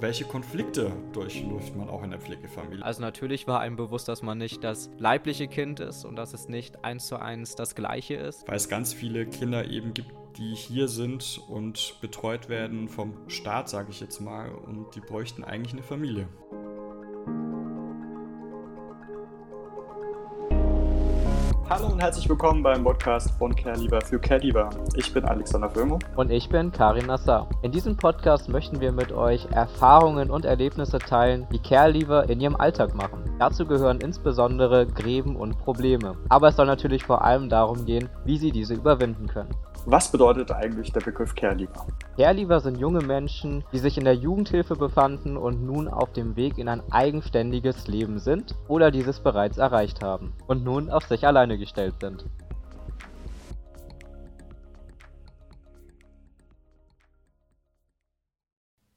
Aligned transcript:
welche 0.00 0.24
Konflikte 0.24 0.92
durchläuft 1.12 1.76
man 1.76 1.88
auch 1.88 2.02
in 2.02 2.10
der 2.10 2.20
Pflegefamilie. 2.20 2.84
Also 2.84 3.02
natürlich 3.02 3.46
war 3.46 3.60
einem 3.60 3.76
bewusst, 3.76 4.08
dass 4.08 4.22
man 4.22 4.38
nicht 4.38 4.64
das 4.64 4.90
leibliche 4.98 5.48
Kind 5.48 5.80
ist 5.80 6.04
und 6.04 6.16
dass 6.16 6.32
es 6.32 6.48
nicht 6.48 6.84
eins 6.84 7.06
zu 7.06 7.16
eins 7.16 7.54
das 7.54 7.74
gleiche 7.74 8.14
ist. 8.14 8.48
Weil 8.48 8.56
es 8.56 8.68
ganz 8.68 8.92
viele 8.92 9.26
Kinder 9.26 9.68
eben 9.68 9.94
gibt, 9.94 10.10
die 10.38 10.54
hier 10.54 10.88
sind 10.88 11.40
und 11.48 11.96
betreut 12.00 12.48
werden 12.48 12.88
vom 12.88 13.14
Staat, 13.28 13.68
sage 13.68 13.90
ich 13.90 14.00
jetzt 14.00 14.20
mal, 14.20 14.50
und 14.50 14.94
die 14.94 15.00
bräuchten 15.00 15.44
eigentlich 15.44 15.72
eine 15.72 15.82
Familie. 15.82 16.28
Hallo 21.70 21.86
und 21.86 22.02
herzlich 22.02 22.28
willkommen 22.28 22.64
beim 22.64 22.82
Podcast 22.82 23.30
von 23.38 23.54
CareLieber 23.54 24.00
für 24.00 24.18
CareLieber. 24.18 24.70
Ich 24.96 25.14
bin 25.14 25.24
Alexander 25.24 25.70
Firmo. 25.70 26.00
Und 26.16 26.32
ich 26.32 26.48
bin 26.48 26.72
Karin 26.72 27.06
Nassar. 27.06 27.48
In 27.62 27.70
diesem 27.70 27.96
Podcast 27.96 28.48
möchten 28.48 28.80
wir 28.80 28.90
mit 28.90 29.12
euch 29.12 29.46
Erfahrungen 29.52 30.32
und 30.32 30.44
Erlebnisse 30.44 30.98
teilen, 30.98 31.46
die 31.52 31.60
CareLieber 31.60 32.28
in 32.28 32.40
ihrem 32.40 32.56
Alltag 32.56 32.96
machen. 32.96 33.22
Dazu 33.38 33.66
gehören 33.66 34.00
insbesondere 34.00 34.84
Gräben 34.84 35.36
und 35.36 35.60
Probleme. 35.60 36.16
Aber 36.28 36.48
es 36.48 36.56
soll 36.56 36.66
natürlich 36.66 37.04
vor 37.04 37.22
allem 37.22 37.48
darum 37.48 37.84
gehen, 37.84 38.08
wie 38.24 38.36
sie 38.36 38.50
diese 38.50 38.74
überwinden 38.74 39.28
können. 39.28 39.54
Was 39.86 40.12
bedeutet 40.12 40.52
eigentlich 40.52 40.92
der 40.92 41.00
Begriff 41.00 41.34
Careliever? 41.34 41.86
Careliever 42.16 42.60
sind 42.60 42.78
junge 42.78 43.00
Menschen, 43.00 43.64
die 43.72 43.78
sich 43.78 43.96
in 43.96 44.04
der 44.04 44.14
Jugendhilfe 44.14 44.76
befanden 44.76 45.38
und 45.38 45.64
nun 45.64 45.88
auf 45.88 46.12
dem 46.12 46.36
Weg 46.36 46.58
in 46.58 46.68
ein 46.68 46.82
eigenständiges 46.92 47.88
Leben 47.88 48.18
sind 48.18 48.54
oder 48.68 48.90
dieses 48.90 49.20
bereits 49.20 49.56
erreicht 49.56 50.02
haben 50.02 50.34
und 50.46 50.64
nun 50.64 50.90
auf 50.90 51.04
sich 51.04 51.26
alleine 51.26 51.56
gestellt 51.56 51.94
sind. 51.98 52.26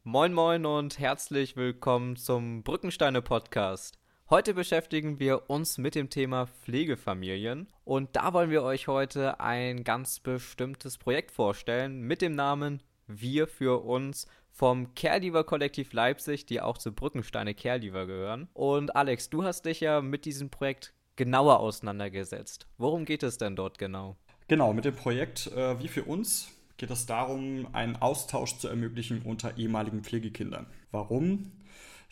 Moin 0.04 0.34
moin 0.34 0.66
und 0.66 1.00
herzlich 1.00 1.56
willkommen 1.56 2.18
zum 2.18 2.62
Brückensteine 2.62 3.22
Podcast. 3.22 4.03
Heute 4.30 4.54
beschäftigen 4.54 5.20
wir 5.20 5.50
uns 5.50 5.78
mit 5.78 5.96
dem 5.96 6.10
Thema 6.10 6.48
Pflegefamilien 6.48 7.68
und 7.84 8.16
da 8.16 8.32
wollen 8.32 8.50
wir 8.50 8.64
euch 8.64 8.88
heute 8.88 9.42
ein 9.42 9.84
ganz 9.84 10.22
bestimmtes 10.22 10.98
Projekt 10.98 11.30
vorstellen 11.30 12.02
mit 12.04 12.22
dem 12.22 12.34
Namen 12.34 12.82
Wir 13.06 13.48
für 13.48 13.84
uns 13.84 14.28
vom 14.50 14.96
Caregiver 14.96 15.44
Kollektiv 15.44 15.92
Leipzig, 15.92 16.46
die 16.46 16.62
auch 16.62 16.78
zu 16.78 16.94
Brückensteine 16.94 17.54
Caregiver 17.54 18.08
gehören. 18.08 18.48
Und 18.54 18.96
Alex, 18.96 19.30
du 19.30 19.44
hast 19.44 19.66
dich 19.66 19.82
ja 19.82 20.02
mit 20.02 20.24
diesem 20.24 20.50
Projekt 20.50 20.94
genauer 21.18 21.60
auseinandergesetzt. 21.60 22.66
Worum 22.78 23.04
geht 23.04 23.24
es 23.24 23.38
denn 23.38 23.58
dort 23.58 23.78
genau? 23.78 24.16
Genau, 24.48 24.72
mit 24.72 24.86
dem 24.86 24.96
Projekt 24.96 25.48
äh, 25.48 25.80
Wie 25.82 25.90
für 25.90 26.06
uns 26.06 26.50
geht 26.78 26.92
es 26.92 27.06
darum, 27.06 27.68
einen 27.74 27.98
Austausch 27.98 28.58
zu 28.58 28.70
ermöglichen 28.70 29.22
unter 29.24 29.58
ehemaligen 29.58 30.02
Pflegekindern. 30.02 30.68
Warum? 30.92 31.52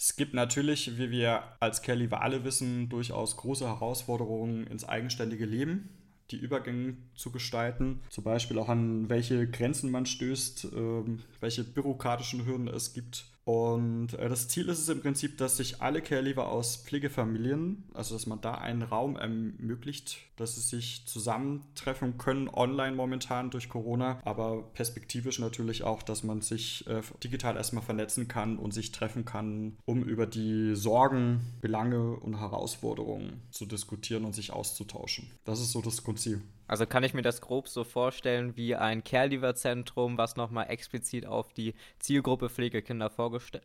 Es 0.03 0.15
gibt 0.15 0.33
natürlich, 0.33 0.97
wie 0.97 1.11
wir 1.11 1.43
als 1.59 1.83
Kelly 1.83 2.09
wir 2.09 2.23
alle 2.23 2.43
wissen, 2.43 2.89
durchaus 2.89 3.37
große 3.37 3.67
Herausforderungen 3.67 4.65
ins 4.65 4.83
eigenständige 4.83 5.45
Leben, 5.45 5.89
die 6.31 6.37
Übergänge 6.37 6.97
zu 7.13 7.31
gestalten. 7.31 7.99
Zum 8.09 8.23
Beispiel 8.23 8.57
auch 8.57 8.67
an 8.67 9.09
welche 9.09 9.47
Grenzen 9.47 9.91
man 9.91 10.07
stößt, 10.07 10.69
ähm, 10.73 11.19
welche 11.39 11.63
bürokratischen 11.63 12.47
Hürden 12.47 12.67
es 12.67 12.93
gibt 12.93 13.25
und 13.43 14.13
äh, 14.13 14.29
das 14.29 14.47
Ziel 14.47 14.69
ist 14.69 14.79
es 14.79 14.89
im 14.89 15.01
Prinzip, 15.01 15.37
dass 15.37 15.57
sich 15.57 15.81
alle 15.81 16.01
Caregiver 16.01 16.49
aus 16.49 16.77
Pflegefamilien, 16.77 17.83
also 17.93 18.13
dass 18.13 18.27
man 18.27 18.39
da 18.39 18.55
einen 18.55 18.83
Raum 18.83 19.15
ermöglicht, 19.15 20.19
dass 20.35 20.55
sie 20.55 20.61
sich 20.61 21.07
zusammentreffen 21.07 22.19
können, 22.19 22.49
online 22.49 22.95
momentan 22.95 23.49
durch 23.49 23.67
Corona, 23.67 24.19
aber 24.25 24.61
perspektivisch 24.73 25.39
natürlich 25.39 25.83
auch, 25.83 26.03
dass 26.03 26.23
man 26.23 26.41
sich 26.41 26.85
äh, 26.87 27.01
digital 27.23 27.57
erstmal 27.57 27.83
vernetzen 27.83 28.27
kann 28.27 28.57
und 28.57 28.73
sich 28.73 28.91
treffen 28.91 29.25
kann, 29.25 29.77
um 29.85 30.03
über 30.03 30.27
die 30.27 30.75
Sorgen, 30.75 31.41
Belange 31.61 32.11
und 32.17 32.39
Herausforderungen 32.39 33.41
zu 33.49 33.65
diskutieren 33.65 34.25
und 34.25 34.33
sich 34.33 34.53
auszutauschen. 34.53 35.31
Das 35.45 35.59
ist 35.59 35.71
so 35.71 35.81
das 35.81 36.03
Grundziel. 36.03 36.41
Also 36.71 36.85
kann 36.85 37.03
ich 37.03 37.13
mir 37.13 37.21
das 37.21 37.41
grob 37.41 37.67
so 37.67 37.83
vorstellen 37.83 38.55
wie 38.55 38.77
ein 38.77 39.03
Caregiver-Zentrum, 39.03 40.17
was 40.17 40.37
nochmal 40.37 40.69
explizit 40.69 41.25
auf 41.25 41.51
die 41.51 41.73
Zielgruppe 41.99 42.49
Pflegekinder 42.49 43.11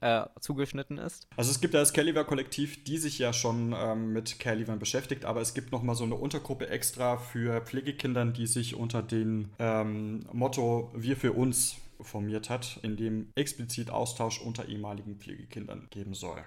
äh, 0.01 0.25
zugeschnitten 0.41 0.99
ist? 0.99 1.29
Also 1.37 1.53
es 1.53 1.61
gibt 1.61 1.75
ja 1.75 1.79
das 1.79 1.93
Caregiver-Kollektiv, 1.93 2.83
die 2.83 2.99
sich 2.99 3.21
ja 3.21 3.33
schon 3.33 3.73
ähm, 3.79 4.13
mit 4.13 4.41
Caregivern 4.41 4.81
beschäftigt, 4.81 5.25
aber 5.25 5.41
es 5.41 5.55
gibt 5.55 5.71
nochmal 5.71 5.95
so 5.95 6.03
eine 6.03 6.17
Untergruppe 6.17 6.69
extra 6.69 7.17
für 7.17 7.61
Pflegekindern, 7.61 8.33
die 8.33 8.49
sich 8.49 8.75
unter 8.75 9.05
dem 9.05 9.51
ähm, 9.61 10.27
Motto 10.33 10.91
Wir 10.93 11.17
für 11.17 11.31
uns 11.33 11.77
formiert 12.01 12.51
hat, 12.51 12.81
in 12.83 12.97
dem 12.97 13.29
explizit 13.37 13.89
Austausch 13.89 14.41
unter 14.41 14.67
ehemaligen 14.67 15.15
Pflegekindern 15.21 15.87
geben 15.91 16.15
soll. 16.15 16.43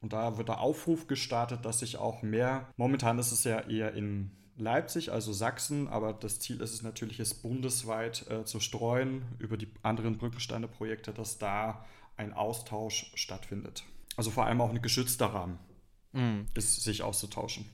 Und 0.00 0.12
da 0.12 0.36
wird 0.36 0.48
der 0.48 0.58
Aufruf 0.58 1.06
gestartet, 1.06 1.64
dass 1.64 1.78
sich 1.78 1.96
auch 1.96 2.22
mehr, 2.22 2.66
momentan 2.76 3.20
ist 3.20 3.30
es 3.30 3.44
ja 3.44 3.60
eher 3.60 3.94
in 3.94 4.32
Leipzig, 4.58 5.12
also 5.12 5.32
Sachsen, 5.32 5.88
aber 5.88 6.12
das 6.14 6.40
Ziel 6.40 6.60
ist 6.60 6.72
es 6.72 6.82
natürlich, 6.82 7.20
es 7.20 7.34
bundesweit 7.34 8.26
äh, 8.30 8.44
zu 8.44 8.60
streuen 8.60 9.22
über 9.38 9.56
die 9.56 9.68
anderen 9.82 10.16
Brückensteine-Projekte, 10.16 11.12
dass 11.12 11.38
da 11.38 11.84
ein 12.16 12.32
Austausch 12.32 13.12
stattfindet. 13.14 13.84
Also 14.16 14.30
vor 14.30 14.46
allem 14.46 14.60
auch 14.60 14.70
ein 14.70 14.80
geschützter 14.80 15.26
Rahmen 15.26 15.58
mm. 16.12 16.46
ist, 16.54 16.82
sich 16.82 17.02
auszutauschen. 17.02 17.68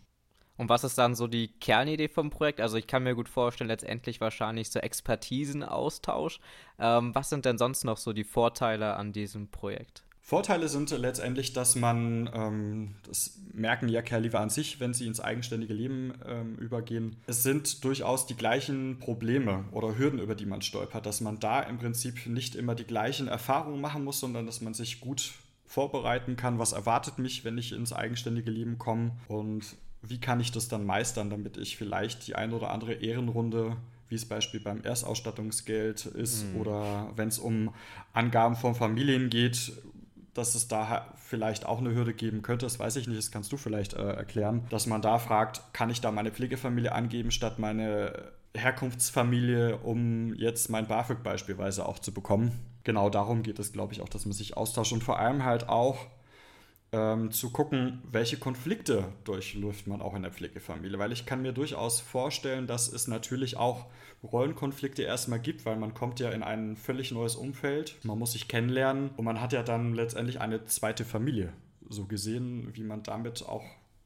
Und 0.56 0.68
was 0.68 0.84
ist 0.84 0.98
dann 0.98 1.14
so 1.14 1.26
die 1.26 1.48
Kernidee 1.48 2.08
vom 2.08 2.30
Projekt? 2.30 2.60
Also 2.60 2.76
ich 2.76 2.86
kann 2.86 3.04
mir 3.04 3.14
gut 3.14 3.28
vorstellen, 3.28 3.68
letztendlich 3.68 4.20
wahrscheinlich 4.20 4.70
so 4.70 4.80
Expertisenaustausch. 4.80 6.40
Ähm, 6.78 7.14
was 7.14 7.30
sind 7.30 7.44
denn 7.44 7.58
sonst 7.58 7.84
noch 7.84 7.96
so 7.96 8.12
die 8.12 8.24
Vorteile 8.24 8.96
an 8.96 9.12
diesem 9.12 9.50
Projekt? 9.50 10.04
Vorteile 10.24 10.68
sind 10.68 10.88
letztendlich, 10.90 11.52
dass 11.52 11.74
man, 11.74 12.30
ähm, 12.32 12.94
das 13.06 13.40
merken 13.52 13.88
ja 13.88 14.02
Kerliver 14.02 14.38
an 14.38 14.50
sich, 14.50 14.78
wenn 14.78 14.94
sie 14.94 15.08
ins 15.08 15.20
eigenständige 15.20 15.74
Leben 15.74 16.14
ähm, 16.24 16.54
übergehen, 16.56 17.16
es 17.26 17.42
sind 17.42 17.82
durchaus 17.84 18.26
die 18.26 18.36
gleichen 18.36 19.00
Probleme 19.00 19.64
oder 19.72 19.98
Hürden, 19.98 20.20
über 20.20 20.36
die 20.36 20.46
man 20.46 20.62
stolpert, 20.62 21.06
dass 21.06 21.20
man 21.20 21.40
da 21.40 21.60
im 21.60 21.78
Prinzip 21.78 22.26
nicht 22.26 22.54
immer 22.54 22.76
die 22.76 22.84
gleichen 22.84 23.26
Erfahrungen 23.26 23.80
machen 23.80 24.04
muss, 24.04 24.20
sondern 24.20 24.46
dass 24.46 24.60
man 24.60 24.74
sich 24.74 25.00
gut 25.00 25.32
vorbereiten 25.66 26.36
kann, 26.36 26.58
was 26.58 26.72
erwartet 26.72 27.18
mich, 27.18 27.44
wenn 27.44 27.58
ich 27.58 27.72
ins 27.72 27.92
eigenständige 27.92 28.50
Leben 28.50 28.78
komme? 28.78 29.12
Und 29.26 29.76
wie 30.02 30.20
kann 30.20 30.38
ich 30.38 30.52
das 30.52 30.68
dann 30.68 30.86
meistern, 30.86 31.30
damit 31.30 31.56
ich 31.56 31.76
vielleicht 31.76 32.28
die 32.28 32.36
ein 32.36 32.52
oder 32.52 32.70
andere 32.70 32.94
Ehrenrunde 32.94 33.76
wie 34.12 34.16
es 34.16 34.26
Beispiel 34.26 34.60
beim 34.60 34.82
Erstausstattungsgeld 34.82 36.04
ist 36.04 36.44
mhm. 36.52 36.60
oder 36.60 37.10
wenn 37.16 37.28
es 37.28 37.38
um 37.38 37.72
Angaben 38.12 38.56
von 38.56 38.74
Familien 38.74 39.30
geht, 39.30 39.72
dass 40.34 40.54
es 40.54 40.68
da 40.68 41.12
vielleicht 41.16 41.66
auch 41.66 41.78
eine 41.78 41.94
Hürde 41.94 42.14
geben 42.14 42.42
könnte, 42.42 42.66
das 42.66 42.78
weiß 42.78 42.96
ich 42.96 43.06
nicht, 43.06 43.18
das 43.18 43.30
kannst 43.30 43.52
du 43.52 43.56
vielleicht 43.56 43.94
äh, 43.94 44.12
erklären, 44.12 44.66
dass 44.70 44.86
man 44.86 45.02
da 45.02 45.18
fragt, 45.18 45.62
kann 45.72 45.90
ich 45.90 46.00
da 46.00 46.10
meine 46.10 46.30
Pflegefamilie 46.30 46.92
angeben 46.92 47.30
statt 47.30 47.58
meine 47.58 48.32
Herkunftsfamilie, 48.54 49.78
um 49.78 50.34
jetzt 50.34 50.68
mein 50.68 50.86
BAföG 50.86 51.22
beispielsweise 51.22 51.86
auch 51.86 51.98
zu 51.98 52.12
bekommen. 52.12 52.52
Genau 52.84 53.08
darum 53.08 53.42
geht 53.42 53.58
es, 53.58 53.72
glaube 53.72 53.92
ich, 53.92 54.00
auch, 54.00 54.08
dass 54.08 54.26
man 54.26 54.32
sich 54.32 54.56
austauscht 54.56 54.92
und 54.92 55.04
vor 55.04 55.18
allem 55.18 55.44
halt 55.44 55.68
auch 55.68 56.06
ähm, 56.92 57.30
zu 57.30 57.50
gucken, 57.50 58.02
welche 58.10 58.36
Konflikte 58.36 59.08
durchläuft 59.24 59.86
man 59.86 60.02
auch 60.02 60.14
in 60.14 60.22
der 60.22 60.30
Pflegefamilie. 60.30 60.98
Weil 60.98 61.12
ich 61.12 61.26
kann 61.26 61.42
mir 61.42 61.52
durchaus 61.52 62.00
vorstellen, 62.00 62.66
dass 62.66 62.92
es 62.92 63.08
natürlich 63.08 63.56
auch 63.56 63.86
Rollenkonflikte 64.22 65.02
erstmal 65.02 65.40
gibt, 65.40 65.64
weil 65.64 65.76
man 65.76 65.94
kommt 65.94 66.20
ja 66.20 66.30
in 66.30 66.42
ein 66.42 66.76
völlig 66.76 67.10
neues 67.10 67.34
Umfeld, 67.34 67.96
man 68.04 68.18
muss 68.18 68.32
sich 68.32 68.46
kennenlernen 68.46 69.10
und 69.16 69.24
man 69.24 69.40
hat 69.40 69.52
ja 69.52 69.62
dann 69.62 69.94
letztendlich 69.94 70.40
eine 70.40 70.64
zweite 70.66 71.04
Familie. 71.04 71.52
So 71.88 72.06
gesehen, 72.06 72.70
wie 72.74 72.84
man 72.84 73.02
damit 73.02 73.44
auch 73.46 73.64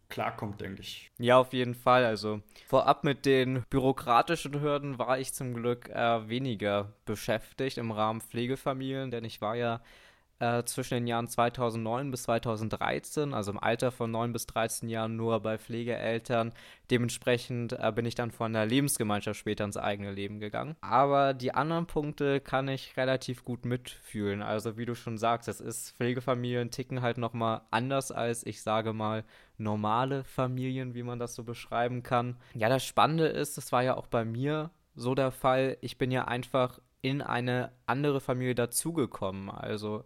klarkommt, 0.09 0.61
denke 0.61 0.83
ich. 0.83 1.11
Ja, 1.19 1.39
auf 1.39 1.53
jeden 1.53 1.75
Fall. 1.75 2.05
Also 2.05 2.41
vorab 2.67 3.05
mit 3.05 3.27
den 3.27 3.65
bürokratischen 3.69 4.61
Hürden 4.61 4.99
war 4.99 5.19
ich 5.19 5.35
zum 5.35 5.55
Glück 5.55 5.89
äh, 5.91 6.29
weniger 6.29 6.93
beschäftigt 7.05 7.79
im 7.79 7.91
Rahmen 7.91 8.21
Pflegefamilien, 8.21 9.11
denn 9.11 9.25
ich 9.25 9.41
war 9.41 9.57
ja 9.57 9.81
äh, 10.39 10.65
zwischen 10.65 10.95
den 10.95 11.07
Jahren 11.07 11.29
2009 11.29 12.11
bis 12.11 12.25
2013, 12.25 13.35
also 13.35 13.53
im 13.53 13.59
Alter 13.59 13.91
von 13.91 14.11
9 14.11 14.33
bis 14.33 14.47
13 14.47 14.89
Jahren 14.89 15.17
nur 15.17 15.41
bei 15.41 15.59
Pflegeeltern. 15.59 16.53
Dementsprechend 16.91 17.73
äh, 17.73 17.93
bin 17.95 18.07
ich 18.07 18.15
dann 18.15 18.31
von 18.31 18.53
der 18.53 18.67
Lebensgemeinschaft 18.67 19.41
später 19.41 19.65
ins 19.65 19.77
eigene 19.77 20.13
Leben 20.13 20.41
gegangen. 20.41 20.77
Aber 20.81 21.35
die 21.35 21.55
anderen 21.55 21.87
Punkte 21.87 22.41
kann 22.41 22.69
ich 22.69 22.97
relativ 22.97 23.45
gut 23.45 23.65
mitfühlen. 23.65 24.43
Also 24.43 24.77
wie 24.77 24.87
du 24.87 24.95
schon 24.95 25.19
sagst, 25.19 25.49
es 25.49 25.61
ist 25.61 25.97
Pflegefamilien 25.97 26.71
ticken 26.71 27.03
halt 27.03 27.19
nochmal 27.19 27.63
anders 27.71 28.13
als, 28.13 28.45
ich 28.47 28.63
sage 28.63 28.93
mal, 28.93 29.25
normale 29.59 30.25
Familien, 30.25 30.95
wie 30.95 31.03
man 31.03 31.19
das 31.19 31.35
so 31.35 31.45
beschreiben 31.45 32.03
kann. 32.03 32.37
Ja, 32.55 32.69
das 32.69 32.85
Spannende 32.85 33.27
ist, 33.27 33.57
das 33.57 33.73
war 33.73 33.83
ja 33.83 33.97
auch 33.97 34.07
bei 34.07 34.25
mir 34.25 34.71
so 34.95 35.15
der 35.15 35.31
Fall, 35.31 35.77
ich 35.81 35.99
bin 35.99 36.11
ja 36.11 36.25
einfach 36.25 36.81
in 37.03 37.23
eine 37.23 37.73
andere 37.87 38.21
Familie 38.21 38.55
dazugekommen. 38.55 39.51
Also 39.51 40.05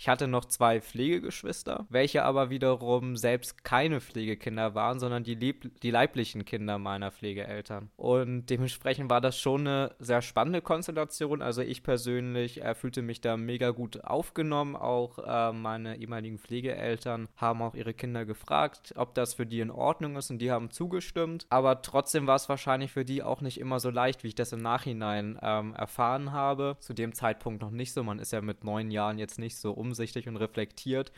Ich 0.00 0.08
hatte 0.08 0.28
noch 0.28 0.46
zwei 0.46 0.80
Pflegegeschwister, 0.80 1.84
welche 1.90 2.24
aber 2.24 2.48
wiederum 2.48 3.18
selbst 3.18 3.64
keine 3.64 4.00
Pflegekinder 4.00 4.74
waren, 4.74 4.98
sondern 4.98 5.24
die, 5.24 5.34
lieb 5.34 5.78
die 5.82 5.90
leiblichen 5.90 6.46
Kinder 6.46 6.78
meiner 6.78 7.10
Pflegeeltern. 7.10 7.90
Und 7.98 8.46
dementsprechend 8.46 9.10
war 9.10 9.20
das 9.20 9.38
schon 9.38 9.66
eine 9.66 9.94
sehr 9.98 10.22
spannende 10.22 10.62
Konstellation. 10.62 11.42
Also 11.42 11.60
ich 11.60 11.82
persönlich 11.82 12.62
äh, 12.62 12.74
fühlte 12.74 13.02
mich 13.02 13.20
da 13.20 13.36
mega 13.36 13.72
gut 13.72 14.02
aufgenommen. 14.02 14.74
Auch 14.74 15.18
äh, 15.18 15.52
meine 15.52 15.98
ehemaligen 15.98 16.38
Pflegeeltern 16.38 17.28
haben 17.36 17.60
auch 17.60 17.74
ihre 17.74 17.92
Kinder 17.92 18.24
gefragt, 18.24 18.94
ob 18.96 19.14
das 19.14 19.34
für 19.34 19.44
die 19.44 19.60
in 19.60 19.70
Ordnung 19.70 20.16
ist 20.16 20.30
und 20.30 20.38
die 20.38 20.50
haben 20.50 20.70
zugestimmt. 20.70 21.44
Aber 21.50 21.82
trotzdem 21.82 22.26
war 22.26 22.36
es 22.36 22.48
wahrscheinlich 22.48 22.90
für 22.90 23.04
die 23.04 23.22
auch 23.22 23.42
nicht 23.42 23.60
immer 23.60 23.80
so 23.80 23.90
leicht, 23.90 24.24
wie 24.24 24.28
ich 24.28 24.34
das 24.34 24.54
im 24.54 24.62
Nachhinein 24.62 25.38
ähm, 25.42 25.74
erfahren 25.74 26.32
habe. 26.32 26.78
Zu 26.80 26.94
dem 26.94 27.12
Zeitpunkt 27.12 27.60
noch 27.60 27.70
nicht 27.70 27.92
so. 27.92 28.02
Man 28.02 28.18
ist 28.18 28.32
ja 28.32 28.40
mit 28.40 28.64
neun 28.64 28.90
Jahren 28.90 29.18
jetzt 29.18 29.38
nicht 29.38 29.58
so 29.58 29.72
um 29.72 29.89
umsichtig 29.90 30.28
und 30.28 30.36
reflektiert. 30.36 31.12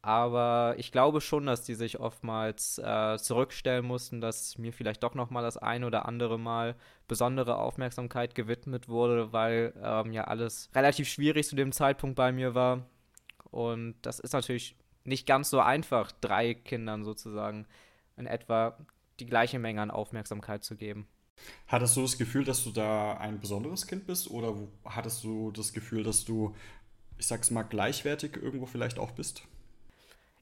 Aber 0.00 0.74
ich 0.78 0.92
glaube 0.92 1.20
schon, 1.20 1.46
dass 1.46 1.64
die 1.64 1.74
sich 1.74 1.98
oftmals 1.98 2.78
äh, 2.78 3.18
zurückstellen 3.18 3.84
mussten, 3.84 4.20
dass 4.20 4.56
mir 4.56 4.72
vielleicht 4.72 5.02
doch 5.02 5.14
noch 5.14 5.30
mal 5.30 5.42
das 5.42 5.56
ein 5.56 5.82
oder 5.82 6.06
andere 6.06 6.38
Mal 6.38 6.76
besondere 7.08 7.56
Aufmerksamkeit 7.56 8.34
gewidmet 8.34 8.88
wurde, 8.88 9.32
weil 9.32 9.74
ähm, 9.82 10.12
ja 10.12 10.24
alles 10.24 10.70
relativ 10.74 11.08
schwierig 11.08 11.48
zu 11.48 11.56
dem 11.56 11.72
Zeitpunkt 11.72 12.14
bei 12.14 12.30
mir 12.30 12.54
war. 12.54 12.86
Und 13.50 13.96
das 14.02 14.20
ist 14.20 14.34
natürlich 14.34 14.76
nicht 15.04 15.26
ganz 15.26 15.50
so 15.50 15.58
einfach, 15.58 16.12
drei 16.20 16.54
Kindern 16.54 17.02
sozusagen 17.02 17.66
in 18.16 18.26
etwa 18.26 18.78
die 19.18 19.26
gleiche 19.26 19.58
Menge 19.58 19.82
an 19.82 19.90
Aufmerksamkeit 19.90 20.62
zu 20.62 20.76
geben. 20.76 21.08
Hattest 21.66 21.96
du 21.96 22.02
das 22.02 22.18
Gefühl, 22.18 22.44
dass 22.44 22.64
du 22.64 22.70
da 22.70 23.16
ein 23.18 23.40
besonderes 23.40 23.86
Kind 23.86 24.06
bist 24.06 24.30
oder 24.30 24.54
hattest 24.84 25.24
du 25.24 25.50
das 25.50 25.72
Gefühl, 25.72 26.02
dass 26.02 26.24
du 26.24 26.54
ich 27.18 27.26
sag's 27.26 27.50
mal, 27.50 27.62
gleichwertig 27.62 28.36
irgendwo 28.36 28.66
vielleicht 28.66 28.98
auch 28.98 29.10
bist? 29.12 29.42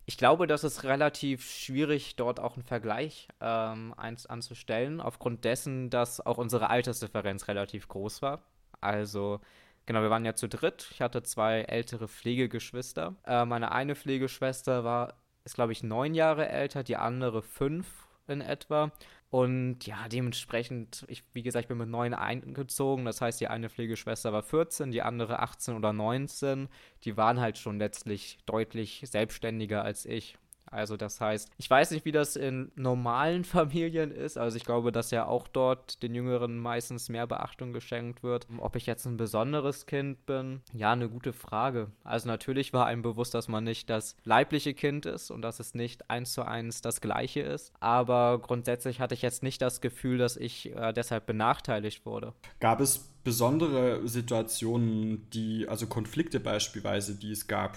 Ich 0.09 0.17
glaube, 0.17 0.47
das 0.47 0.63
ist 0.63 0.85
relativ 0.85 1.51
schwierig, 1.51 2.15
dort 2.15 2.39
auch 2.39 2.55
einen 2.55 2.63
Vergleich 2.63 3.27
ähm, 3.41 3.93
anzustellen, 3.97 5.01
aufgrund 5.01 5.45
dessen, 5.45 5.91
dass 5.91 6.25
auch 6.25 6.39
unsere 6.39 6.71
Altersdifferenz 6.71 7.49
relativ 7.49 7.89
groß 7.89 8.23
war. 8.23 8.45
Also, 8.81 9.41
genau, 9.85 10.03
wir 10.03 10.11
waren 10.11 10.25
ja 10.25 10.37
zu 10.37 10.49
dritt. 10.49 10.89
Ich 10.93 11.01
hatte 11.01 11.25
zwei 11.25 11.63
ältere 11.63 12.07
Pflegegeschwister. 12.07 13.17
Äh, 13.27 13.47
meine 13.47 13.73
eine 13.73 13.97
Pflegeschwester 13.97 14.85
war, 14.85 15.15
ist, 15.45 15.57
glaube 15.57 15.73
ich, 15.73 15.83
neun 15.83 16.15
Jahre 16.15 16.49
älter, 16.49 16.85
die 16.85 16.97
andere 16.97 17.43
fünf 17.43 18.07
in 18.29 18.41
etwa. 18.41 18.93
Und 19.29 19.87
ja, 19.87 20.09
dementsprechend, 20.09 21.05
ich, 21.09 21.25
wie 21.33 21.43
gesagt, 21.43 21.65
ich 21.65 21.69
bin 21.69 21.79
mit 21.79 21.89
neun 21.89 22.15
eingezogen. 22.15 23.05
Das 23.05 23.21
heißt, 23.21 23.41
die 23.41 23.49
eine 23.49 23.69
Pflegeschwester 23.69 24.33
war 24.33 24.43
14, 24.43 24.93
die 24.93 25.03
andere 25.03 25.41
18 25.41 25.75
oder 25.75 25.93
19. 25.93 26.69
Die 27.05 27.17
waren 27.17 27.41
halt 27.41 27.59
schon 27.59 27.79
letztlich 27.79 28.39
deutlich 28.47 29.03
selbstständiger 29.05 29.83
als 29.83 30.07
ich. 30.07 30.39
Also 30.71 30.97
das 30.97 31.21
heißt, 31.21 31.51
ich 31.57 31.69
weiß 31.69 31.91
nicht, 31.91 32.05
wie 32.05 32.13
das 32.13 32.37
in 32.37 32.73
normalen 32.75 33.45
Familien 33.57 34.11
ist. 34.11 34.39
Also 34.39 34.57
ich 34.57 34.65
glaube, 34.65 34.93
dass 34.93 35.11
ja 35.11 35.27
auch 35.27 35.49
dort 35.49 36.03
den 36.03 36.15
Jüngeren 36.15 36.59
meistens 36.59 37.09
mehr 37.09 37.27
Beachtung 37.27 37.73
geschenkt 37.73 38.23
wird. 38.23 38.47
Ob 38.59 38.77
ich 38.77 38.87
jetzt 38.87 39.07
ein 39.07 39.17
besonderes 39.17 39.87
Kind 39.87 40.25
bin, 40.27 40.63
ja, 40.73 40.93
eine 40.93 41.09
gute 41.09 41.33
Frage. 41.33 41.91
Also 42.05 42.29
natürlich 42.29 42.73
war 42.73 42.87
einem 42.87 43.03
bewusst, 43.03 43.35
dass 43.35 43.49
man 43.49 43.65
nicht 43.65 43.91
das 43.91 44.17
leibliche 44.25 44.75
Kind 44.75 45.07
ist 45.07 45.31
und 45.31 45.43
dass 45.43 45.61
es 45.61 45.75
nicht 45.75 46.11
eins 46.11 46.33
zu 46.33 46.43
eins 46.43 46.81
das 46.81 47.01
gleiche 47.01 47.41
ist. 47.41 47.73
Aber 47.81 48.39
grundsätzlich 48.41 49.01
hatte 49.01 49.15
ich 49.15 49.23
jetzt 49.23 49.43
nicht 49.43 49.63
das 49.63 49.81
Gefühl, 49.81 50.19
dass 50.19 50.37
ich 50.37 50.75
äh, 50.75 50.93
deshalb 50.93 51.27
benachteiligt 51.27 52.07
wurde. 52.07 52.33
Gab 52.61 52.81
es 52.81 52.99
besondere 53.27 54.07
Situationen, 54.07 55.29
die, 55.31 55.69
also 55.69 55.89
Konflikte 55.89 56.39
beispielsweise, 56.39 57.17
die 57.17 57.33
es 57.33 57.49
gab, 57.49 57.77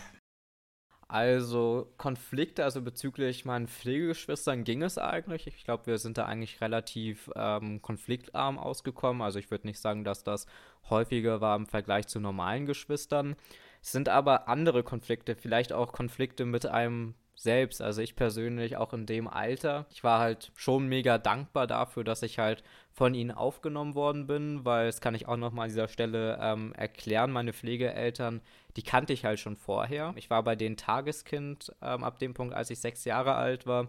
also 1.09 1.91
Konflikte, 1.97 2.63
also 2.63 2.83
bezüglich 2.83 3.43
meinen 3.43 3.67
Pflegegeschwistern 3.67 4.63
ging 4.63 4.83
es 4.83 4.99
eigentlich. 4.99 5.47
Ich 5.47 5.63
glaube, 5.63 5.87
wir 5.87 5.97
sind 5.97 6.19
da 6.19 6.25
eigentlich 6.25 6.61
relativ 6.61 7.31
ähm, 7.35 7.81
konfliktarm 7.81 8.59
ausgekommen. 8.59 9.23
Also 9.23 9.39
ich 9.39 9.49
würde 9.49 9.65
nicht 9.65 9.79
sagen, 9.79 10.03
dass 10.03 10.23
das 10.23 10.45
häufiger 10.87 11.41
war 11.41 11.55
im 11.55 11.65
Vergleich 11.65 12.05
zu 12.05 12.19
normalen 12.19 12.67
Geschwistern. 12.67 13.35
Es 13.81 13.91
sind 13.91 14.07
aber 14.07 14.47
andere 14.47 14.83
Konflikte, 14.83 15.35
vielleicht 15.35 15.73
auch 15.73 15.93
Konflikte 15.93 16.45
mit 16.45 16.67
einem 16.67 17.15
selbst. 17.41 17.81
Also 17.81 18.01
ich 18.01 18.15
persönlich 18.15 18.77
auch 18.77 18.93
in 18.93 19.05
dem 19.05 19.27
Alter. 19.27 19.85
Ich 19.91 20.03
war 20.03 20.19
halt 20.19 20.51
schon 20.55 20.87
mega 20.87 21.17
dankbar 21.17 21.67
dafür, 21.67 22.03
dass 22.03 22.21
ich 22.21 22.37
halt 22.37 22.63
von 22.91 23.13
ihnen 23.13 23.31
aufgenommen 23.31 23.95
worden 23.95 24.27
bin, 24.27 24.65
weil 24.65 24.87
das 24.87 24.99
kann 24.99 25.15
ich 25.15 25.27
auch 25.27 25.37
nochmal 25.37 25.63
an 25.63 25.69
dieser 25.69 25.87
Stelle 25.87 26.37
ähm, 26.41 26.73
erklären. 26.73 27.31
Meine 27.31 27.53
Pflegeeltern, 27.53 28.41
die 28.75 28.83
kannte 28.83 29.13
ich 29.13 29.23
halt 29.23 29.39
schon 29.39 29.55
vorher. 29.55 30.13
Ich 30.17 30.29
war 30.29 30.43
bei 30.43 30.55
denen 30.55 30.75
Tageskind 30.75 31.73
ähm, 31.81 32.03
ab 32.03 32.19
dem 32.19 32.33
Punkt, 32.33 32.53
als 32.53 32.69
ich 32.71 32.79
sechs 32.79 33.05
Jahre 33.05 33.35
alt 33.35 33.65
war. 33.65 33.87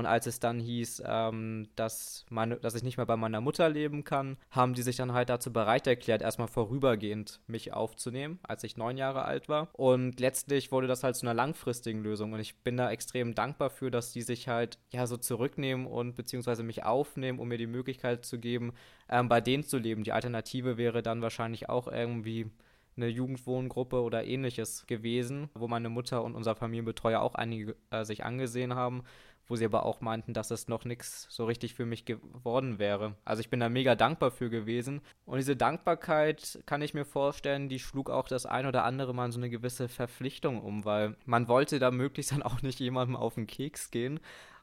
Und 0.00 0.06
als 0.06 0.26
es 0.26 0.40
dann 0.40 0.58
hieß, 0.58 1.02
ähm, 1.06 1.68
dass, 1.76 2.24
meine, 2.30 2.56
dass 2.56 2.74
ich 2.74 2.82
nicht 2.82 2.96
mehr 2.96 3.04
bei 3.04 3.18
meiner 3.18 3.42
Mutter 3.42 3.68
leben 3.68 4.02
kann, 4.02 4.38
haben 4.50 4.72
die 4.72 4.80
sich 4.80 4.96
dann 4.96 5.12
halt 5.12 5.28
dazu 5.28 5.52
bereit 5.52 5.86
erklärt, 5.86 6.22
erstmal 6.22 6.48
vorübergehend 6.48 7.38
mich 7.46 7.74
aufzunehmen, 7.74 8.38
als 8.42 8.64
ich 8.64 8.78
neun 8.78 8.96
Jahre 8.96 9.26
alt 9.26 9.50
war. 9.50 9.68
Und 9.74 10.18
letztlich 10.18 10.72
wurde 10.72 10.86
das 10.86 11.04
halt 11.04 11.16
zu 11.16 11.26
einer 11.26 11.34
langfristigen 11.34 12.02
Lösung. 12.02 12.32
Und 12.32 12.40
ich 12.40 12.56
bin 12.60 12.78
da 12.78 12.90
extrem 12.90 13.34
dankbar 13.34 13.68
für, 13.68 13.90
dass 13.90 14.10
die 14.10 14.22
sich 14.22 14.48
halt 14.48 14.78
ja 14.90 15.06
so 15.06 15.18
zurücknehmen 15.18 15.84
und 15.84 16.14
beziehungsweise 16.14 16.62
mich 16.62 16.82
aufnehmen, 16.82 17.38
um 17.38 17.48
mir 17.48 17.58
die 17.58 17.66
Möglichkeit 17.66 18.24
zu 18.24 18.38
geben, 18.38 18.72
ähm, 19.10 19.28
bei 19.28 19.42
denen 19.42 19.64
zu 19.64 19.76
leben. 19.76 20.02
Die 20.02 20.12
Alternative 20.12 20.78
wäre 20.78 21.02
dann 21.02 21.20
wahrscheinlich 21.20 21.68
auch 21.68 21.88
irgendwie 21.88 22.50
eine 22.96 23.08
Jugendwohngruppe 23.08 24.00
oder 24.00 24.24
ähnliches 24.24 24.86
gewesen, 24.86 25.48
wo 25.54 25.68
meine 25.68 25.88
Mutter 25.88 26.22
und 26.22 26.34
unser 26.34 26.54
Familienbetreuer 26.54 27.20
auch 27.20 27.34
einige 27.34 27.76
äh, 27.90 28.04
sich 28.04 28.24
angesehen 28.24 28.74
haben 28.74 29.02
wo 29.50 29.56
sie 29.56 29.64
aber 29.64 29.84
auch 29.84 30.00
meinten, 30.00 30.32
dass 30.32 30.52
es 30.52 30.68
noch 30.68 30.84
nichts 30.84 31.26
so 31.28 31.44
richtig 31.44 31.74
für 31.74 31.84
mich 31.84 32.04
geworden 32.04 32.78
wäre. 32.78 33.16
Also 33.24 33.40
ich 33.40 33.50
bin 33.50 33.58
da 33.58 33.68
mega 33.68 33.96
dankbar 33.96 34.30
für 34.30 34.48
gewesen. 34.48 35.00
Und 35.26 35.38
diese 35.38 35.56
Dankbarkeit 35.56 36.62
kann 36.66 36.82
ich 36.82 36.94
mir 36.94 37.04
vorstellen, 37.04 37.68
die 37.68 37.80
schlug 37.80 38.10
auch 38.10 38.28
das 38.28 38.46
ein 38.46 38.66
oder 38.66 38.84
andere 38.84 39.12
Mal 39.12 39.32
so 39.32 39.40
eine 39.40 39.50
gewisse 39.50 39.88
Verpflichtung 39.88 40.62
um, 40.62 40.84
weil 40.84 41.16
man 41.26 41.48
wollte 41.48 41.80
da 41.80 41.90
möglichst 41.90 42.30
dann 42.30 42.44
auch 42.44 42.62
nicht 42.62 42.78
jemandem 42.78 43.16
auf 43.16 43.34
den 43.34 43.48
Keks 43.48 43.90
gehen, 43.90 44.20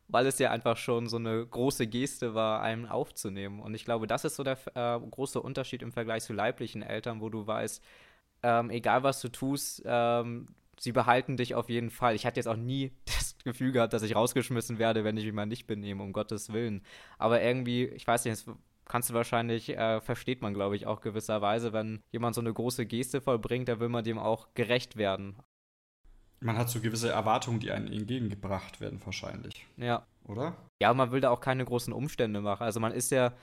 weil 0.08 0.26
es 0.26 0.40
ja 0.40 0.52
einfach 0.52 0.78
schon 0.78 1.08
so 1.08 1.18
eine 1.18 1.46
große 1.46 1.86
Geste 1.88 2.34
war, 2.34 2.62
einen 2.62 2.86
aufzunehmen. 2.86 3.60
Und 3.60 3.74
ich 3.74 3.84
glaube, 3.84 4.08
das 4.08 4.24
ist 4.24 4.38
so 4.38 4.44
der 4.44 4.58
äh, 4.74 5.00
große 5.00 5.42
Unterschied 5.42 5.82
im 5.82 5.92
Vergleich 5.92 6.24
zu 6.24 6.32
leiblichen 6.32 6.82
Eltern, 6.82 7.20
wo 7.20 7.28
du 7.28 7.46
weißt, 7.46 7.84
ähm, 8.44 8.70
egal 8.70 9.04
was 9.04 9.20
du 9.20 9.28
tust, 9.28 9.84
ähm, 9.86 10.48
sie 10.80 10.92
behalten 10.92 11.38
dich 11.38 11.56
auf 11.56 11.70
jeden 11.70 11.90
Fall. 11.90 12.16
Ich 12.16 12.26
hatte 12.26 12.40
jetzt 12.40 12.48
auch 12.48 12.56
nie 12.56 12.94
das 13.06 13.27
Gefühl 13.48 13.72
gehabt, 13.72 13.94
dass 13.94 14.04
ich 14.04 14.16
rausgeschmissen 14.16 14.80
werde, 14.80 15.04
wenn 15.04 15.18
ich 15.18 15.26
mich 15.26 15.34
mal 15.34 15.46
nicht 15.46 15.68
benehme, 15.68 16.04
um 16.04 16.14
Gottes 16.14 16.54
Willen. 16.54 16.84
Aber 17.18 17.42
irgendwie, 17.42 17.86
ich 17.86 18.06
weiß 18.06 18.26
nicht, 18.26 18.48
das 18.48 18.56
kannst 18.86 19.10
du 19.10 19.14
wahrscheinlich, 19.14 19.70
äh, 19.70 20.02
versteht 20.02 20.42
man, 20.42 20.54
glaube 20.54 20.76
ich, 20.76 20.86
auch 20.86 21.02
gewisserweise, 21.02 21.74
wenn 21.74 22.02
jemand 22.12 22.36
so 22.36 22.42
eine 22.42 22.54
große 22.54 22.86
Geste 22.86 23.22
vollbringt, 23.22 23.68
da 23.68 23.80
will 23.80 23.90
man 23.90 24.04
dem 24.04 24.20
auch 24.20 24.54
gerecht 24.54 24.98
werden. 24.98 25.36
Man 26.40 26.58
hat 26.58 26.70
so 26.70 26.80
gewisse 26.80 27.10
Erwartungen, 27.10 27.60
die 27.60 27.72
einem 27.72 27.92
entgegengebracht 27.92 28.80
werden, 28.80 29.02
wahrscheinlich. 29.04 29.66
Ja. 29.78 30.06
Oder? 30.24 30.56
Ja, 30.82 30.94
man 30.94 31.12
will 31.12 31.22
da 31.22 31.32
auch 31.32 31.40
keine 31.40 31.66
großen 31.66 31.94
Umstände 31.94 32.42
machen. 32.42 32.64
Also 32.64 32.80
man 32.80 32.92
ist 32.92 33.12
ja 33.12 33.34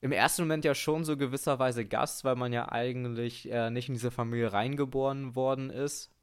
im 0.00 0.12
ersten 0.12 0.42
Moment 0.42 0.64
ja 0.64 0.74
schon 0.74 1.04
so 1.04 1.16
gewisserweise 1.16 1.84
Gast, 1.84 2.24
weil 2.24 2.36
man 2.36 2.52
ja 2.52 2.70
eigentlich 2.70 3.50
äh, 3.50 3.70
nicht 3.70 3.88
in 3.88 3.94
diese 3.94 4.10
Familie 4.10 4.52
reingeboren 4.52 5.34
worden 5.34 5.70
ist. 5.70 6.13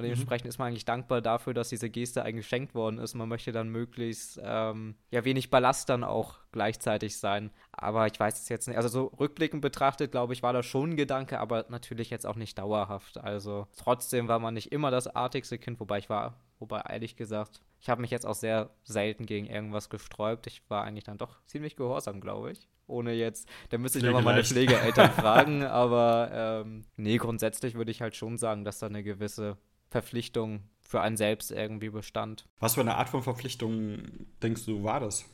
Und 0.00 0.06
mhm. 0.06 0.12
dementsprechend 0.12 0.46
mhm. 0.46 0.48
ist 0.48 0.58
man 0.58 0.68
eigentlich 0.68 0.84
dankbar 0.84 1.20
dafür, 1.20 1.54
dass 1.54 1.68
diese 1.68 1.90
Geste 1.90 2.24
eigentlich 2.24 2.46
geschenkt 2.46 2.74
worden 2.74 2.98
ist. 2.98 3.14
Man 3.14 3.28
möchte 3.28 3.52
dann 3.52 3.68
möglichst 3.68 4.40
ähm, 4.42 4.96
ja 5.10 5.24
wenig 5.24 5.50
Ballast 5.50 5.88
dann 5.88 6.04
auch 6.04 6.38
gleichzeitig 6.52 7.18
sein. 7.18 7.50
Aber 7.72 8.06
ich 8.06 8.18
weiß 8.18 8.40
es 8.40 8.48
jetzt 8.48 8.66
nicht. 8.66 8.76
Also 8.76 8.88
so 8.88 9.04
rückblickend 9.18 9.62
betrachtet, 9.62 10.10
glaube 10.10 10.32
ich, 10.32 10.42
war 10.42 10.52
das 10.52 10.66
schon 10.66 10.90
ein 10.90 10.96
Gedanke, 10.96 11.38
aber 11.38 11.66
natürlich 11.68 12.10
jetzt 12.10 12.26
auch 12.26 12.36
nicht 12.36 12.58
dauerhaft. 12.58 13.18
Also 13.18 13.66
trotzdem 13.76 14.28
war 14.28 14.38
man 14.38 14.54
nicht 14.54 14.72
immer 14.72 14.90
das 14.90 15.06
artigste 15.06 15.58
Kind, 15.58 15.80
wobei 15.80 15.98
ich 15.98 16.08
war, 16.08 16.40
wobei 16.58 16.80
ehrlich 16.80 17.16
gesagt, 17.16 17.60
ich 17.80 17.88
habe 17.88 18.00
mich 18.00 18.10
jetzt 18.10 18.26
auch 18.26 18.34
sehr 18.34 18.70
selten 18.84 19.26
gegen 19.26 19.46
irgendwas 19.46 19.88
gesträubt. 19.88 20.46
Ich 20.46 20.62
war 20.68 20.84
eigentlich 20.84 21.04
dann 21.04 21.18
doch 21.18 21.42
ziemlich 21.46 21.76
gehorsam, 21.76 22.20
glaube 22.20 22.52
ich. 22.52 22.68
Ohne 22.86 23.12
jetzt, 23.12 23.48
da 23.70 23.78
müsste 23.78 23.98
ich 23.98 24.04
nochmal 24.04 24.22
meine 24.22 24.44
Pflegeeltern 24.44 25.10
fragen, 25.16 25.62
aber 25.62 26.30
ähm, 26.32 26.82
nee, 26.96 27.18
grundsätzlich 27.18 27.74
würde 27.76 27.92
ich 27.92 28.02
halt 28.02 28.16
schon 28.16 28.36
sagen, 28.36 28.64
dass 28.64 28.80
da 28.80 28.86
eine 28.86 29.04
gewisse 29.04 29.56
Verpflichtung 29.90 30.62
für 30.80 31.00
einen 31.00 31.16
selbst 31.16 31.50
irgendwie 31.50 31.90
bestand. 31.90 32.46
Was 32.58 32.74
für 32.74 32.80
eine 32.80 32.96
Art 32.96 33.08
von 33.08 33.22
Verpflichtung 33.22 34.26
denkst 34.42 34.64
du 34.66 34.82
war 34.82 35.00
das? 35.00 35.24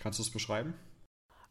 Kannst 0.00 0.18
du 0.18 0.22
es 0.22 0.30
beschreiben? 0.30 0.74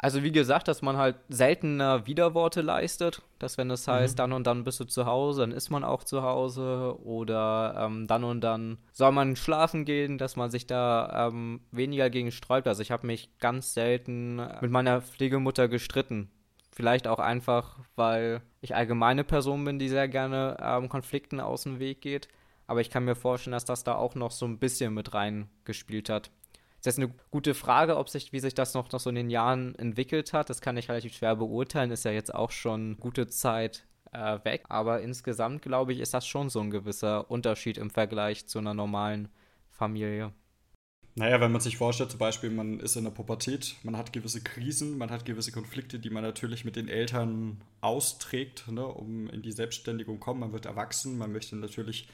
Also 0.03 0.23
wie 0.23 0.31
gesagt, 0.31 0.67
dass 0.67 0.81
man 0.81 0.97
halt 0.97 1.17
seltener 1.29 2.07
Widerworte 2.07 2.61
leistet, 2.61 3.21
dass 3.37 3.59
wenn 3.59 3.69
es 3.69 3.87
heißt, 3.87 4.15
mhm. 4.15 4.17
dann 4.17 4.33
und 4.33 4.47
dann 4.47 4.63
bist 4.63 4.79
du 4.79 4.85
zu 4.85 5.05
Hause, 5.05 5.41
dann 5.41 5.51
ist 5.51 5.69
man 5.69 5.83
auch 5.83 6.03
zu 6.03 6.23
Hause 6.23 6.97
oder 7.03 7.75
ähm, 7.77 8.07
dann 8.07 8.23
und 8.23 8.41
dann 8.41 8.79
soll 8.91 9.11
man 9.11 9.35
schlafen 9.35 9.85
gehen, 9.85 10.17
dass 10.17 10.35
man 10.35 10.49
sich 10.49 10.65
da 10.65 11.27
ähm, 11.27 11.61
weniger 11.69 12.09
gegen 12.09 12.31
sträubt. 12.31 12.67
Also 12.67 12.81
ich 12.81 12.89
habe 12.89 13.05
mich 13.05 13.29
ganz 13.37 13.75
selten 13.75 14.37
mit 14.37 14.71
meiner 14.71 15.01
Pflegemutter 15.01 15.67
gestritten. 15.67 16.31
Vielleicht 16.73 17.07
auch 17.07 17.19
einfach, 17.19 17.79
weil 17.95 18.41
ich 18.61 18.75
allgemeine 18.75 19.23
Person 19.23 19.65
bin, 19.65 19.77
die 19.77 19.89
sehr 19.89 20.07
gerne 20.07 20.57
ähm, 20.61 20.89
Konflikten 20.89 21.39
aus 21.39 21.63
dem 21.63 21.79
Weg 21.79 22.01
geht. 22.01 22.29
aber 22.67 22.79
ich 22.81 22.89
kann 22.89 23.03
mir 23.03 23.15
vorstellen, 23.15 23.51
dass 23.51 23.65
das 23.65 23.83
da 23.83 23.95
auch 23.95 24.15
noch 24.15 24.31
so 24.31 24.45
ein 24.45 24.57
bisschen 24.57 24.93
mit 24.93 25.13
reingespielt 25.13 26.09
hat. 26.09 26.31
Das 26.83 26.95
ist 26.95 27.03
eine 27.03 27.13
gute 27.29 27.53
Frage, 27.53 27.97
ob 27.97 28.09
sich, 28.09 28.31
wie 28.33 28.39
sich 28.39 28.55
das 28.55 28.73
noch, 28.73 28.91
noch 28.91 28.99
so 28.99 29.09
in 29.09 29.15
den 29.15 29.29
Jahren 29.29 29.75
entwickelt 29.75 30.33
hat. 30.33 30.49
Das 30.49 30.61
kann 30.61 30.77
ich 30.77 30.89
relativ 30.89 31.13
schwer 31.13 31.35
beurteilen. 31.35 31.91
Ist 31.91 32.05
ja 32.05 32.11
jetzt 32.11 32.33
auch 32.33 32.51
schon 32.51 32.97
gute 32.97 33.27
Zeit 33.27 33.85
äh, 34.13 34.39
weg. 34.43 34.63
Aber 34.69 35.01
insgesamt, 35.01 35.61
glaube 35.61 35.93
ich, 35.93 35.99
ist 35.99 36.13
das 36.13 36.25
schon 36.25 36.49
so 36.49 36.59
ein 36.59 36.71
gewisser 36.71 37.29
Unterschied 37.29 37.77
im 37.77 37.91
Vergleich 37.91 38.47
zu 38.47 38.59
einer 38.59 38.73
normalen 38.73 39.29
Familie. 39.69 40.33
Naja, 41.15 41.41
wenn 41.41 41.51
man 41.51 41.59
sich 41.59 41.75
vorstellt, 41.75 42.11
zum 42.11 42.19
Beispiel, 42.19 42.49
man 42.49 42.79
ist 42.79 42.95
in 42.95 43.03
der 43.03 43.11
Pubertät, 43.11 43.75
man 43.83 43.97
hat 43.97 44.13
gewisse 44.13 44.41
Krisen, 44.41 44.97
man 44.97 45.09
hat 45.09 45.25
gewisse 45.25 45.51
Konflikte, 45.51 45.99
die 45.99 46.09
man 46.09 46.23
natürlich 46.23 46.63
mit 46.63 46.77
den 46.77 46.87
Eltern 46.87 47.61
austrägt, 47.81 48.71
ne, 48.71 48.85
um 48.85 49.29
in 49.29 49.41
die 49.41 49.51
Selbstständigung 49.51 50.15
zu 50.15 50.19
kommen. 50.21 50.39
Man 50.39 50.53
wird 50.53 50.65
erwachsen, 50.65 51.17
man 51.17 51.33
möchte 51.33 51.57
natürlich 51.57 52.07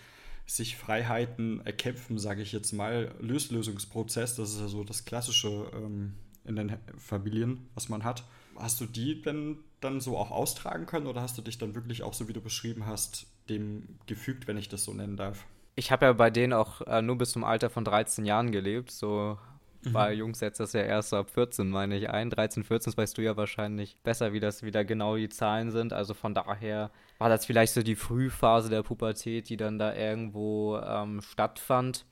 sich 0.47 0.77
Freiheiten 0.77 1.63
erkämpfen, 1.65 2.17
sage 2.17 2.41
ich 2.41 2.51
jetzt 2.53 2.71
mal. 2.71 3.13
Löslösungsprozess, 3.19 4.35
das 4.35 4.53
ist 4.53 4.61
ja 4.61 4.67
so 4.67 4.83
das 4.83 5.05
Klassische 5.05 5.69
ähm, 5.73 6.15
in 6.45 6.55
den 6.55 6.77
Familien, 6.97 7.67
was 7.75 7.89
man 7.89 8.03
hat. 8.03 8.23
Hast 8.55 8.81
du 8.81 8.85
die 8.85 9.21
denn 9.21 9.59
dann 9.81 10.01
so 10.01 10.17
auch 10.17 10.31
austragen 10.31 10.87
können 10.87 11.05
oder 11.05 11.21
hast 11.21 11.37
du 11.37 11.43
dich 11.43 11.59
dann 11.59 11.75
wirklich 11.75 12.01
auch, 12.01 12.13
so 12.13 12.27
wie 12.27 12.33
du 12.33 12.41
beschrieben 12.41 12.87
hast, 12.87 13.27
dem 13.49 13.99
gefügt, 14.07 14.47
wenn 14.47 14.57
ich 14.57 14.69
das 14.69 14.83
so 14.83 14.93
nennen 14.93 15.17
darf? 15.17 15.45
Ich 15.77 15.91
habe 15.91 16.07
ja 16.07 16.13
bei 16.13 16.29
denen 16.29 16.53
auch 16.53 16.81
äh, 16.81 17.01
nur 17.01 17.17
bis 17.17 17.31
zum 17.31 17.43
Alter 17.43 17.69
von 17.69 17.85
13 17.85 18.25
Jahren 18.25 18.51
gelebt. 18.51 18.91
So 18.91 19.37
mhm. 19.83 19.93
bei 19.93 20.11
Jungs 20.11 20.39
setzt 20.39 20.59
das 20.59 20.73
ja 20.73 20.81
erst 20.81 21.13
ab 21.13 21.29
14, 21.29 21.69
meine 21.69 21.95
ich, 21.95 22.09
ein. 22.09 22.29
13, 22.29 22.63
14, 22.63 22.91
das 22.91 22.97
weißt 22.97 23.17
du 23.17 23.21
ja 23.21 23.37
wahrscheinlich 23.37 23.95
besser, 24.03 24.33
wie 24.33 24.39
das 24.39 24.63
wieder 24.63 24.83
genau 24.83 25.15
die 25.15 25.29
Zahlen 25.29 25.71
sind. 25.71 25.93
Also 25.93 26.13
von 26.13 26.33
daher 26.33 26.91
war 27.19 27.29
das 27.29 27.45
vielleicht 27.45 27.73
so 27.73 27.83
die 27.83 27.95
Frühphase 27.95 28.69
der 28.69 28.83
Pubertät, 28.83 29.49
die 29.49 29.57
dann 29.57 29.77
da 29.77 29.95
irgendwo 29.95 30.77
ähm, 30.77 31.21
stattfand. 31.21 32.05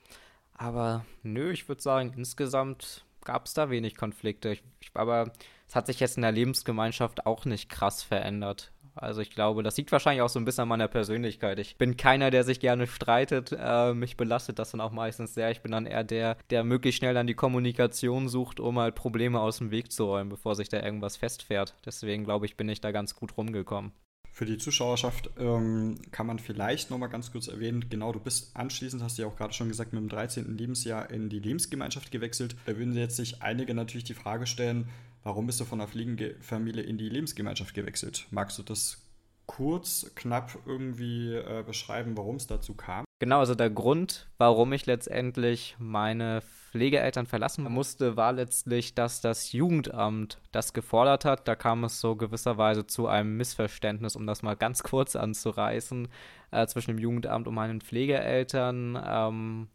Aber 0.53 1.03
nö, 1.23 1.51
ich 1.51 1.67
würde 1.67 1.81
sagen, 1.81 2.13
insgesamt 2.15 3.03
gab 3.23 3.47
es 3.47 3.53
da 3.53 3.69
wenig 3.69 3.95
Konflikte. 3.95 4.53
Ich, 4.53 4.63
ich, 4.79 4.91
aber 4.93 5.31
es 5.67 5.75
hat 5.75 5.87
sich 5.87 5.99
jetzt 5.99 6.17
in 6.17 6.21
der 6.21 6.31
Lebensgemeinschaft 6.31 7.25
auch 7.25 7.45
nicht 7.45 7.69
krass 7.69 8.03
verändert. 8.03 8.71
Also 8.95 9.21
ich 9.21 9.29
glaube, 9.29 9.61
das 9.61 9.75
liegt 9.77 9.91
wahrscheinlich 9.91 10.21
auch 10.21 10.29
so 10.29 10.39
ein 10.39 10.45
bisschen 10.45 10.63
an 10.63 10.69
meiner 10.69 10.87
Persönlichkeit. 10.87 11.59
Ich 11.59 11.77
bin 11.77 11.97
keiner, 11.97 12.31
der 12.31 12.43
sich 12.43 12.59
gerne 12.59 12.87
streitet. 12.87 13.55
Äh, 13.57 13.93
mich 13.93 14.15
belastet 14.15 14.57
das 14.57 14.71
dann 14.71 14.81
auch 14.81 14.91
meistens 14.91 15.33
sehr. 15.33 15.51
Ich 15.51 15.61
bin 15.61 15.73
dann 15.73 15.85
eher 15.85 16.03
der, 16.03 16.37
der 16.49 16.63
möglichst 16.63 16.99
schnell 16.99 17.13
dann 17.13 17.27
die 17.27 17.33
Kommunikation 17.33 18.29
sucht, 18.29 18.59
um 18.59 18.79
halt 18.79 18.95
Probleme 18.95 19.39
aus 19.39 19.57
dem 19.57 19.71
Weg 19.71 19.91
zu 19.91 20.05
räumen, 20.05 20.29
bevor 20.29 20.55
sich 20.55 20.69
da 20.69 20.81
irgendwas 20.81 21.17
festfährt. 21.17 21.75
Deswegen 21.85 22.23
glaube 22.23 22.45
ich, 22.45 22.55
bin 22.55 22.69
ich 22.69 22.79
da 22.79 22.91
ganz 22.91 23.15
gut 23.15 23.35
rumgekommen. 23.37 23.91
Für 24.31 24.45
die 24.45 24.57
Zuschauerschaft 24.57 25.29
ähm, 25.39 25.95
kann 26.11 26.27
man 26.27 26.39
vielleicht 26.39 26.91
nochmal 26.91 27.07
ganz 27.07 27.31
kurz 27.31 27.47
erwähnen, 27.47 27.85
genau, 27.89 28.11
du 28.11 28.19
bist 28.19 28.53
anschließend, 28.53 29.01
hast 29.01 29.17
du 29.17 29.21
ja 29.21 29.29
auch 29.29 29.37
gerade 29.37 29.53
schon 29.53 29.69
gesagt, 29.69 29.93
mit 29.93 30.01
dem 30.01 30.09
13. 30.09 30.57
Lebensjahr 30.57 31.09
in 31.09 31.29
die 31.29 31.39
Lebensgemeinschaft 31.39 32.11
gewechselt. 32.11 32.57
Da 32.65 32.77
würden 32.77 32.93
jetzt 32.95 33.15
sich 33.15 33.41
einige 33.41 33.73
natürlich 33.73 34.03
die 34.03 34.13
Frage 34.13 34.45
stellen, 34.45 34.89
Warum 35.25 35.47
bist 35.47 35.59
du 35.59 35.65
von 35.65 35.79
der 35.79 35.87
Fliegenfamilie 35.87 36.83
in 36.83 36.99
die 36.99 37.09
Lebensgemeinschaft 37.09 37.73
gewechselt? 37.73 38.27
Magst 38.29 38.59
du 38.59 38.63
das 38.63 39.01
kurz, 39.47 40.11
knapp 40.13 40.55
irgendwie 40.67 41.33
äh, 41.33 41.63
beschreiben, 41.65 42.15
warum 42.15 42.35
es 42.35 42.45
dazu 42.45 42.75
kam? 42.75 43.05
Genau, 43.17 43.39
also 43.39 43.55
der 43.55 43.71
Grund, 43.71 44.29
warum 44.37 44.71
ich 44.71 44.85
letztendlich 44.85 45.77
meine 45.79 46.43
Pflegeeltern 46.43 47.25
verlassen 47.25 47.63
musste, 47.63 48.15
war 48.15 48.33
letztlich, 48.33 48.93
dass 48.93 49.19
das 49.19 49.51
Jugendamt 49.51 50.39
das 50.51 50.73
gefordert 50.73 51.25
hat. 51.25 51.47
Da 51.47 51.55
kam 51.55 51.83
es 51.85 51.99
so 51.99 52.15
gewisserweise 52.15 52.85
zu 52.85 53.07
einem 53.07 53.35
Missverständnis, 53.35 54.15
um 54.15 54.27
das 54.27 54.43
mal 54.43 54.55
ganz 54.55 54.83
kurz 54.83 55.15
anzureißen, 55.15 56.07
äh, 56.51 56.67
zwischen 56.67 56.91
dem 56.91 56.99
Jugendamt 56.99 57.47
und 57.47 57.55
meinen 57.55 57.81
Pflegeeltern. 57.81 59.01
Ähm, 59.03 59.69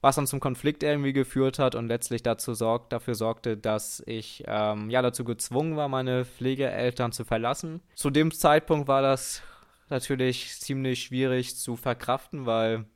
was 0.00 0.16
dann 0.16 0.26
zum 0.26 0.40
Konflikt 0.40 0.82
irgendwie 0.82 1.12
geführt 1.12 1.58
hat 1.58 1.74
und 1.74 1.88
letztlich 1.88 2.22
dazu 2.22 2.54
sorgt, 2.54 2.92
dafür 2.92 3.14
sorgte, 3.14 3.56
dass 3.56 4.02
ich 4.06 4.44
ähm, 4.46 4.90
ja 4.90 5.02
dazu 5.02 5.24
gezwungen 5.24 5.76
war, 5.76 5.88
meine 5.88 6.24
Pflegeeltern 6.24 7.12
zu 7.12 7.24
verlassen. 7.24 7.80
Zu 7.94 8.10
dem 8.10 8.32
Zeitpunkt 8.32 8.88
war 8.88 9.02
das 9.02 9.42
natürlich 9.88 10.58
ziemlich 10.60 11.02
schwierig 11.02 11.56
zu 11.56 11.76
verkraften, 11.76 12.46
weil 12.46 12.86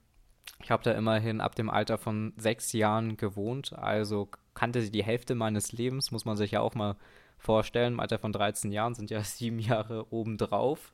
ich 0.62 0.70
habe 0.70 0.82
da 0.82 0.92
immerhin 0.92 1.40
ab 1.40 1.54
dem 1.54 1.68
Alter 1.68 1.98
von 1.98 2.32
sechs 2.36 2.72
Jahren 2.72 3.16
gewohnt, 3.16 3.72
also 3.74 4.28
kannte 4.54 4.80
sie 4.80 4.90
die 4.90 5.04
Hälfte 5.04 5.34
meines 5.34 5.72
Lebens, 5.72 6.10
muss 6.10 6.24
man 6.24 6.36
sich 6.36 6.52
ja 6.52 6.60
auch 6.60 6.74
mal 6.74 6.96
vorstellen. 7.36 7.94
Im 7.94 8.00
Alter 8.00 8.18
von 8.18 8.32
13 8.32 8.72
Jahren 8.72 8.94
sind 8.94 9.10
ja 9.10 9.20
sieben 9.22 9.58
Jahre 9.58 10.10
obendrauf. 10.10 10.93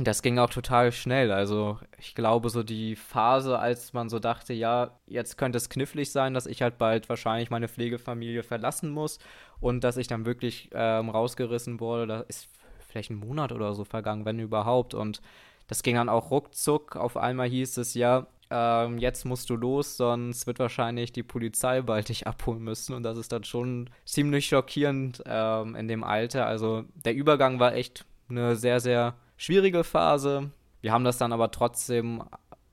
Das 0.00 0.22
ging 0.22 0.38
auch 0.38 0.50
total 0.50 0.92
schnell. 0.92 1.32
Also 1.32 1.78
ich 1.98 2.14
glaube, 2.14 2.50
so 2.50 2.62
die 2.62 2.94
Phase, 2.94 3.58
als 3.58 3.92
man 3.92 4.08
so 4.08 4.20
dachte, 4.20 4.52
ja, 4.52 4.92
jetzt 5.06 5.36
könnte 5.36 5.58
es 5.58 5.68
knifflig 5.68 6.12
sein, 6.12 6.34
dass 6.34 6.46
ich 6.46 6.62
halt 6.62 6.78
bald 6.78 7.08
wahrscheinlich 7.08 7.50
meine 7.50 7.66
Pflegefamilie 7.66 8.44
verlassen 8.44 8.90
muss 8.90 9.18
und 9.60 9.82
dass 9.82 9.96
ich 9.96 10.06
dann 10.06 10.24
wirklich 10.24 10.70
ähm, 10.72 11.10
rausgerissen 11.10 11.80
wurde, 11.80 12.06
da 12.06 12.20
ist 12.20 12.48
vielleicht 12.86 13.10
ein 13.10 13.16
Monat 13.16 13.50
oder 13.50 13.74
so 13.74 13.84
vergangen, 13.84 14.24
wenn 14.24 14.38
überhaupt. 14.38 14.94
Und 14.94 15.20
das 15.66 15.82
ging 15.82 15.96
dann 15.96 16.08
auch 16.08 16.30
ruckzuck. 16.30 16.94
Auf 16.94 17.16
einmal 17.16 17.48
hieß 17.48 17.76
es 17.78 17.94
ja, 17.94 18.28
ähm, 18.50 18.98
jetzt 18.98 19.24
musst 19.24 19.50
du 19.50 19.56
los, 19.56 19.96
sonst 19.96 20.46
wird 20.46 20.60
wahrscheinlich 20.60 21.12
die 21.12 21.24
Polizei 21.24 21.82
bald 21.82 22.08
dich 22.08 22.26
abholen 22.26 22.62
müssen. 22.62 22.94
Und 22.94 23.02
das 23.02 23.18
ist 23.18 23.32
dann 23.32 23.44
schon 23.44 23.90
ziemlich 24.04 24.46
schockierend 24.46 25.22
ähm, 25.26 25.74
in 25.74 25.88
dem 25.88 26.04
Alter. 26.04 26.46
Also 26.46 26.84
der 26.94 27.14
Übergang 27.14 27.58
war 27.58 27.74
echt 27.74 28.06
eine 28.28 28.54
sehr, 28.54 28.80
sehr 28.80 29.14
schwierige 29.38 29.84
Phase. 29.84 30.50
Wir 30.82 30.92
haben 30.92 31.04
das 31.04 31.16
dann 31.16 31.32
aber 31.32 31.50
trotzdem 31.50 32.22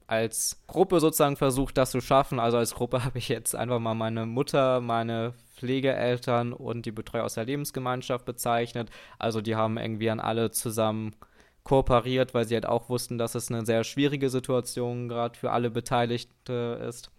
als 0.08 0.62
Gruppe 0.68 1.00
sozusagen 1.00 1.38
versucht, 1.38 1.78
das 1.78 1.92
zu 1.92 2.02
schaffen. 2.02 2.40
Also 2.40 2.58
als 2.58 2.76
Gruppe 2.76 3.04
habe 3.06 3.18
ich 3.18 3.30
jetzt 3.30 3.56
einfach 3.56 3.80
mal 3.80 3.96
meine 3.96 4.26
Mutter, 4.26 4.82
meine 4.82 5.34
Pflegeeltern 5.56 6.52
und 6.52 6.86
die 6.86 6.92
Betreuer 6.92 7.24
aus 7.24 7.36
der 7.36 7.46
Lebensgemeinschaft 7.46 8.26
bezeichnet. 8.26 8.90
Also 9.18 9.40
die 9.40 9.56
haben 9.56 9.78
irgendwie 9.78 10.10
an 10.10 10.20
alle 10.20 10.52
zusammen 10.52 11.16
kooperiert, 11.64 12.34
weil 12.34 12.46
sie 12.46 12.56
halt 12.56 12.68
auch 12.68 12.90
wussten, 12.90 13.18
dass 13.18 13.36
es 13.36 13.50
eine 13.50 13.66
sehr 13.66 13.84
schwierige 13.84 14.30
Situation 14.30 15.08
gerade 15.08 15.38
für 15.38 15.52
alle 15.52 15.72
Beteiligte 15.72 16.80
ist. 16.88 17.10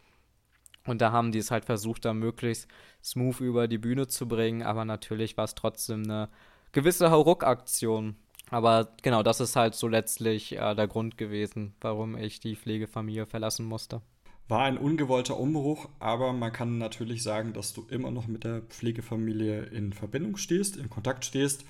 Und 0.87 1.01
da 1.01 1.11
haben 1.11 1.33
die 1.33 1.39
es 1.39 1.51
halt 1.51 1.65
versucht, 1.65 2.05
da 2.05 2.15
möglichst 2.15 2.69
smooth 3.03 3.41
über 3.41 3.67
die 3.67 3.79
Bühne 3.79 4.07
zu 4.07 4.29
bringen, 4.29 4.63
aber 4.63 4.85
natürlich 4.85 5.37
war 5.37 5.45
es 5.45 5.57
trotzdem 5.57 6.05
eine 6.05 6.29
gewisse 6.71 7.11
Hauruck-Aktion. 7.11 8.17
Aber 8.51 8.89
genau, 9.03 9.23
das 9.23 9.41
ist 9.41 9.57
halt 9.57 9.75
so 9.75 9.89
letztlich 9.89 10.57
äh, 10.57 10.75
der 10.75 10.87
Grund 10.87 11.19
gewesen, 11.19 11.75
warum 11.81 12.17
ich 12.17 12.41
die 12.41 12.57
Pflegefamilie 12.57 13.27
verlassen 13.27 13.67
musste. 13.67 14.03
War 14.49 14.63
ein 14.63 14.79
ungewollter 14.79 15.37
Umbruch, 15.39 15.89
aber 15.99 16.33
man 16.33 16.53
kann 16.53 16.79
natürlich 16.79 17.25
sagen, 17.25 17.53
dass 17.53 17.73
du 17.73 17.85
immer 17.91 18.13
noch 18.13 18.29
mit 18.29 18.45
der 18.45 18.63
Pflegefamilie 18.63 19.65
in 19.65 19.93
Verbindung 19.93 20.37
stehst, 20.37 20.77
in 20.77 20.89
Kontakt 20.89 21.25
stehst 21.25 21.65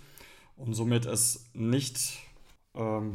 und 0.56 0.74
somit 0.74 1.06
es 1.06 1.50
nicht 1.54 2.18
ähm, 2.74 3.14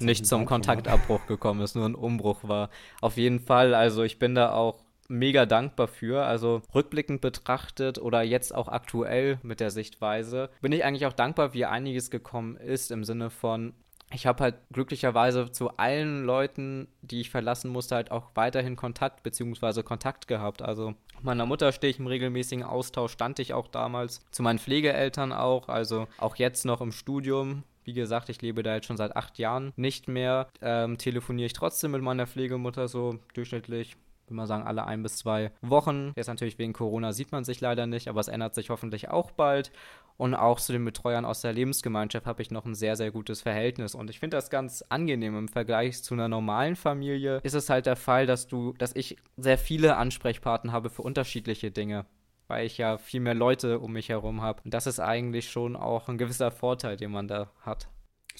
nicht 0.00 0.26
zum 0.26 0.46
Kontaktabbruch 0.46 1.26
gekommen 1.26 1.60
ist, 1.60 1.74
nur 1.74 1.86
ein 1.86 1.94
Umbruch 1.94 2.38
war. 2.42 2.70
Auf 3.00 3.16
jeden 3.16 3.40
Fall, 3.40 3.74
also 3.74 4.02
ich 4.02 4.18
bin 4.18 4.34
da 4.34 4.52
auch 4.52 4.78
mega 5.10 5.44
dankbar 5.44 5.88
für. 5.88 6.24
Also 6.24 6.62
rückblickend 6.74 7.20
betrachtet 7.20 7.98
oder 7.98 8.22
jetzt 8.22 8.54
auch 8.54 8.68
aktuell 8.68 9.38
mit 9.42 9.60
der 9.60 9.70
Sichtweise 9.70 10.50
bin 10.62 10.72
ich 10.72 10.84
eigentlich 10.84 11.06
auch 11.06 11.12
dankbar, 11.12 11.52
wie 11.52 11.66
einiges 11.66 12.10
gekommen 12.10 12.56
ist 12.56 12.90
im 12.90 13.04
Sinne 13.04 13.30
von, 13.30 13.74
ich 14.12 14.26
habe 14.26 14.42
halt 14.42 14.56
glücklicherweise 14.72 15.52
zu 15.52 15.76
allen 15.76 16.24
Leuten, 16.24 16.88
die 17.02 17.20
ich 17.20 17.30
verlassen 17.30 17.70
musste, 17.70 17.94
halt 17.94 18.10
auch 18.10 18.30
weiterhin 18.34 18.76
Kontakt 18.76 19.22
bzw. 19.22 19.82
Kontakt 19.82 20.26
gehabt. 20.26 20.62
Also 20.62 20.94
meiner 21.22 21.46
Mutter 21.46 21.72
stehe 21.72 21.90
ich 21.90 21.98
im 21.98 22.06
regelmäßigen 22.06 22.64
Austausch, 22.64 23.12
stand 23.12 23.38
ich 23.38 23.54
auch 23.54 23.68
damals, 23.68 24.20
zu 24.30 24.42
meinen 24.42 24.58
Pflegeeltern 24.58 25.32
auch, 25.32 25.68
also 25.68 26.08
auch 26.18 26.36
jetzt 26.36 26.64
noch 26.64 26.80
im 26.80 26.92
Studium. 26.92 27.62
Wie 27.84 27.92
gesagt, 27.92 28.28
ich 28.28 28.42
lebe 28.42 28.62
da 28.62 28.74
jetzt 28.74 28.86
schon 28.86 28.96
seit 28.96 29.16
acht 29.16 29.38
Jahren 29.38 29.72
nicht 29.76 30.06
mehr. 30.06 30.48
Ähm, 30.60 30.98
telefoniere 30.98 31.46
ich 31.46 31.52
trotzdem 31.54 31.92
mit 31.92 32.02
meiner 32.02 32.26
Pflegemutter 32.26 32.88
so 32.88 33.18
durchschnittlich 33.34 33.96
würde 34.30 34.36
mal 34.36 34.46
sagen, 34.46 34.66
alle 34.66 34.86
ein 34.86 35.02
bis 35.02 35.16
zwei 35.16 35.52
Wochen. 35.60 36.12
Jetzt 36.16 36.28
natürlich 36.28 36.58
wegen 36.58 36.72
Corona 36.72 37.12
sieht 37.12 37.32
man 37.32 37.44
sich 37.44 37.60
leider 37.60 37.86
nicht, 37.86 38.08
aber 38.08 38.20
es 38.20 38.28
ändert 38.28 38.54
sich 38.54 38.70
hoffentlich 38.70 39.10
auch 39.10 39.30
bald. 39.32 39.72
Und 40.16 40.34
auch 40.34 40.60
zu 40.60 40.72
den 40.72 40.84
Betreuern 40.84 41.24
aus 41.24 41.40
der 41.40 41.52
Lebensgemeinschaft 41.52 42.26
habe 42.26 42.42
ich 42.42 42.50
noch 42.50 42.66
ein 42.66 42.74
sehr, 42.74 42.94
sehr 42.94 43.10
gutes 43.10 43.40
Verhältnis. 43.42 43.94
Und 43.94 44.10
ich 44.10 44.20
finde 44.20 44.36
das 44.36 44.50
ganz 44.50 44.84
angenehm. 44.88 45.36
Im 45.36 45.48
Vergleich 45.48 46.02
zu 46.02 46.14
einer 46.14 46.28
normalen 46.28 46.76
Familie 46.76 47.40
ist 47.42 47.54
es 47.54 47.70
halt 47.70 47.86
der 47.86 47.96
Fall, 47.96 48.26
dass 48.26 48.46
du, 48.46 48.74
dass 48.74 48.94
ich 48.94 49.16
sehr 49.36 49.56
viele 49.58 49.96
Ansprechpartner 49.96 50.72
habe 50.72 50.90
für 50.90 51.02
unterschiedliche 51.02 51.70
Dinge 51.70 52.06
weil 52.50 52.66
ich 52.66 52.78
ja 52.78 52.98
viel 52.98 53.20
mehr 53.20 53.34
Leute 53.34 53.78
um 53.78 53.92
mich 53.92 54.08
herum 54.08 54.42
habe. 54.42 54.60
Und 54.64 54.74
das 54.74 54.88
ist 54.88 54.98
eigentlich 54.98 55.48
schon 55.50 55.76
auch 55.76 56.08
ein 56.08 56.18
gewisser 56.18 56.50
Vorteil, 56.50 56.96
den 56.96 57.12
man 57.12 57.28
da 57.28 57.52
hat. 57.60 57.88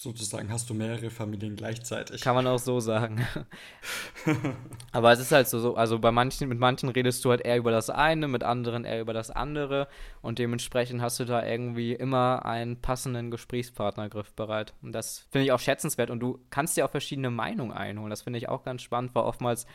Sozusagen 0.03 0.51
hast 0.51 0.71
du 0.71 0.73
mehrere 0.73 1.11
Familien 1.11 1.57
gleichzeitig. 1.57 2.23
Kann 2.23 2.35
man 2.35 2.47
auch 2.47 2.59
so 2.59 2.81
sagen. 2.81 3.27
Aber 4.93 5.13
es 5.13 5.21
ist 5.21 5.31
halt 5.31 5.47
so, 5.47 5.75
also 5.75 5.99
bei 5.99 6.11
manchen, 6.11 6.49
mit 6.49 6.59
manchen 6.59 6.89
redest 6.89 7.23
du 7.23 7.29
halt 7.29 7.43
eher 7.43 7.59
über 7.59 7.71
das 7.71 7.91
eine, 7.91 8.27
mit 8.27 8.43
anderen 8.43 8.87
eher 8.87 9.03
über 9.03 9.13
das 9.13 9.31
andere 9.31 9.89
und 10.23 10.39
dementsprechend 10.39 11.03
hast 11.03 11.21
du 11.21 11.27
da 11.27 11.45
irgendwie 11.45 11.93
immer 11.93 12.47
einen 12.47 12.81
passenden 12.81 13.31
Gesprächspartner 13.31 14.09
griffbereit. 14.09 14.73
Und 14.81 14.93
das 14.93 15.27
finde 15.31 15.45
ich 15.45 15.53
auch 15.53 15.61
schätzenswert 15.61 16.09
und 16.09 16.21
du 16.21 16.39
kannst 16.49 16.79
dir 16.79 16.87
auch 16.87 16.91
verschiedene 16.91 17.29
Meinungen 17.29 17.73
einholen. 17.73 18.09
Das 18.09 18.23
finde 18.23 18.39
ich 18.39 18.49
auch 18.49 18.63
ganz 18.63 18.81
spannend, 18.81 19.15
weil 19.15 19.25
oftmals 19.25 19.67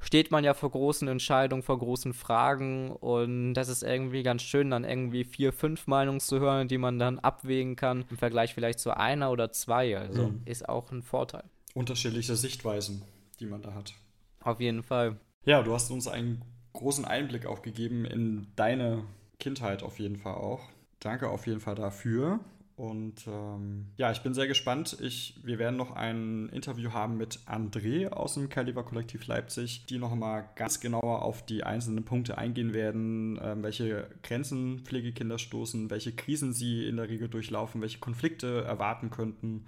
steht 0.00 0.30
man 0.30 0.44
ja 0.44 0.54
vor 0.54 0.70
großen 0.70 1.06
Entscheidungen, 1.08 1.62
vor 1.62 1.78
großen 1.78 2.12
Fragen 2.14 2.90
und 2.90 3.54
das 3.54 3.68
ist 3.68 3.82
irgendwie 3.82 4.22
ganz 4.22 4.42
schön, 4.42 4.70
dann 4.70 4.84
irgendwie 4.84 5.24
vier, 5.24 5.52
fünf 5.52 5.86
Meinungen 5.86 6.20
zu 6.20 6.40
hören, 6.40 6.68
die 6.68 6.78
man 6.78 6.98
dann 6.98 7.18
abwägen 7.18 7.76
kann, 7.76 8.04
im 8.10 8.16
Vergleich 8.16 8.54
vielleicht 8.54 8.80
zu 8.80 8.96
einer 8.96 9.30
oder 9.30 9.52
zwei. 9.52 9.96
Also 9.96 10.28
mhm. 10.28 10.42
ist 10.46 10.68
auch 10.68 10.90
ein 10.90 11.02
Vorteil. 11.02 11.44
Unterschiedliche 11.74 12.34
Sichtweisen, 12.34 13.02
die 13.38 13.46
man 13.46 13.62
da 13.62 13.74
hat. 13.74 13.94
Auf 14.42 14.60
jeden 14.60 14.82
Fall. 14.82 15.16
Ja, 15.44 15.62
du 15.62 15.72
hast 15.72 15.90
uns 15.90 16.08
einen 16.08 16.42
großen 16.72 17.04
Einblick 17.04 17.46
auch 17.46 17.62
gegeben 17.62 18.04
in 18.04 18.48
deine 18.56 19.04
Kindheit 19.38 19.82
auf 19.82 19.98
jeden 19.98 20.16
Fall 20.16 20.34
auch. 20.34 20.60
Danke 20.98 21.28
auf 21.28 21.46
jeden 21.46 21.60
Fall 21.60 21.74
dafür. 21.74 22.40
Und 22.80 23.26
ähm, 23.26 23.88
ja, 23.98 24.10
ich 24.10 24.22
bin 24.22 24.32
sehr 24.32 24.46
gespannt. 24.46 24.96
Ich, 25.02 25.38
wir 25.42 25.58
werden 25.58 25.76
noch 25.76 25.90
ein 25.90 26.48
Interview 26.48 26.92
haben 26.92 27.18
mit 27.18 27.40
André 27.40 28.08
aus 28.08 28.32
dem 28.32 28.48
Caliber 28.48 28.84
Kollektiv 28.84 29.26
Leipzig, 29.26 29.84
die 29.84 29.98
nochmal 29.98 30.48
ganz 30.56 30.80
genauer 30.80 31.20
auf 31.20 31.44
die 31.44 31.62
einzelnen 31.62 32.06
Punkte 32.06 32.38
eingehen 32.38 32.72
werden, 32.72 33.38
ähm, 33.42 33.62
welche 33.62 34.08
Grenzen 34.22 34.78
Pflegekinder 34.78 35.38
stoßen, 35.38 35.90
welche 35.90 36.12
Krisen 36.12 36.54
sie 36.54 36.88
in 36.88 36.96
der 36.96 37.10
Regel 37.10 37.28
durchlaufen, 37.28 37.82
welche 37.82 37.98
Konflikte 37.98 38.62
erwarten 38.62 39.10
könnten 39.10 39.66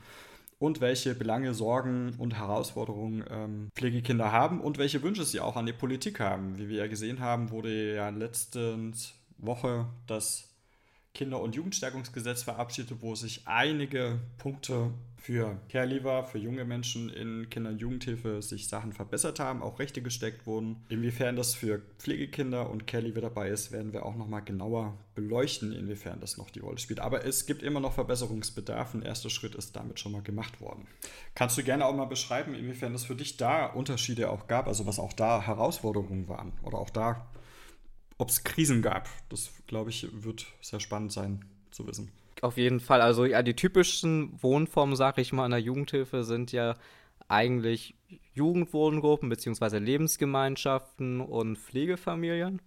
und 0.59 0.81
welche 0.81 1.15
Belange, 1.15 1.53
Sorgen 1.53 2.15
und 2.17 2.39
Herausforderungen 2.39 3.25
ähm, 3.29 3.69
Pflegekinder 3.75 4.33
haben 4.33 4.59
und 4.59 4.79
welche 4.79 5.03
Wünsche 5.03 5.27
sie 5.27 5.41
auch 5.41 5.57
an 5.57 5.67
die 5.67 5.75
Politik 5.75 6.19
haben. 6.19 6.57
Wie 6.57 6.71
wir 6.71 6.79
ja 6.79 6.87
gesehen 6.87 7.21
haben, 7.21 7.51
wurde 7.51 7.95
ja 7.95 8.09
letztens 8.09 9.13
Woche 9.37 9.85
das 10.07 10.52
Kinder- 11.15 11.41
und 11.41 11.55
Jugendstärkungsgesetz 11.55 12.43
verabschiedet, 12.43 12.99
wo 13.03 13.15
sich 13.15 13.43
einige 13.47 14.19
Punkte 14.39 14.93
für 15.23 15.61
Care-Leaver, 15.69 16.25
für 16.25 16.39
junge 16.39 16.65
Menschen 16.65 17.09
in 17.11 17.49
Kinder- 17.49 17.71
und 17.71 17.81
Jugendhilfe 17.81 18.43
sich 18.43 18.67
Sachen 18.67 18.93
verbessert 18.93 19.39
haben, 19.39 19.63
auch 19.63 19.79
Rechte 19.79 20.03
gesteckt 20.03 20.47
wurden. 20.47 20.85
Inwiefern 20.89 21.37
das 21.37 21.55
für 21.55 21.81
Pflegekinder 21.99 22.69
und 22.69 22.87
Care-Leaver 22.89 23.21
dabei 23.21 23.51
ist, 23.51 23.71
werden 23.71 23.93
wir 23.93 24.05
auch 24.05 24.17
nochmal 24.17 24.43
genauer 24.43 24.99
beleuchten, 25.15 25.73
inwiefern 25.73 26.19
das 26.21 26.39
noch 26.39 26.51
die 26.51 26.59
Rolle 26.59 26.79
spielt. 26.79 26.99
Aber 26.99 27.25
es 27.25 27.47
gibt 27.47 27.63
immer 27.63 27.79
noch 27.79 27.93
Verbesserungsbedarf. 27.93 28.95
Ein 28.95 29.03
erster 29.03 29.31
Schritt 29.31 29.55
ist 29.55 29.77
damit 29.77 30.01
schon 30.01 30.13
mal 30.13 30.23
gemacht 30.23 30.61
worden. 30.61 30.89
Kannst 31.35 31.57
du 31.57 31.63
gerne 31.63 31.87
auch 31.87 31.95
mal 31.95 32.07
beschreiben, 32.07 32.55
inwiefern 32.55 32.95
es 32.95 33.05
für 33.05 33.15
dich 33.15 33.37
da 33.37 33.67
Unterschiede 33.67 34.29
auch 34.31 34.49
gab, 34.49 34.67
also 34.67 34.87
was 34.87 34.99
auch 34.99 35.13
da 35.13 35.43
Herausforderungen 35.43 36.27
waren 36.27 36.53
oder 36.65 36.79
auch 36.79 36.91
da 36.91 37.29
ob 38.19 38.29
es 38.29 38.45
Krisen 38.45 38.83
gab. 38.83 39.09
Das, 39.29 39.51
glaube 39.67 39.91
ich, 39.91 40.09
wird 40.13 40.47
sehr 40.61 40.81
spannend 40.81 41.13
sein 41.13 41.45
zu 41.71 41.87
wissen. 41.87 42.11
Auf 42.41 42.57
jeden 42.57 42.81
Fall. 42.81 43.01
Also 43.01 43.25
ja, 43.25 43.43
die 43.43 43.55
typischen 43.55 44.33
Wohnformen, 44.43 44.97
sage 44.97 45.21
ich 45.21 45.33
mal, 45.33 45.45
in 45.45 45.53
der 45.53 45.61
Jugendhilfe 45.61 46.25
sind 46.25 46.53
ja 46.53 46.75
eigentlich 47.29 47.95
Jugendwohngruppen 48.35 49.29
bzw. 49.29 49.79
Lebensgemeinschaften 49.79 51.21
und 51.21 51.57
Pflegefamilien. 51.57 52.61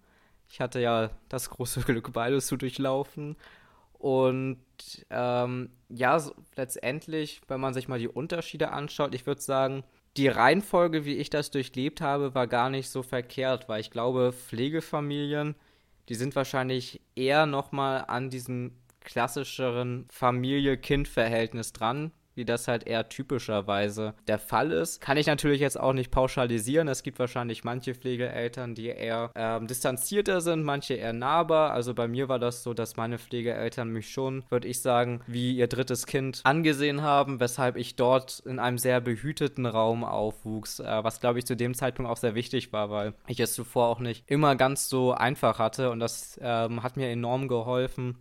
Ich 0.48 0.60
hatte 0.60 0.80
ja 0.80 1.10
das 1.28 1.50
große 1.50 1.80
Glück, 1.86 2.12
beides 2.12 2.46
zu 2.46 2.56
durchlaufen. 2.56 3.36
Und 3.92 4.58
ähm, 5.10 5.70
ja, 5.88 6.18
so, 6.18 6.34
letztendlich, 6.54 7.40
wenn 7.48 7.60
man 7.60 7.74
sich 7.74 7.88
mal 7.88 7.98
die 7.98 8.08
Unterschiede 8.08 8.72
anschaut, 8.72 9.14
ich 9.14 9.26
würde 9.26 9.40
sagen, 9.40 9.84
die 10.16 10.28
Reihenfolge, 10.28 11.04
wie 11.04 11.16
ich 11.16 11.30
das 11.30 11.50
durchlebt 11.50 12.00
habe, 12.00 12.34
war 12.34 12.46
gar 12.46 12.70
nicht 12.70 12.88
so 12.88 13.02
verkehrt, 13.02 13.68
weil 13.68 13.80
ich 13.80 13.90
glaube, 13.90 14.32
Pflegefamilien, 14.32 15.54
die 16.08 16.14
sind 16.14 16.34
wahrscheinlich 16.36 17.00
eher 17.14 17.46
nochmal 17.46 18.04
an 18.08 18.30
diesem 18.30 18.72
klassischeren 19.00 20.06
Familie-Kind-Verhältnis 20.10 21.72
dran, 21.72 22.12
wie 22.36 22.44
das 22.44 22.68
halt 22.68 22.86
eher 22.86 23.08
typischerweise 23.08 24.14
der 24.28 24.38
Fall 24.38 24.70
ist. 24.70 25.00
Kann 25.00 25.16
ich 25.16 25.26
natürlich 25.26 25.60
jetzt 25.60 25.78
auch 25.78 25.92
nicht 25.92 26.10
pauschalisieren. 26.10 26.88
Es 26.88 27.02
gibt 27.02 27.18
wahrscheinlich 27.18 27.64
manche 27.64 27.94
Pflegeeltern, 27.94 28.74
die 28.74 28.88
eher 28.88 29.30
ähm, 29.34 29.66
distanzierter 29.66 30.40
sind, 30.40 30.62
manche 30.62 30.94
eher 30.94 31.12
nahbar. 31.12 31.72
Also 31.72 31.94
bei 31.94 32.06
mir 32.08 32.28
war 32.28 32.38
das 32.38 32.62
so, 32.62 32.74
dass 32.74 32.96
meine 32.96 33.18
Pflegeeltern 33.18 33.88
mich 33.90 34.10
schon, 34.10 34.44
würde 34.50 34.68
ich 34.68 34.80
sagen, 34.80 35.22
wie 35.26 35.56
ihr 35.56 35.66
drittes 35.66 36.06
Kind 36.06 36.40
angesehen 36.44 37.02
haben, 37.02 37.40
weshalb 37.40 37.76
ich 37.76 37.96
dort 37.96 38.40
in 38.40 38.58
einem 38.58 38.78
sehr 38.78 39.00
behüteten 39.00 39.66
Raum 39.66 40.04
aufwuchs, 40.04 40.80
äh, 40.80 41.04
was 41.04 41.20
glaube 41.20 41.38
ich 41.38 41.46
zu 41.46 41.56
dem 41.56 41.74
Zeitpunkt 41.74 42.10
auch 42.10 42.16
sehr 42.16 42.34
wichtig 42.34 42.72
war, 42.72 42.90
weil 42.90 43.14
ich 43.26 43.40
es 43.40 43.54
zuvor 43.54 43.88
auch 43.88 44.00
nicht 44.00 44.24
immer 44.26 44.56
ganz 44.56 44.88
so 44.88 45.12
einfach 45.12 45.58
hatte 45.58 45.90
und 45.90 46.00
das 46.00 46.38
ähm, 46.42 46.82
hat 46.82 46.96
mir 46.96 47.08
enorm 47.08 47.48
geholfen, 47.48 48.18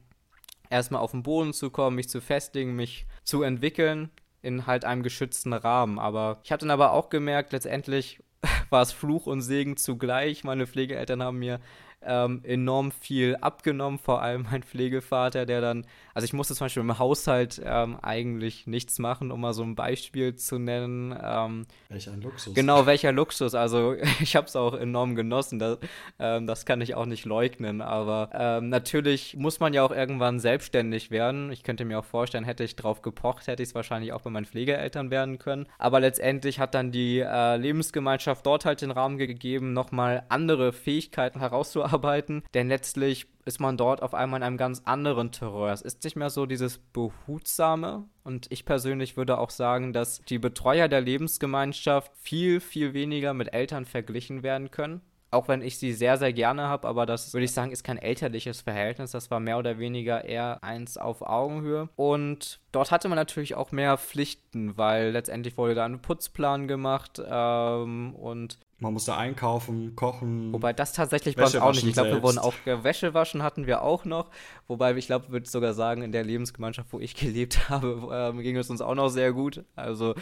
erstmal 0.69 1.01
auf 1.01 1.11
den 1.11 1.23
Boden 1.23 1.53
zu 1.53 1.69
kommen, 1.69 1.95
mich 1.95 2.09
zu 2.09 2.21
festigen, 2.21 2.75
mich 2.75 3.05
zu 3.23 3.43
entwickeln 3.43 4.09
in 4.41 4.67
halt 4.67 4.85
einem 4.85 5.03
geschützten 5.03 5.53
Rahmen. 5.53 5.99
Aber 5.99 6.39
ich 6.43 6.51
habe 6.51 6.59
dann 6.59 6.71
aber 6.71 6.91
auch 6.91 7.09
gemerkt, 7.09 7.51
letztendlich 7.51 8.21
war 8.69 8.81
es 8.81 8.91
Fluch 8.91 9.25
und 9.25 9.41
Segen 9.41 9.77
zugleich. 9.77 10.43
Meine 10.43 10.67
Pflegeeltern 10.67 11.23
haben 11.23 11.39
mir 11.39 11.59
ähm, 12.01 12.41
enorm 12.43 12.91
viel 12.91 13.35
abgenommen, 13.37 13.99
vor 13.99 14.21
allem 14.21 14.43
mein 14.51 14.63
Pflegevater, 14.63 15.45
der 15.45 15.61
dann, 15.61 15.87
also 16.15 16.25
ich 16.25 16.33
musste 16.33 16.55
zum 16.55 16.65
Beispiel 16.65 16.81
im 16.81 16.97
Haushalt 16.97 17.61
ähm, 17.63 17.97
eigentlich 18.01 18.65
nichts 18.65 18.97
machen, 18.97 19.31
um 19.31 19.41
mal 19.41 19.53
so 19.53 19.61
ein 19.61 19.75
Beispiel 19.75 20.35
zu 20.35 20.57
nennen. 20.57 21.15
Ähm, 21.21 21.67
welcher 21.89 22.15
Luxus. 22.17 22.55
Genau, 22.55 22.85
welcher 22.87 23.11
Luxus. 23.11 23.53
Also 23.53 23.95
ich 24.19 24.35
habe 24.35 24.47
es 24.47 24.55
auch 24.55 24.73
enorm 24.73 25.15
genossen, 25.15 25.59
das, 25.59 25.77
ähm, 26.17 26.47
das 26.47 26.65
kann 26.65 26.81
ich 26.81 26.95
auch 26.95 27.05
nicht 27.05 27.25
leugnen, 27.25 27.81
aber 27.81 28.29
ähm, 28.33 28.69
natürlich 28.69 29.35
muss 29.35 29.59
man 29.59 29.73
ja 29.73 29.83
auch 29.83 29.91
irgendwann 29.91 30.39
selbstständig 30.39 31.11
werden. 31.11 31.51
Ich 31.51 31.63
könnte 31.63 31.85
mir 31.85 31.99
auch 31.99 32.05
vorstellen, 32.05 32.45
hätte 32.45 32.63
ich 32.63 32.75
drauf 32.75 33.01
gepocht, 33.01 33.47
hätte 33.47 33.61
ich 33.61 33.69
es 33.69 33.75
wahrscheinlich 33.75 34.13
auch 34.13 34.21
bei 34.21 34.29
meinen 34.29 34.45
Pflegeeltern 34.45 35.11
werden 35.11 35.37
können. 35.37 35.67
Aber 35.77 35.99
letztendlich 35.99 36.59
hat 36.59 36.73
dann 36.73 36.91
die 36.91 37.19
äh, 37.19 37.57
Lebensgemeinschaft 37.57 38.45
dort 38.45 38.65
halt 38.65 38.81
den 38.81 38.91
Rahmen 38.91 39.17
gegeben, 39.17 39.73
nochmal 39.73 40.23
andere 40.29 40.73
Fähigkeiten 40.73 41.39
herauszuarbeiten 41.39 42.15
arbeiten, 42.15 42.43
denn 42.53 42.67
letztlich 42.67 43.27
ist 43.45 43.59
man 43.59 43.77
dort 43.77 44.01
auf 44.01 44.13
einmal 44.13 44.39
in 44.39 44.43
einem 44.43 44.57
ganz 44.57 44.81
anderen 44.85 45.31
Terror. 45.31 45.71
Es 45.71 45.81
ist 45.81 46.03
nicht 46.03 46.15
mehr 46.15 46.29
so 46.29 46.45
dieses 46.45 46.79
behutsame 46.79 48.03
und 48.23 48.51
ich 48.51 48.65
persönlich 48.65 49.17
würde 49.17 49.37
auch 49.37 49.51
sagen, 49.51 49.93
dass 49.93 50.21
die 50.21 50.39
Betreuer 50.39 50.87
der 50.87 51.01
Lebensgemeinschaft 51.01 52.11
viel, 52.17 52.59
viel 52.59 52.93
weniger 52.93 53.33
mit 53.33 53.53
Eltern 53.53 53.85
verglichen 53.85 54.43
werden 54.43 54.71
können 54.71 55.01
auch 55.35 55.47
wenn 55.47 55.61
ich 55.61 55.77
sie 55.77 55.91
sehr, 55.91 56.17
sehr 56.17 56.33
gerne 56.33 56.63
habe, 56.63 56.87
aber 56.87 57.05
das 57.05 57.33
würde 57.33 57.45
ich 57.45 57.51
sagen, 57.51 57.71
ist 57.71 57.83
kein 57.83 57.97
elterliches 57.97 58.61
Verhältnis. 58.61 59.11
Das 59.11 59.29
war 59.29 59.39
mehr 59.39 59.59
oder 59.59 59.77
weniger 59.77 60.23
eher 60.23 60.63
eins 60.63 60.97
auf 60.97 61.21
Augenhöhe. 61.21 61.89
Und 61.95 62.59
dort 62.71 62.91
hatte 62.91 63.09
man 63.09 63.17
natürlich 63.17 63.55
auch 63.55 63.71
mehr 63.71 63.97
Pflichten, 63.97 64.77
weil 64.77 65.11
letztendlich 65.11 65.57
wurde 65.57 65.75
da 65.75 65.85
ein 65.85 66.01
Putzplan 66.01 66.67
gemacht 66.67 67.21
ähm, 67.23 68.15
und 68.15 68.59
man 68.79 68.93
musste 68.93 69.15
einkaufen, 69.15 69.95
kochen. 69.95 70.51
Wobei 70.51 70.73
das 70.73 70.93
tatsächlich 70.93 71.35
bei 71.35 71.43
uns 71.43 71.55
auch 71.55 71.71
nicht. 71.71 71.85
Ich 71.85 71.93
glaube, 71.93 72.11
wir 72.11 72.23
wurden 72.23 72.39
auch 72.39 72.53
Wäsche 72.65 73.13
waschen 73.13 73.41
hatten 73.41 73.67
wir 73.67 73.81
auch 73.81 74.03
noch. 74.05 74.29
Wobei 74.67 74.95
ich 74.95 75.07
glaube, 75.07 75.29
würde 75.29 75.47
sogar 75.47 75.73
sagen, 75.73 76.01
in 76.01 76.11
der 76.11 76.23
Lebensgemeinschaft, 76.23 76.91
wo 76.91 76.99
ich 76.99 77.15
gelebt 77.15 77.69
habe, 77.69 78.33
äh, 78.37 78.41
ging 78.41 78.57
es 78.57 78.69
uns 78.69 78.81
auch 78.81 78.95
noch 78.95 79.09
sehr 79.09 79.31
gut. 79.31 79.63
Also 79.75 80.15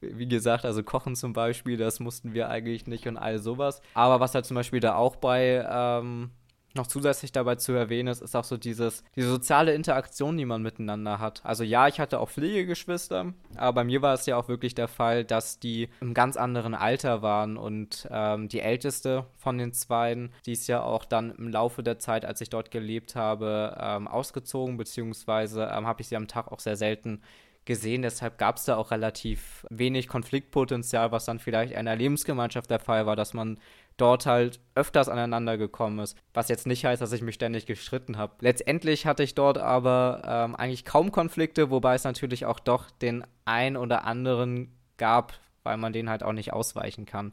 wie 0.00 0.26
gesagt, 0.26 0.64
also 0.64 0.82
Kochen 0.82 1.14
zum 1.14 1.32
Beispiel, 1.32 1.76
das 1.76 2.00
mussten 2.00 2.34
wir 2.34 2.48
eigentlich 2.48 2.86
nicht 2.86 3.06
und 3.06 3.16
all 3.16 3.38
sowas. 3.38 3.80
Aber 3.94 4.20
was 4.20 4.34
halt 4.34 4.46
zum 4.46 4.56
Beispiel 4.56 4.80
da 4.80 4.96
auch 4.96 5.16
bei 5.16 5.64
ähm, 5.68 6.30
noch 6.74 6.86
zusätzlich 6.86 7.32
dabei 7.32 7.56
zu 7.56 7.72
erwähnen 7.72 8.08
ist, 8.08 8.22
ist 8.22 8.34
auch 8.34 8.44
so 8.44 8.56
dieses, 8.56 9.04
diese 9.16 9.28
soziale 9.28 9.74
Interaktion, 9.74 10.36
die 10.36 10.44
man 10.44 10.62
miteinander 10.62 11.18
hat. 11.18 11.40
Also 11.44 11.64
ja, 11.64 11.88
ich 11.88 12.00
hatte 12.00 12.20
auch 12.20 12.30
Pflegegeschwister, 12.30 13.32
aber 13.56 13.72
bei 13.72 13.84
mir 13.84 14.02
war 14.02 14.14
es 14.14 14.26
ja 14.26 14.36
auch 14.36 14.48
wirklich 14.48 14.74
der 14.74 14.88
Fall, 14.88 15.24
dass 15.24 15.58
die 15.58 15.88
im 16.00 16.14
ganz 16.14 16.36
anderen 16.36 16.74
Alter 16.74 17.22
waren 17.22 17.56
und 17.56 18.08
ähm, 18.10 18.48
die 18.48 18.60
älteste 18.60 19.26
von 19.36 19.58
den 19.58 19.72
Zweien, 19.72 20.32
die 20.46 20.52
ist 20.52 20.68
ja 20.68 20.82
auch 20.82 21.04
dann 21.04 21.30
im 21.32 21.48
Laufe 21.48 21.82
der 21.82 21.98
Zeit, 21.98 22.24
als 22.24 22.40
ich 22.40 22.50
dort 22.50 22.70
gelebt 22.70 23.16
habe, 23.16 23.76
ähm, 23.80 24.08
ausgezogen, 24.08 24.76
beziehungsweise 24.76 25.70
ähm, 25.72 25.86
habe 25.86 26.02
ich 26.02 26.08
sie 26.08 26.16
am 26.16 26.28
Tag 26.28 26.50
auch 26.50 26.60
sehr 26.60 26.76
selten 26.76 27.22
gesehen. 27.64 28.02
Deshalb 28.02 28.38
gab 28.38 28.56
es 28.56 28.64
da 28.64 28.76
auch 28.76 28.90
relativ 28.90 29.66
wenig 29.70 30.08
Konfliktpotenzial, 30.08 31.12
was 31.12 31.24
dann 31.24 31.38
vielleicht 31.38 31.72
in 31.72 31.78
einer 31.78 31.96
Lebensgemeinschaft 31.96 32.70
der 32.70 32.80
Fall 32.80 33.06
war, 33.06 33.16
dass 33.16 33.34
man 33.34 33.58
dort 33.96 34.26
halt 34.26 34.60
öfters 34.74 35.08
aneinander 35.08 35.58
gekommen 35.58 35.98
ist. 35.98 36.16
Was 36.34 36.48
jetzt 36.48 36.66
nicht 36.66 36.84
heißt, 36.84 37.02
dass 37.02 37.12
ich 37.12 37.22
mich 37.22 37.34
ständig 37.34 37.66
gestritten 37.66 38.16
habe. 38.16 38.34
Letztendlich 38.40 39.06
hatte 39.06 39.22
ich 39.22 39.34
dort 39.34 39.58
aber 39.58 40.22
ähm, 40.24 40.56
eigentlich 40.56 40.84
kaum 40.84 41.12
Konflikte, 41.12 41.70
wobei 41.70 41.94
es 41.94 42.04
natürlich 42.04 42.46
auch 42.46 42.60
doch 42.60 42.90
den 42.90 43.24
ein 43.44 43.76
oder 43.76 44.04
anderen 44.04 44.72
gab, 44.96 45.34
weil 45.62 45.76
man 45.76 45.92
den 45.92 46.10
halt 46.10 46.22
auch 46.22 46.32
nicht 46.32 46.52
ausweichen 46.52 47.06
kann. 47.06 47.32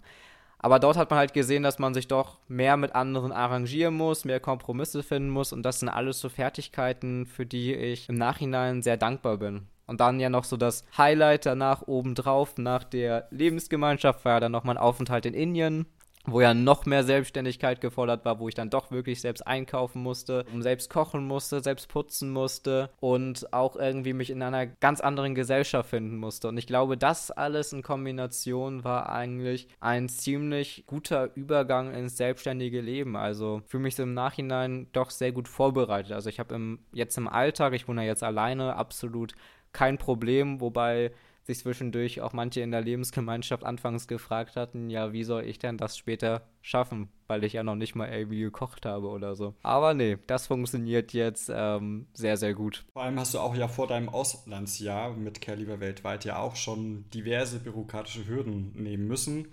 Aber 0.61 0.79
dort 0.79 0.97
hat 0.97 1.09
man 1.09 1.19
halt 1.19 1.33
gesehen, 1.33 1.63
dass 1.63 1.79
man 1.79 1.93
sich 1.93 2.09
doch 2.09 2.39
mehr 2.49 2.75
mit 2.75 2.93
anderen 2.93 3.31
arrangieren 3.31 3.93
muss, 3.93 4.25
mehr 4.25 4.41
Kompromisse 4.41 5.03
finden 5.03 5.29
muss 5.29 5.53
und 5.53 5.63
das 5.63 5.79
sind 5.79 5.87
alles 5.87 6.19
so 6.19 6.27
Fertigkeiten, 6.27 7.25
für 7.25 7.45
die 7.45 7.73
ich 7.73 8.09
im 8.09 8.15
Nachhinein 8.15 8.81
sehr 8.81 8.97
dankbar 8.97 9.37
bin. 9.37 9.67
Und 9.87 10.01
dann 10.01 10.19
ja 10.19 10.29
noch 10.29 10.43
so 10.43 10.57
das 10.57 10.85
Highlight 10.97 11.45
danach 11.45 11.87
obendrauf, 11.87 12.57
nach 12.57 12.83
der 12.83 13.27
Lebensgemeinschaft, 13.31 14.23
war 14.23 14.33
ja 14.33 14.39
dann 14.41 14.51
nochmal 14.51 14.75
ein 14.75 14.83
Aufenthalt 14.83 15.25
in 15.25 15.33
Indien, 15.33 15.87
wo 16.31 16.41
ja 16.41 16.53
noch 16.53 16.85
mehr 16.85 17.03
Selbstständigkeit 17.03 17.81
gefordert 17.81 18.25
war, 18.25 18.39
wo 18.39 18.47
ich 18.47 18.55
dann 18.55 18.69
doch 18.69 18.91
wirklich 18.91 19.21
selbst 19.21 19.45
einkaufen 19.45 20.01
musste, 20.01 20.45
selbst 20.59 20.89
kochen 20.89 21.25
musste, 21.25 21.61
selbst 21.61 21.89
putzen 21.89 22.31
musste 22.31 22.89
und 22.99 23.51
auch 23.53 23.75
irgendwie 23.75 24.13
mich 24.13 24.29
in 24.29 24.41
einer 24.41 24.65
ganz 24.67 25.01
anderen 25.01 25.35
Gesellschaft 25.35 25.89
finden 25.89 26.17
musste. 26.17 26.47
Und 26.47 26.57
ich 26.57 26.67
glaube, 26.67 26.97
das 26.97 27.31
alles 27.31 27.73
in 27.73 27.81
Kombination 27.81 28.83
war 28.83 29.09
eigentlich 29.09 29.67
ein 29.79 30.09
ziemlich 30.09 30.83
guter 30.87 31.29
Übergang 31.35 31.93
ins 31.93 32.17
selbstständige 32.17 32.81
Leben. 32.81 33.15
Also 33.15 33.61
für 33.65 33.79
mich 33.79 33.95
so 33.95 34.03
im 34.03 34.13
Nachhinein 34.13 34.87
doch 34.93 35.09
sehr 35.09 35.31
gut 35.31 35.47
vorbereitet. 35.47 36.11
Also 36.11 36.29
ich 36.29 36.39
habe 36.39 36.55
im, 36.55 36.79
jetzt 36.91 37.17
im 37.17 37.27
Alltag, 37.27 37.73
ich 37.73 37.87
wohne 37.87 38.01
ja 38.01 38.07
jetzt 38.07 38.23
alleine, 38.23 38.75
absolut 38.75 39.33
kein 39.71 39.97
Problem, 39.97 40.61
wobei 40.61 41.11
sich 41.49 41.59
zwischendurch 41.59 42.21
auch 42.21 42.33
manche 42.33 42.61
in 42.61 42.71
der 42.71 42.81
Lebensgemeinschaft 42.81 43.63
anfangs 43.63 44.07
gefragt 44.07 44.55
hatten, 44.55 44.89
ja, 44.89 45.13
wie 45.13 45.23
soll 45.23 45.43
ich 45.43 45.59
denn 45.59 45.77
das 45.77 45.97
später 45.97 46.43
schaffen, 46.61 47.09
weil 47.27 47.43
ich 47.43 47.53
ja 47.53 47.63
noch 47.63 47.75
nicht 47.75 47.95
mal 47.95 48.09
irgendwie 48.09 48.41
gekocht 48.41 48.85
habe 48.85 49.07
oder 49.07 49.35
so. 49.35 49.55
Aber 49.63 49.93
nee, 49.93 50.17
das 50.27 50.47
funktioniert 50.47 51.13
jetzt 51.13 51.51
ähm, 51.53 52.07
sehr, 52.13 52.37
sehr 52.37 52.53
gut. 52.53 52.85
Vor 52.93 53.03
allem 53.03 53.19
hast 53.19 53.33
du 53.33 53.39
auch 53.39 53.55
ja 53.55 53.67
vor 53.67 53.87
deinem 53.87 54.09
Auslandsjahr 54.09 55.13
mit 55.13 55.41
Care 55.41 55.79
weltweit 55.79 56.25
ja 56.25 56.37
auch 56.37 56.55
schon 56.55 57.09
diverse 57.09 57.59
bürokratische 57.59 58.27
Hürden 58.27 58.71
nehmen 58.75 59.07
müssen 59.07 59.47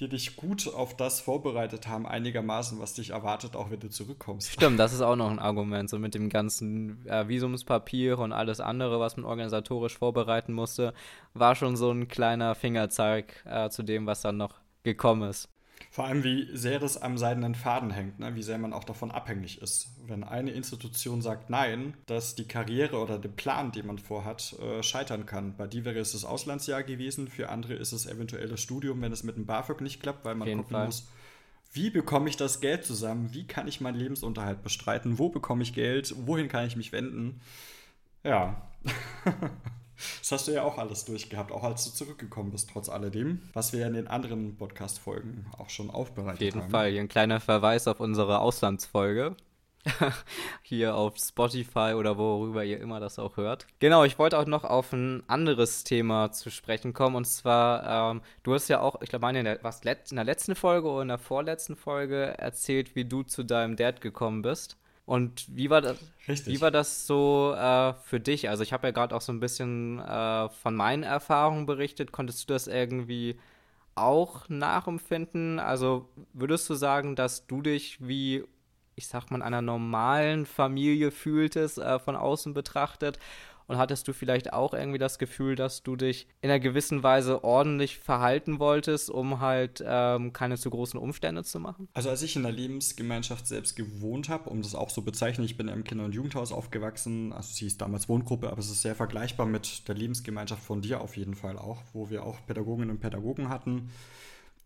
die 0.00 0.08
dich 0.08 0.36
gut 0.36 0.68
auf 0.72 0.96
das 0.96 1.20
vorbereitet 1.20 1.88
haben, 1.88 2.06
einigermaßen, 2.06 2.78
was 2.78 2.94
dich 2.94 3.10
erwartet, 3.10 3.56
auch 3.56 3.70
wenn 3.70 3.80
du 3.80 3.88
zurückkommst. 3.88 4.52
Stimmt, 4.52 4.78
das 4.78 4.92
ist 4.92 5.00
auch 5.00 5.16
noch 5.16 5.30
ein 5.30 5.38
Argument, 5.38 5.88
so 5.88 5.98
mit 5.98 6.14
dem 6.14 6.28
ganzen 6.28 7.06
äh, 7.06 7.28
Visumspapier 7.28 8.18
und 8.18 8.32
alles 8.32 8.60
andere, 8.60 9.00
was 9.00 9.16
man 9.16 9.24
organisatorisch 9.24 9.96
vorbereiten 9.96 10.52
musste, 10.52 10.92
war 11.32 11.54
schon 11.54 11.76
so 11.76 11.90
ein 11.90 12.08
kleiner 12.08 12.54
Fingerzeig 12.54 13.42
äh, 13.46 13.70
zu 13.70 13.82
dem, 13.82 14.06
was 14.06 14.20
dann 14.20 14.36
noch 14.36 14.54
gekommen 14.82 15.30
ist. 15.30 15.48
Vor 15.90 16.04
allem, 16.04 16.24
wie 16.24 16.48
sehr 16.54 16.78
das 16.78 17.00
am 17.00 17.16
seidenen 17.16 17.54
Faden 17.54 17.90
hängt, 17.90 18.18
ne? 18.18 18.34
wie 18.34 18.42
sehr 18.42 18.58
man 18.58 18.72
auch 18.72 18.84
davon 18.84 19.10
abhängig 19.10 19.62
ist. 19.62 19.88
Wenn 20.06 20.24
eine 20.24 20.50
Institution 20.50 21.22
sagt 21.22 21.48
Nein, 21.48 21.94
dass 22.06 22.34
die 22.34 22.46
Karriere 22.46 22.98
oder 22.98 23.18
der 23.18 23.30
Plan, 23.30 23.72
den 23.72 23.86
man 23.86 23.98
vorhat, 23.98 24.54
äh, 24.60 24.82
scheitern 24.82 25.26
kann. 25.26 25.56
Bei 25.56 25.66
dir 25.66 25.84
wäre 25.84 25.98
es 25.98 26.12
das 26.12 26.24
Auslandsjahr 26.24 26.82
gewesen, 26.82 27.28
für 27.28 27.48
andere 27.48 27.74
ist 27.74 27.92
es 27.92 28.06
eventuell 28.06 28.48
das 28.48 28.60
Studium, 28.60 29.00
wenn 29.00 29.12
es 29.12 29.22
mit 29.22 29.36
dem 29.36 29.46
BAföG 29.46 29.80
nicht 29.80 30.02
klappt, 30.02 30.24
weil 30.24 30.34
man 30.34 30.48
gucken 30.48 30.70
Fall. 30.70 30.86
muss, 30.86 31.08
wie 31.72 31.90
bekomme 31.90 32.28
ich 32.28 32.36
das 32.36 32.60
Geld 32.60 32.84
zusammen, 32.84 33.32
wie 33.32 33.46
kann 33.46 33.68
ich 33.68 33.80
meinen 33.80 33.98
Lebensunterhalt 33.98 34.62
bestreiten, 34.62 35.18
wo 35.18 35.28
bekomme 35.28 35.62
ich 35.62 35.72
Geld, 35.72 36.14
wohin 36.26 36.48
kann 36.48 36.66
ich 36.66 36.76
mich 36.76 36.92
wenden. 36.92 37.40
Ja. 38.22 38.68
Das 40.20 40.32
hast 40.32 40.48
du 40.48 40.52
ja 40.52 40.62
auch 40.62 40.78
alles 40.78 41.04
durchgehabt, 41.04 41.52
auch 41.52 41.62
als 41.62 41.84
du 41.84 41.90
zurückgekommen 41.90 42.50
bist, 42.50 42.70
trotz 42.72 42.88
alledem, 42.88 43.42
was 43.52 43.72
wir 43.72 43.80
ja 43.80 43.86
in 43.86 43.94
den 43.94 44.08
anderen 44.08 44.56
Podcast-Folgen 44.56 45.46
auch 45.58 45.70
schon 45.70 45.90
aufbereitet 45.90 46.28
haben. 46.28 46.36
Auf 46.36 46.40
jeden 46.40 46.62
haben. 46.62 46.70
Fall. 46.70 46.90
Hier 46.90 47.00
ein 47.00 47.08
kleiner 47.08 47.40
Verweis 47.40 47.88
auf 47.88 48.00
unsere 48.00 48.40
Auslandsfolge. 48.40 49.36
Hier 50.62 50.96
auf 50.96 51.16
Spotify 51.16 51.94
oder 51.96 52.18
worüber 52.18 52.64
ihr 52.64 52.80
immer 52.80 53.00
das 53.00 53.18
auch 53.18 53.36
hört. 53.36 53.66
Genau, 53.78 54.04
ich 54.04 54.18
wollte 54.18 54.38
auch 54.38 54.46
noch 54.46 54.64
auf 54.64 54.92
ein 54.92 55.22
anderes 55.28 55.84
Thema 55.84 56.32
zu 56.32 56.50
sprechen 56.50 56.92
kommen. 56.92 57.16
Und 57.16 57.26
zwar, 57.26 58.12
ähm, 58.12 58.22
du 58.42 58.54
hast 58.54 58.68
ja 58.68 58.80
auch, 58.80 59.00
ich 59.02 59.10
glaube, 59.10 59.28
in 59.28 59.44
der, 59.44 59.62
was, 59.62 59.82
in 59.82 60.16
der 60.16 60.24
letzten 60.24 60.54
Folge 60.54 60.88
oder 60.88 61.02
in 61.02 61.08
der 61.08 61.18
vorletzten 61.18 61.76
Folge 61.76 62.36
erzählt, 62.38 62.96
wie 62.96 63.04
du 63.04 63.22
zu 63.22 63.44
deinem 63.44 63.76
Dad 63.76 64.00
gekommen 64.00 64.42
bist. 64.42 64.76
Und 65.06 65.46
wie 65.56 65.70
war 65.70 65.80
das, 65.80 65.96
Richtig. 66.28 66.54
Wie 66.54 66.60
war 66.60 66.72
das 66.72 67.06
so 67.06 67.54
äh, 67.56 67.94
für 68.02 68.18
dich? 68.18 68.48
Also 68.48 68.62
ich 68.64 68.72
habe 68.72 68.88
ja 68.88 68.90
gerade 68.90 69.14
auch 69.14 69.20
so 69.20 69.32
ein 69.32 69.38
bisschen 69.38 70.00
äh, 70.00 70.48
von 70.48 70.74
meinen 70.74 71.04
Erfahrungen 71.04 71.66
berichtet. 71.66 72.10
Konntest 72.10 72.42
du 72.42 72.52
das 72.52 72.66
irgendwie 72.66 73.38
auch 73.94 74.48
nachempfinden? 74.48 75.60
Also 75.60 76.08
würdest 76.32 76.68
du 76.68 76.74
sagen, 76.74 77.14
dass 77.14 77.46
du 77.46 77.62
dich 77.62 77.98
wie, 78.06 78.44
ich 78.96 79.06
sag 79.06 79.30
mal, 79.30 79.36
in 79.36 79.42
einer 79.42 79.62
normalen 79.62 80.46
Familie 80.46 81.12
fühltest, 81.12 81.78
äh, 81.78 82.00
von 82.00 82.16
außen 82.16 82.52
betrachtet? 82.54 83.20
Und 83.66 83.78
hattest 83.78 84.06
du 84.06 84.12
vielleicht 84.12 84.52
auch 84.52 84.74
irgendwie 84.74 84.98
das 84.98 85.18
Gefühl, 85.18 85.56
dass 85.56 85.82
du 85.82 85.96
dich 85.96 86.28
in 86.40 86.50
einer 86.50 86.60
gewissen 86.60 87.02
Weise 87.02 87.42
ordentlich 87.42 87.98
verhalten 87.98 88.58
wolltest, 88.58 89.10
um 89.10 89.40
halt 89.40 89.82
ähm, 89.84 90.32
keine 90.32 90.56
zu 90.56 90.70
großen 90.70 90.98
Umstände 90.98 91.42
zu 91.42 91.58
machen? 91.58 91.88
Also 91.92 92.10
als 92.10 92.22
ich 92.22 92.36
in 92.36 92.42
der 92.42 92.52
Lebensgemeinschaft 92.52 93.46
selbst 93.46 93.74
gewohnt 93.74 94.28
habe, 94.28 94.50
um 94.50 94.62
das 94.62 94.74
auch 94.74 94.90
so 94.90 95.02
bezeichnen, 95.02 95.44
ich 95.44 95.56
bin 95.56 95.68
im 95.68 95.84
Kinder- 95.84 96.04
und 96.04 96.14
Jugendhaus 96.14 96.52
aufgewachsen, 96.52 97.32
also 97.32 97.52
sie 97.52 97.64
hieß 97.64 97.78
damals 97.78 98.08
Wohngruppe, 98.08 98.50
aber 98.50 98.60
es 98.60 98.70
ist 98.70 98.82
sehr 98.82 98.94
vergleichbar 98.94 99.46
mit 99.46 99.88
der 99.88 99.96
Lebensgemeinschaft 99.96 100.62
von 100.62 100.80
dir 100.80 101.00
auf 101.00 101.16
jeden 101.16 101.34
Fall 101.34 101.58
auch, 101.58 101.82
wo 101.92 102.08
wir 102.08 102.24
auch 102.24 102.38
Pädagoginnen 102.46 102.90
und 102.90 103.00
Pädagogen 103.00 103.48
hatten 103.48 103.90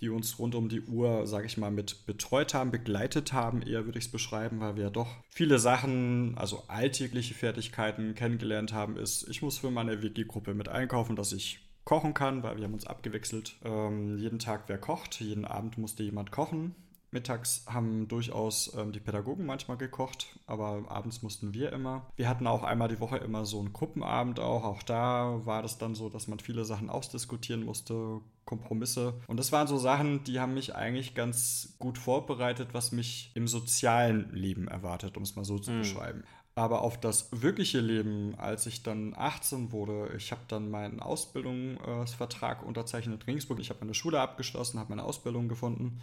die 0.00 0.08
uns 0.08 0.38
rund 0.38 0.54
um 0.54 0.68
die 0.68 0.82
Uhr, 0.82 1.26
sage 1.26 1.46
ich 1.46 1.56
mal, 1.56 1.70
mit 1.70 2.06
betreut 2.06 2.54
haben, 2.54 2.70
begleitet 2.70 3.32
haben, 3.32 3.62
eher 3.62 3.84
würde 3.84 3.98
ich 3.98 4.06
es 4.06 4.10
beschreiben, 4.10 4.60
weil 4.60 4.76
wir 4.76 4.84
ja 4.84 4.90
doch 4.90 5.08
viele 5.28 5.58
Sachen, 5.58 6.36
also 6.36 6.64
alltägliche 6.68 7.34
Fertigkeiten 7.34 8.14
kennengelernt 8.14 8.72
haben, 8.72 8.96
ist, 8.96 9.28
ich 9.28 9.42
muss 9.42 9.58
für 9.58 9.70
meine 9.70 10.02
WG-Gruppe 10.02 10.54
mit 10.54 10.68
einkaufen, 10.68 11.16
dass 11.16 11.32
ich 11.32 11.60
kochen 11.84 12.14
kann, 12.14 12.42
weil 12.42 12.56
wir 12.56 12.64
haben 12.64 12.74
uns 12.74 12.86
abgewechselt. 12.86 13.56
Ähm, 13.64 14.16
jeden 14.18 14.38
Tag 14.38 14.64
wer 14.68 14.78
kocht, 14.78 15.20
jeden 15.20 15.44
Abend 15.44 15.78
musste 15.78 16.02
jemand 16.02 16.30
kochen. 16.30 16.74
Mittags 17.12 17.64
haben 17.66 18.06
durchaus 18.06 18.72
ähm, 18.76 18.92
die 18.92 19.00
Pädagogen 19.00 19.44
manchmal 19.44 19.76
gekocht, 19.76 20.38
aber 20.46 20.84
abends 20.88 21.22
mussten 21.22 21.52
wir 21.52 21.72
immer. 21.72 22.06
Wir 22.16 22.28
hatten 22.28 22.46
auch 22.46 22.62
einmal 22.62 22.88
die 22.88 23.00
Woche 23.00 23.18
immer 23.18 23.44
so 23.44 23.58
einen 23.58 23.72
Gruppenabend 23.72 24.38
auch. 24.38 24.64
Auch 24.64 24.82
da 24.82 25.40
war 25.44 25.62
das 25.62 25.78
dann 25.78 25.94
so, 25.94 26.08
dass 26.08 26.28
man 26.28 26.38
viele 26.38 26.64
Sachen 26.64 26.88
ausdiskutieren 26.88 27.64
musste, 27.64 28.20
Kompromisse. 28.44 29.14
Und 29.26 29.38
das 29.38 29.50
waren 29.50 29.66
so 29.66 29.76
Sachen, 29.76 30.22
die 30.24 30.38
haben 30.40 30.54
mich 30.54 30.74
eigentlich 30.76 31.14
ganz 31.14 31.74
gut 31.78 31.98
vorbereitet, 31.98 32.68
was 32.72 32.92
mich 32.92 33.32
im 33.34 33.48
sozialen 33.48 34.32
Leben 34.32 34.68
erwartet, 34.68 35.16
um 35.16 35.24
es 35.24 35.34
mal 35.34 35.44
so 35.44 35.58
zu 35.58 35.72
mhm. 35.72 35.78
beschreiben. 35.78 36.24
Aber 36.54 36.82
auf 36.82 36.98
das 36.98 37.28
wirkliche 37.30 37.80
Leben, 37.80 38.34
als 38.36 38.66
ich 38.66 38.82
dann 38.82 39.14
18 39.16 39.72
wurde, 39.72 40.12
ich 40.16 40.30
habe 40.30 40.42
dann 40.48 40.70
meinen 40.70 41.00
Ausbildungsvertrag 41.00 42.64
unterzeichnet 42.64 43.22
in 43.22 43.26
Regensburg. 43.26 43.60
Ich 43.60 43.70
habe 43.70 43.80
meine 43.80 43.94
Schule 43.94 44.20
abgeschlossen, 44.20 44.78
habe 44.78 44.90
meine 44.90 45.04
Ausbildung 45.04 45.48
gefunden 45.48 46.00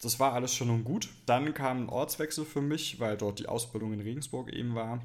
das 0.00 0.20
war 0.20 0.32
alles 0.32 0.54
schon 0.54 0.70
und 0.70 0.84
gut. 0.84 1.08
Dann 1.26 1.54
kam 1.54 1.84
ein 1.84 1.88
Ortswechsel 1.88 2.44
für 2.44 2.60
mich, 2.60 3.00
weil 3.00 3.16
dort 3.16 3.38
die 3.38 3.48
Ausbildung 3.48 3.92
in 3.92 4.00
Regensburg 4.00 4.52
eben 4.52 4.74
war. 4.74 5.00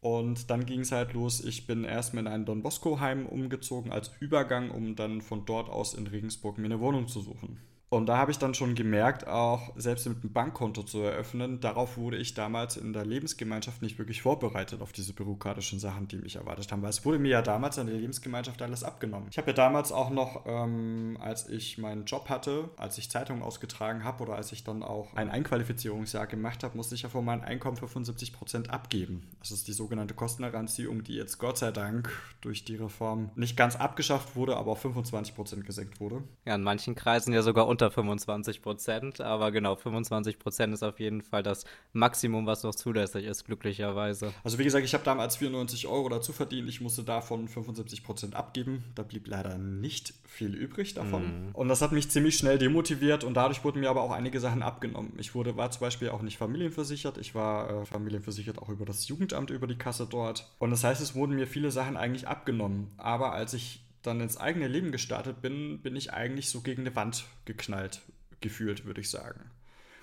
Und 0.00 0.50
dann 0.50 0.64
ging 0.66 0.80
es 0.80 0.92
halt 0.92 1.12
los. 1.12 1.44
Ich 1.44 1.66
bin 1.66 1.84
erstmal 1.84 2.26
in 2.26 2.32
ein 2.32 2.44
Don 2.46 2.62
Bosco-Heim 2.62 3.26
umgezogen 3.26 3.92
als 3.92 4.10
Übergang, 4.18 4.70
um 4.70 4.96
dann 4.96 5.20
von 5.20 5.44
dort 5.44 5.68
aus 5.68 5.94
in 5.94 6.06
Regensburg 6.06 6.58
mir 6.58 6.64
eine 6.64 6.80
Wohnung 6.80 7.06
zu 7.06 7.20
suchen. 7.20 7.58
Und 7.92 8.06
da 8.06 8.18
habe 8.18 8.30
ich 8.30 8.38
dann 8.38 8.54
schon 8.54 8.76
gemerkt, 8.76 9.26
auch 9.26 9.72
selbst 9.74 10.06
mit 10.06 10.22
einem 10.22 10.32
Bankkonto 10.32 10.84
zu 10.84 11.00
eröffnen, 11.00 11.58
darauf 11.60 11.96
wurde 11.96 12.18
ich 12.18 12.34
damals 12.34 12.76
in 12.76 12.92
der 12.92 13.04
Lebensgemeinschaft 13.04 13.82
nicht 13.82 13.98
wirklich 13.98 14.22
vorbereitet 14.22 14.80
auf 14.80 14.92
diese 14.92 15.12
bürokratischen 15.12 15.80
Sachen, 15.80 16.06
die 16.06 16.18
mich 16.18 16.36
erwartet 16.36 16.70
haben. 16.70 16.82
Weil 16.82 16.90
es 16.90 17.04
wurde 17.04 17.18
mir 17.18 17.30
ja 17.30 17.42
damals 17.42 17.78
in 17.78 17.88
der 17.88 17.96
Lebensgemeinschaft 17.96 18.62
alles 18.62 18.84
abgenommen. 18.84 19.26
Ich 19.32 19.38
habe 19.38 19.48
ja 19.48 19.54
damals 19.54 19.90
auch 19.90 20.10
noch, 20.10 20.44
ähm, 20.46 21.18
als 21.20 21.48
ich 21.48 21.78
meinen 21.78 22.04
Job 22.04 22.28
hatte, 22.28 22.70
als 22.76 22.96
ich 22.96 23.10
Zeitungen 23.10 23.42
ausgetragen 23.42 24.04
habe 24.04 24.22
oder 24.22 24.36
als 24.36 24.52
ich 24.52 24.62
dann 24.62 24.84
auch 24.84 25.12
ein 25.14 25.28
Einqualifizierungsjahr 25.28 26.28
gemacht 26.28 26.62
habe, 26.62 26.76
musste 26.76 26.94
ich 26.94 27.02
ja 27.02 27.08
von 27.08 27.24
meinem 27.24 27.42
Einkommen 27.42 27.76
für 27.76 27.88
75 27.88 28.32
Prozent 28.32 28.70
abgeben. 28.70 29.26
Das 29.40 29.50
ist 29.50 29.66
die 29.66 29.72
sogenannte 29.72 30.14
Kostenheranziehung, 30.14 31.02
die 31.02 31.16
jetzt 31.16 31.38
Gott 31.38 31.58
sei 31.58 31.72
Dank 31.72 32.08
durch 32.40 32.64
die 32.64 32.76
Reform 32.76 33.32
nicht 33.34 33.56
ganz 33.56 33.74
abgeschafft 33.74 34.36
wurde, 34.36 34.56
aber 34.56 34.70
auf 34.70 34.80
25 34.80 35.34
Prozent 35.34 35.66
gesenkt 35.66 35.98
wurde. 35.98 36.22
Ja, 36.44 36.54
in 36.54 36.62
manchen 36.62 36.94
Kreisen 36.94 37.32
ja 37.32 37.42
sogar 37.42 37.66
unter 37.66 37.79
unter 37.80 37.90
25 37.90 38.60
Prozent, 38.60 39.20
aber 39.20 39.50
genau, 39.50 39.74
25 39.74 40.38
Prozent 40.38 40.74
ist 40.74 40.82
auf 40.82 41.00
jeden 41.00 41.22
Fall 41.22 41.42
das 41.42 41.64
Maximum, 41.94 42.46
was 42.46 42.62
noch 42.62 42.74
zulässig 42.74 43.24
ist, 43.24 43.46
glücklicherweise. 43.46 44.34
Also 44.44 44.58
wie 44.58 44.64
gesagt, 44.64 44.84
ich 44.84 44.92
habe 44.92 45.04
damals 45.04 45.36
94 45.36 45.86
Euro 45.86 46.10
dazu 46.10 46.32
verdient, 46.32 46.68
ich 46.68 46.82
musste 46.82 47.04
davon 47.04 47.48
75 47.48 48.04
Prozent 48.04 48.34
abgeben, 48.34 48.84
da 48.94 49.02
blieb 49.02 49.26
leider 49.26 49.56
nicht 49.56 50.12
viel 50.26 50.54
übrig 50.54 50.92
davon. 50.94 51.22
Mhm. 51.22 51.54
Und 51.54 51.68
das 51.68 51.80
hat 51.80 51.92
mich 51.92 52.10
ziemlich 52.10 52.36
schnell 52.36 52.58
demotiviert 52.58 53.24
und 53.24 53.34
dadurch 53.34 53.64
wurden 53.64 53.80
mir 53.80 53.88
aber 53.88 54.02
auch 54.02 54.12
einige 54.12 54.40
Sachen 54.40 54.62
abgenommen. 54.62 55.14
Ich 55.18 55.34
wurde, 55.34 55.56
war 55.56 55.70
zum 55.70 55.80
Beispiel 55.80 56.10
auch 56.10 56.22
nicht 56.22 56.36
familienversichert, 56.36 57.16
ich 57.16 57.34
war 57.34 57.82
äh, 57.82 57.86
familienversichert 57.86 58.58
auch 58.58 58.68
über 58.68 58.84
das 58.84 59.08
Jugendamt, 59.08 59.50
über 59.50 59.66
die 59.66 59.78
Kasse 59.78 60.06
dort. 60.08 60.52
Und 60.58 60.70
das 60.70 60.84
heißt, 60.84 61.00
es 61.00 61.14
wurden 61.14 61.34
mir 61.34 61.46
viele 61.46 61.70
Sachen 61.70 61.96
eigentlich 61.96 62.28
abgenommen. 62.28 62.92
Aber 62.98 63.32
als 63.32 63.54
ich 63.54 63.80
dann 64.02 64.20
ins 64.20 64.36
eigene 64.36 64.68
Leben 64.68 64.92
gestartet 64.92 65.42
bin, 65.42 65.80
bin 65.82 65.96
ich 65.96 66.12
eigentlich 66.12 66.48
so 66.48 66.60
gegen 66.60 66.82
eine 66.82 66.96
Wand 66.96 67.24
geknallt 67.44 68.02
gefühlt, 68.40 68.84
würde 68.84 69.00
ich 69.00 69.10
sagen. 69.10 69.50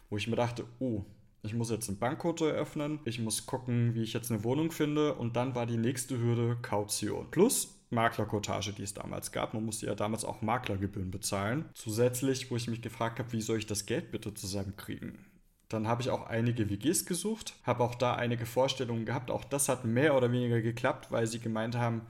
Wo 0.09 0.17
ich 0.17 0.27
mir 0.27 0.35
dachte, 0.35 0.65
oh, 0.79 1.03
ich 1.43 1.53
muss 1.53 1.69
jetzt 1.69 1.89
ein 1.89 1.97
Bankkonto 1.97 2.45
eröffnen, 2.45 2.99
ich 3.05 3.19
muss 3.19 3.45
gucken, 3.45 3.95
wie 3.95 4.03
ich 4.03 4.13
jetzt 4.13 4.31
eine 4.31 4.43
Wohnung 4.43 4.71
finde 4.71 5.15
und 5.15 5.35
dann 5.35 5.55
war 5.55 5.65
die 5.65 5.77
nächste 5.77 6.19
Hürde 6.19 6.57
Kaution. 6.61 7.29
Plus 7.31 7.73
Maklerkotage, 7.89 8.73
die 8.73 8.83
es 8.83 8.93
damals 8.93 9.31
gab. 9.31 9.53
Man 9.53 9.65
musste 9.65 9.85
ja 9.85 9.95
damals 9.95 10.25
auch 10.25 10.41
Maklergebühren 10.41 11.11
bezahlen. 11.11 11.65
Zusätzlich, 11.73 12.51
wo 12.51 12.57
ich 12.57 12.67
mich 12.67 12.81
gefragt 12.81 13.19
habe, 13.19 13.31
wie 13.31 13.41
soll 13.41 13.59
ich 13.59 13.65
das 13.65 13.85
Geld 13.85 14.11
bitte 14.11 14.33
zusammenkriegen? 14.33 15.25
Dann 15.69 15.87
habe 15.87 16.01
ich 16.01 16.09
auch 16.09 16.27
einige 16.27 16.69
WGs 16.69 17.05
gesucht, 17.05 17.55
habe 17.63 17.83
auch 17.83 17.95
da 17.95 18.15
einige 18.15 18.45
Vorstellungen 18.45 19.05
gehabt. 19.05 19.31
Auch 19.31 19.43
das 19.43 19.69
hat 19.69 19.85
mehr 19.85 20.15
oder 20.15 20.31
weniger 20.31 20.61
geklappt, 20.61 21.11
weil 21.11 21.27
sie 21.27 21.39
gemeint 21.39 21.75
haben, 21.75 22.01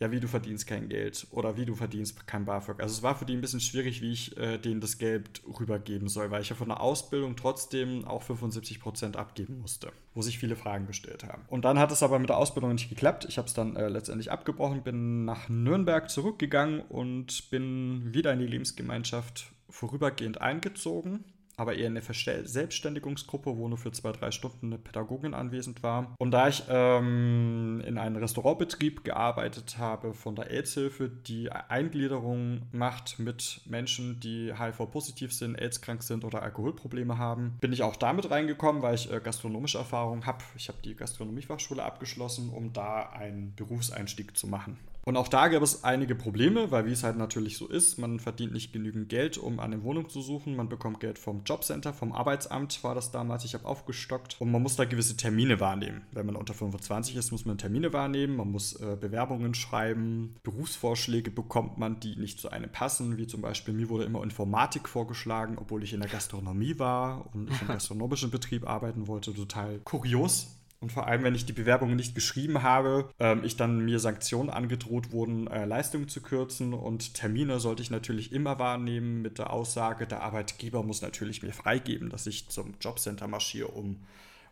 ja, 0.00 0.10
wie 0.10 0.18
du 0.18 0.28
verdienst 0.28 0.66
kein 0.66 0.88
Geld 0.88 1.26
oder 1.30 1.58
wie 1.58 1.66
du 1.66 1.74
verdienst 1.74 2.26
kein 2.26 2.46
BAföG. 2.46 2.80
Also 2.80 2.94
es 2.94 3.02
war 3.02 3.14
für 3.14 3.26
die 3.26 3.34
ein 3.34 3.42
bisschen 3.42 3.60
schwierig, 3.60 4.00
wie 4.00 4.12
ich 4.12 4.36
äh, 4.38 4.56
denen 4.56 4.80
das 4.80 4.96
Geld 4.96 5.42
rübergeben 5.60 6.08
soll, 6.08 6.30
weil 6.30 6.40
ich 6.40 6.48
ja 6.48 6.56
von 6.56 6.68
der 6.68 6.80
Ausbildung 6.80 7.36
trotzdem 7.36 8.06
auch 8.06 8.22
75 8.22 8.80
Prozent 8.80 9.18
abgeben 9.18 9.60
musste, 9.60 9.92
wo 10.14 10.22
sich 10.22 10.38
viele 10.38 10.56
Fragen 10.56 10.86
gestellt 10.86 11.24
haben. 11.24 11.42
Und 11.48 11.66
dann 11.66 11.78
hat 11.78 11.92
es 11.92 12.02
aber 12.02 12.18
mit 12.18 12.30
der 12.30 12.38
Ausbildung 12.38 12.72
nicht 12.72 12.88
geklappt. 12.88 13.26
Ich 13.28 13.36
habe 13.36 13.46
es 13.46 13.52
dann 13.52 13.76
äh, 13.76 13.88
letztendlich 13.88 14.32
abgebrochen, 14.32 14.82
bin 14.82 15.26
nach 15.26 15.50
Nürnberg 15.50 16.08
zurückgegangen 16.08 16.80
und 16.80 17.50
bin 17.50 18.14
wieder 18.14 18.32
in 18.32 18.38
die 18.38 18.46
Lebensgemeinschaft 18.46 19.52
vorübergehend 19.68 20.40
eingezogen 20.40 21.24
aber 21.60 21.74
eher 21.74 21.88
eine 21.88 22.00
Selbstständigungsgruppe, 22.00 23.54
wo 23.54 23.68
nur 23.68 23.76
für 23.76 23.92
zwei, 23.92 24.12
drei 24.12 24.30
Stunden 24.30 24.68
eine 24.68 24.78
Pädagogin 24.78 25.34
anwesend 25.34 25.82
war. 25.82 26.14
Und 26.18 26.30
da 26.30 26.48
ich 26.48 26.62
ähm, 26.70 27.82
in 27.86 27.98
einem 27.98 28.16
Restaurantbetrieb 28.16 29.04
gearbeitet 29.04 29.76
habe 29.76 30.14
von 30.14 30.36
der 30.36 30.50
AIDS-Hilfe, 30.50 31.10
die 31.10 31.52
Eingliederung 31.52 32.62
macht 32.72 33.18
mit 33.18 33.60
Menschen, 33.66 34.20
die 34.20 34.54
HIV-positiv 34.58 35.34
sind, 35.34 35.54
AIDS-krank 35.54 36.02
sind 36.02 36.24
oder 36.24 36.42
Alkoholprobleme 36.42 37.18
haben, 37.18 37.58
bin 37.60 37.74
ich 37.74 37.82
auch 37.82 37.96
damit 37.96 38.30
reingekommen, 38.30 38.80
weil 38.80 38.94
ich 38.94 39.12
äh, 39.12 39.20
gastronomische 39.22 39.76
Erfahrung 39.76 40.24
habe. 40.24 40.42
Ich 40.56 40.68
habe 40.68 40.78
die 40.82 40.96
Gastronomiefachschule 40.96 41.82
abgeschlossen, 41.82 42.48
um 42.48 42.72
da 42.72 43.10
einen 43.10 43.54
Berufseinstieg 43.54 44.34
zu 44.34 44.46
machen. 44.46 44.78
Und 45.02 45.16
auch 45.16 45.28
da 45.28 45.48
gab 45.48 45.62
es 45.62 45.82
einige 45.82 46.14
Probleme, 46.14 46.70
weil 46.70 46.86
wie 46.86 46.92
es 46.92 47.02
halt 47.02 47.16
natürlich 47.16 47.56
so 47.56 47.66
ist, 47.66 47.98
man 47.98 48.20
verdient 48.20 48.52
nicht 48.52 48.72
genügend 48.72 49.08
Geld, 49.08 49.38
um 49.38 49.58
eine 49.58 49.82
Wohnung 49.82 50.08
zu 50.08 50.20
suchen. 50.20 50.56
Man 50.56 50.68
bekommt 50.68 51.00
Geld 51.00 51.18
vom 51.18 51.42
Jobcenter, 51.44 51.94
vom 51.94 52.12
Arbeitsamt 52.12 52.84
war 52.84 52.94
das 52.94 53.10
damals. 53.10 53.44
Ich 53.44 53.54
habe 53.54 53.64
aufgestockt 53.64 54.36
und 54.40 54.50
man 54.50 54.62
muss 54.62 54.76
da 54.76 54.84
gewisse 54.84 55.16
Termine 55.16 55.58
wahrnehmen. 55.58 56.02
Wenn 56.12 56.26
man 56.26 56.36
unter 56.36 56.52
25 56.52 57.16
ist, 57.16 57.32
muss 57.32 57.46
man 57.46 57.56
Termine 57.56 57.92
wahrnehmen, 57.92 58.36
man 58.36 58.50
muss 58.50 58.74
äh, 58.74 58.96
Bewerbungen 59.00 59.54
schreiben, 59.54 60.36
Berufsvorschläge 60.42 61.30
bekommt 61.30 61.78
man, 61.78 61.98
die 62.00 62.16
nicht 62.16 62.38
zu 62.38 62.50
einem 62.50 62.70
passen, 62.70 63.16
wie 63.16 63.26
zum 63.26 63.40
Beispiel 63.40 63.72
mir 63.72 63.88
wurde 63.88 64.04
immer 64.04 64.22
Informatik 64.22 64.88
vorgeschlagen, 64.88 65.56
obwohl 65.58 65.82
ich 65.82 65.94
in 65.94 66.00
der 66.00 66.10
Gastronomie 66.10 66.78
war 66.78 67.34
und 67.34 67.50
ich 67.50 67.62
im 67.62 67.68
gastronomischen 67.68 68.30
Betrieb 68.30 68.68
arbeiten 68.68 69.06
wollte. 69.06 69.32
Total 69.32 69.78
kurios. 69.78 70.59
Und 70.80 70.92
vor 70.92 71.06
allem, 71.06 71.22
wenn 71.24 71.34
ich 71.34 71.44
die 71.44 71.52
Bewerbungen 71.52 71.96
nicht 71.96 72.14
geschrieben 72.14 72.62
habe, 72.62 73.10
ähm, 73.18 73.44
ich 73.44 73.56
dann 73.56 73.84
mir 73.84 73.98
Sanktionen 73.98 74.48
angedroht 74.48 75.12
wurden, 75.12 75.46
äh, 75.46 75.66
Leistungen 75.66 76.08
zu 76.08 76.22
kürzen 76.22 76.72
und 76.72 77.12
Termine 77.12 77.60
sollte 77.60 77.82
ich 77.82 77.90
natürlich 77.90 78.32
immer 78.32 78.58
wahrnehmen 78.58 79.20
mit 79.20 79.38
der 79.38 79.52
Aussage, 79.52 80.06
der 80.06 80.22
Arbeitgeber 80.22 80.82
muss 80.82 81.02
natürlich 81.02 81.42
mir 81.42 81.52
freigeben, 81.52 82.08
dass 82.08 82.26
ich 82.26 82.48
zum 82.48 82.74
Jobcenter 82.80 83.28
marschiere, 83.28 83.68
um 83.68 83.98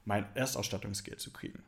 mein 0.05 0.27
Erstausstattungsgeld 0.35 1.19
zu 1.19 1.33
kriegen. 1.33 1.63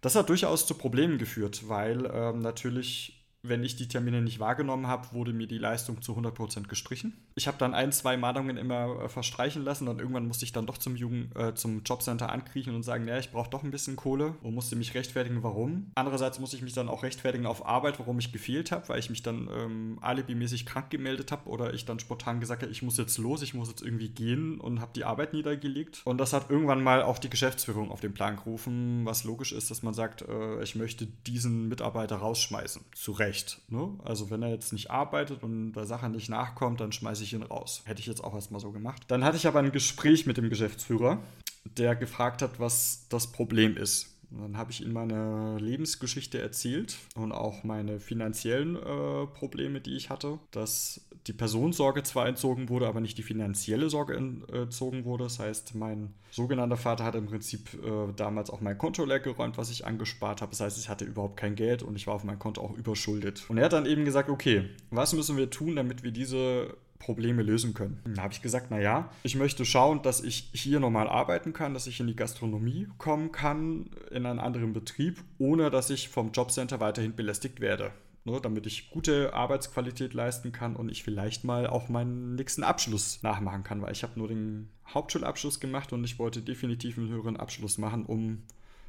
Das 0.00 0.14
hat 0.14 0.28
durchaus 0.28 0.66
zu 0.66 0.74
Problemen 0.74 1.18
geführt, 1.18 1.68
weil 1.68 2.08
ähm, 2.14 2.40
natürlich 2.40 3.19
wenn 3.42 3.64
ich 3.64 3.76
die 3.76 3.88
Termine 3.88 4.20
nicht 4.20 4.38
wahrgenommen 4.38 4.86
habe, 4.86 5.12
wurde 5.12 5.32
mir 5.32 5.46
die 5.46 5.58
Leistung 5.58 6.02
zu 6.02 6.12
100% 6.12 6.68
gestrichen. 6.68 7.14
Ich 7.34 7.48
habe 7.48 7.56
dann 7.58 7.74
ein, 7.74 7.90
zwei 7.90 8.16
Mahnungen 8.16 8.56
immer 8.58 9.04
äh, 9.04 9.08
verstreichen 9.08 9.64
lassen 9.64 9.88
und 9.88 9.98
irgendwann 9.98 10.26
musste 10.26 10.44
ich 10.44 10.52
dann 10.52 10.66
doch 10.66 10.76
zum, 10.76 10.94
Jugend, 10.94 11.34
äh, 11.36 11.54
zum 11.54 11.82
Jobcenter 11.82 12.30
ankriechen 12.30 12.74
und 12.74 12.82
sagen, 12.82 13.08
ja, 13.08 13.18
ich 13.18 13.30
brauche 13.30 13.48
doch 13.48 13.62
ein 13.62 13.70
bisschen 13.70 13.96
Kohle 13.96 14.34
und 14.42 14.54
musste 14.54 14.76
mich 14.76 14.94
rechtfertigen, 14.94 15.42
warum. 15.42 15.90
Andererseits 15.94 16.38
musste 16.38 16.56
ich 16.56 16.62
mich 16.62 16.74
dann 16.74 16.88
auch 16.88 17.02
rechtfertigen 17.02 17.46
auf 17.46 17.66
Arbeit, 17.66 17.98
warum 17.98 18.18
ich 18.18 18.30
gefehlt 18.30 18.72
habe, 18.72 18.88
weil 18.90 18.98
ich 18.98 19.08
mich 19.08 19.22
dann 19.22 19.48
ähm, 19.50 19.98
alibimäßig 20.02 20.66
krank 20.66 20.90
gemeldet 20.90 21.32
habe 21.32 21.48
oder 21.48 21.72
ich 21.72 21.86
dann 21.86 21.98
spontan 21.98 22.40
gesagt 22.40 22.62
habe, 22.62 22.72
ich 22.72 22.82
muss 22.82 22.98
jetzt 22.98 23.16
los, 23.16 23.42
ich 23.42 23.54
muss 23.54 23.68
jetzt 23.68 23.82
irgendwie 23.82 24.10
gehen 24.10 24.60
und 24.60 24.80
habe 24.80 24.92
die 24.94 25.04
Arbeit 25.04 25.32
niedergelegt. 25.32 26.02
Und 26.04 26.18
das 26.18 26.34
hat 26.34 26.50
irgendwann 26.50 26.82
mal 26.82 27.02
auch 27.02 27.18
die 27.18 27.30
Geschäftsführung 27.30 27.90
auf 27.90 28.00
den 28.00 28.12
Plan 28.12 28.36
gerufen, 28.36 29.06
was 29.06 29.24
logisch 29.24 29.52
ist, 29.52 29.70
dass 29.70 29.82
man 29.82 29.94
sagt, 29.94 30.22
äh, 30.28 30.62
ich 30.62 30.74
möchte 30.74 31.06
diesen 31.06 31.68
Mitarbeiter 31.68 32.16
rausschmeißen. 32.16 32.82
Zu 32.94 33.12
Recht 33.12 33.29
recht. 33.30 33.60
Ne? 33.68 33.96
Also 34.04 34.30
wenn 34.30 34.42
er 34.42 34.50
jetzt 34.50 34.72
nicht 34.72 34.90
arbeitet 34.90 35.42
und 35.42 35.72
der 35.72 35.86
Sache 35.86 36.08
nicht 36.08 36.28
nachkommt, 36.28 36.80
dann 36.80 36.92
schmeiße 36.92 37.22
ich 37.22 37.32
ihn 37.32 37.42
raus. 37.42 37.82
Hätte 37.84 38.00
ich 38.00 38.06
jetzt 38.06 38.24
auch 38.24 38.34
erstmal 38.34 38.60
so 38.60 38.72
gemacht. 38.72 39.04
Dann 39.08 39.24
hatte 39.24 39.36
ich 39.36 39.46
aber 39.46 39.60
ein 39.60 39.72
Gespräch 39.72 40.26
mit 40.26 40.36
dem 40.36 40.50
Geschäftsführer, 40.50 41.18
der 41.64 41.94
gefragt 41.94 42.42
hat, 42.42 42.58
was 42.58 43.06
das 43.08 43.28
Problem 43.28 43.76
ist. 43.76 44.08
Dann 44.30 44.56
habe 44.56 44.70
ich 44.70 44.82
ihm 44.82 44.92
meine 44.92 45.58
Lebensgeschichte 45.58 46.40
erzählt 46.40 46.98
und 47.14 47.32
auch 47.32 47.64
meine 47.64 47.98
finanziellen 47.98 48.76
äh, 48.76 49.26
Probleme, 49.26 49.80
die 49.80 49.96
ich 49.96 50.08
hatte. 50.10 50.38
Dass 50.52 51.00
die 51.26 51.32
Personensorge 51.32 52.02
zwar 52.02 52.26
entzogen 52.26 52.68
wurde, 52.68 52.86
aber 52.86 53.00
nicht 53.00 53.18
die 53.18 53.22
finanzielle 53.22 53.90
Sorge 53.90 54.16
entzogen 54.16 55.04
wurde. 55.04 55.24
Das 55.24 55.38
heißt, 55.38 55.74
mein 55.74 56.14
sogenannter 56.30 56.76
Vater 56.76 57.04
hat 57.04 57.14
im 57.14 57.26
Prinzip 57.26 57.74
äh, 57.74 58.12
damals 58.16 58.50
auch 58.50 58.60
mein 58.60 58.78
Konto 58.78 59.04
leer 59.04 59.20
geräumt, 59.20 59.58
was 59.58 59.70
ich 59.70 59.86
angespart 59.86 60.40
habe. 60.40 60.50
Das 60.50 60.60
heißt, 60.60 60.78
ich 60.78 60.88
hatte 60.88 61.04
überhaupt 61.04 61.36
kein 61.36 61.56
Geld 61.56 61.82
und 61.82 61.96
ich 61.96 62.06
war 62.06 62.14
auf 62.14 62.24
mein 62.24 62.38
Konto 62.38 62.62
auch 62.62 62.76
überschuldet. 62.76 63.44
Und 63.48 63.58
er 63.58 63.66
hat 63.66 63.72
dann 63.72 63.86
eben 63.86 64.04
gesagt, 64.04 64.30
okay, 64.30 64.70
was 64.90 65.12
müssen 65.12 65.36
wir 65.36 65.50
tun, 65.50 65.76
damit 65.76 66.02
wir 66.02 66.10
diese 66.10 66.74
Probleme 67.00 67.42
lösen 67.42 67.74
können. 67.74 68.00
Da 68.14 68.22
habe 68.22 68.34
ich 68.34 68.42
gesagt, 68.42 68.70
naja, 68.70 69.10
ich 69.22 69.34
möchte 69.34 69.64
schauen, 69.64 70.02
dass 70.02 70.22
ich 70.22 70.50
hier 70.52 70.78
normal 70.78 71.08
arbeiten 71.08 71.52
kann, 71.52 71.74
dass 71.74 71.86
ich 71.86 71.98
in 71.98 72.06
die 72.06 72.14
Gastronomie 72.14 72.88
kommen 72.98 73.32
kann, 73.32 73.90
in 74.10 74.26
einen 74.26 74.38
anderen 74.38 74.72
Betrieb, 74.72 75.24
ohne 75.38 75.70
dass 75.70 75.90
ich 75.90 76.10
vom 76.10 76.30
Jobcenter 76.30 76.78
weiterhin 76.78 77.16
belästigt 77.16 77.60
werde. 77.60 77.92
Ne, 78.24 78.38
damit 78.42 78.66
ich 78.66 78.90
gute 78.90 79.32
Arbeitsqualität 79.32 80.12
leisten 80.12 80.52
kann 80.52 80.76
und 80.76 80.90
ich 80.90 81.02
vielleicht 81.02 81.42
mal 81.42 81.66
auch 81.66 81.88
meinen 81.88 82.34
nächsten 82.34 82.62
Abschluss 82.62 83.22
nachmachen 83.22 83.62
kann, 83.62 83.80
weil 83.80 83.92
ich 83.92 84.02
habe 84.02 84.18
nur 84.18 84.28
den 84.28 84.68
Hauptschulabschluss 84.86 85.58
gemacht 85.58 85.94
und 85.94 86.04
ich 86.04 86.18
wollte 86.18 86.42
definitiv 86.42 86.98
einen 86.98 87.08
höheren 87.08 87.38
Abschluss 87.38 87.78
machen, 87.78 88.04
um 88.04 88.42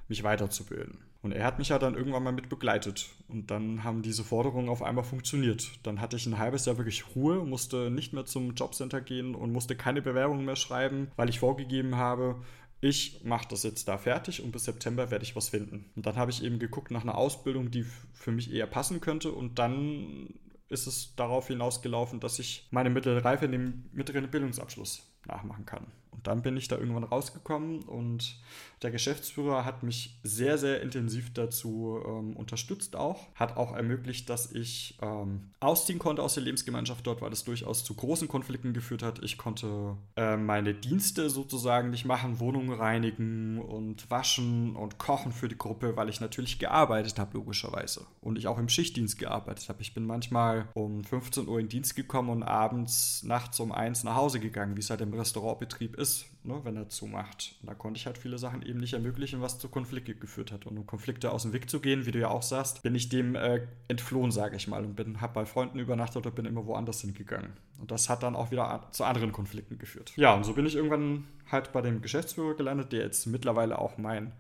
mich 0.10 0.24
weiterzubilden. 0.24 1.00
Und 1.24 1.32
er 1.32 1.46
hat 1.46 1.60
mich 1.60 1.70
ja 1.70 1.78
dann 1.78 1.96
irgendwann 1.96 2.24
mal 2.24 2.34
mit 2.34 2.50
begleitet. 2.50 3.10
Und 3.28 3.52
dann 3.52 3.84
haben 3.84 4.02
diese 4.02 4.24
Forderungen 4.24 4.70
auf 4.70 4.82
einmal 4.82 5.04
funktioniert. 5.04 5.72
Dann 5.84 6.02
hatte 6.02 6.18
ich 6.18 6.26
ein 6.26 6.40
halbes 6.40 6.66
Jahr 6.66 6.78
wirklich 6.78 7.16
Ruhe, 7.16 7.46
musste 7.46 7.92
nicht 7.92 8.12
mehr 8.12 8.26
zum 8.26 8.54
Jobcenter 8.56 9.02
gehen 9.02 9.36
und 9.36 9.52
musste 9.54 9.76
keine 9.76 10.02
Bewerbungen 10.02 10.46
mehr 10.46 10.56
schreiben, 10.56 11.12
weil 11.16 11.30
ich 11.30 11.40
vorgegeben 11.40 11.96
habe, 11.96 12.42
ich 12.82 13.24
mache 13.24 13.48
das 13.48 13.62
jetzt 13.62 13.88
da 13.88 14.00
fertig 14.00 14.42
und 14.42 14.52
bis 14.52 14.66
September 14.66 15.12
werde 15.12 15.24
ich 15.24 15.36
was 15.36 15.50
finden. 15.50 15.92
Und 15.96 16.08
dann 16.08 16.16
habe 16.16 16.32
ich 16.32 16.44
eben 16.44 16.58
geguckt 16.58 16.90
nach 16.90 17.04
einer 17.04 17.16
Ausbildung, 17.16 17.70
die 17.70 17.86
für 18.12 18.32
mich 18.32 18.52
eher 18.52 18.66
passen 18.66 19.02
könnte. 19.02 19.32
Und 19.32 19.60
dann 19.60 20.34
ist 20.68 20.88
es 20.88 21.16
darauf 21.16 21.48
hinausgelaufen, 21.48 22.20
dass 22.20 22.40
ich 22.40 22.68
meine 22.72 22.90
mittlere 22.90 23.24
Reife 23.24 23.46
in 23.46 23.52
dem 23.52 23.84
mittleren 23.92 24.32
Bildungsabschluss 24.32 25.08
nachmachen 25.28 25.66
kann. 25.68 25.86
Und 26.12 26.28
dann 26.28 26.42
bin 26.42 26.58
ich 26.58 26.68
da 26.68 26.78
irgendwann 26.78 27.04
rausgekommen 27.04 27.84
und 27.84 28.38
der 28.82 28.92
Geschäftsführer 28.92 29.64
hat 29.64 29.84
mich 29.84 30.20
sehr, 30.24 30.58
sehr 30.58 30.82
intensiv 30.82 31.34
dazu 31.34 32.00
ähm, 32.06 32.36
unterstützt 32.36 32.96
auch. 32.96 33.28
Hat 33.36 33.56
auch 33.56 33.76
ermöglicht, 33.76 34.30
dass 34.30 34.52
ich 34.52 34.98
ähm, 35.02 35.52
ausziehen 35.60 36.00
konnte 36.00 36.22
aus 36.22 36.34
der 36.34 36.44
Lebensgemeinschaft 36.44 37.06
dort, 37.08 37.22
weil 37.22 37.32
es 37.32 37.44
durchaus 37.44 37.84
zu 37.84 37.94
großen 37.94 38.28
Konflikten 38.28 38.74
geführt 38.74 39.04
hat. 39.04 39.24
Ich 39.24 39.38
konnte 39.38 39.98
äh, 40.16 40.36
meine 40.36 40.74
Dienste 40.74 41.30
sozusagen 41.30 41.92
nicht 41.92 42.06
machen, 42.06 42.40
Wohnungen 42.40 42.74
reinigen 42.74 43.60
und 43.60 44.10
waschen 44.10 44.76
und 44.76 44.98
kochen 44.98 45.32
für 45.32 45.48
die 45.48 45.58
Gruppe, 45.58 45.96
weil 45.96 46.10
ich 46.10 46.20
natürlich 46.20 46.60
gearbeitet 46.60 47.20
habe, 47.20 47.38
logischerweise. 47.38 48.06
Und 48.20 48.38
ich 48.38 48.48
auch 48.48 48.58
im 48.58 48.70
Schichtdienst 48.70 49.18
gearbeitet 49.18 49.70
habe. 49.70 49.82
Ich 49.82 49.94
bin 49.94 50.06
manchmal 50.06 50.68
um 50.74 51.04
15 51.04 51.48
Uhr 51.48 51.60
in 51.60 51.70
Dienst 51.70 51.96
gekommen 51.96 52.30
und 52.30 52.44
abends, 52.44 53.24
nachts 53.24 53.60
um 53.60 53.72
1 53.72 54.04
nach 54.04 54.16
Hause 54.16 54.40
gegangen, 54.40 54.76
wie 54.76 54.82
es 54.82 54.90
halt 54.90 55.02
im 55.02 55.14
Restaurantbetrieb 55.14 55.96
ist 55.98 56.01
ist, 56.02 56.26
ne, 56.44 56.60
wenn 56.64 56.76
er 56.76 56.90
zumacht. 56.90 57.56
Und 57.62 57.70
da 57.70 57.74
konnte 57.74 57.98
ich 57.98 58.06
halt 58.06 58.18
viele 58.18 58.38
Sachen 58.38 58.62
eben 58.64 58.80
nicht 58.80 58.94
ermöglichen, 58.94 59.42
was 59.42 59.60
zu 59.60 59.70
Konflikten 59.70 60.20
geführt 60.20 60.52
hat. 60.52 60.66
Und 60.66 60.78
um 60.78 60.86
Konflikte 60.86 61.32
aus 61.32 61.44
dem 61.44 61.54
Weg 61.54 61.70
zu 61.70 61.80
gehen, 61.80 62.06
wie 62.06 62.12
du 62.12 62.20
ja 62.20 62.30
auch 62.30 62.44
sagst, 62.44 62.84
bin 62.84 62.96
ich 62.96 63.10
dem 63.10 63.36
äh, 63.36 63.68
entflohen, 63.88 64.32
sage 64.32 64.56
ich 64.56 64.68
mal, 64.68 64.84
und 64.84 64.96
bin, 64.96 65.22
habe 65.22 65.34
bei 65.34 65.46
Freunden 65.46 65.80
übernachtet 65.80 66.18
oder 66.18 66.32
bin 66.32 66.46
immer 66.46 66.66
woanders 66.66 67.02
hingegangen. 67.02 67.54
Und 67.80 67.92
das 67.92 68.10
hat 68.10 68.24
dann 68.24 68.36
auch 68.36 68.52
wieder 68.52 68.88
zu 68.92 69.04
anderen 69.04 69.32
Konflikten 69.32 69.78
geführt. 69.78 70.14
Ja, 70.16 70.34
und 70.34 70.44
so 70.44 70.54
bin 70.54 70.66
ich 70.66 70.76
irgendwann 70.76 71.28
halt 71.52 71.72
bei 71.72 71.82
dem 71.82 72.02
Geschäftsführer 72.02 72.56
gelandet, 72.56 72.92
der 72.92 73.02
jetzt 73.02 73.28
mittlerweile 73.28 73.80
auch 73.80 73.98
mein 73.98 74.34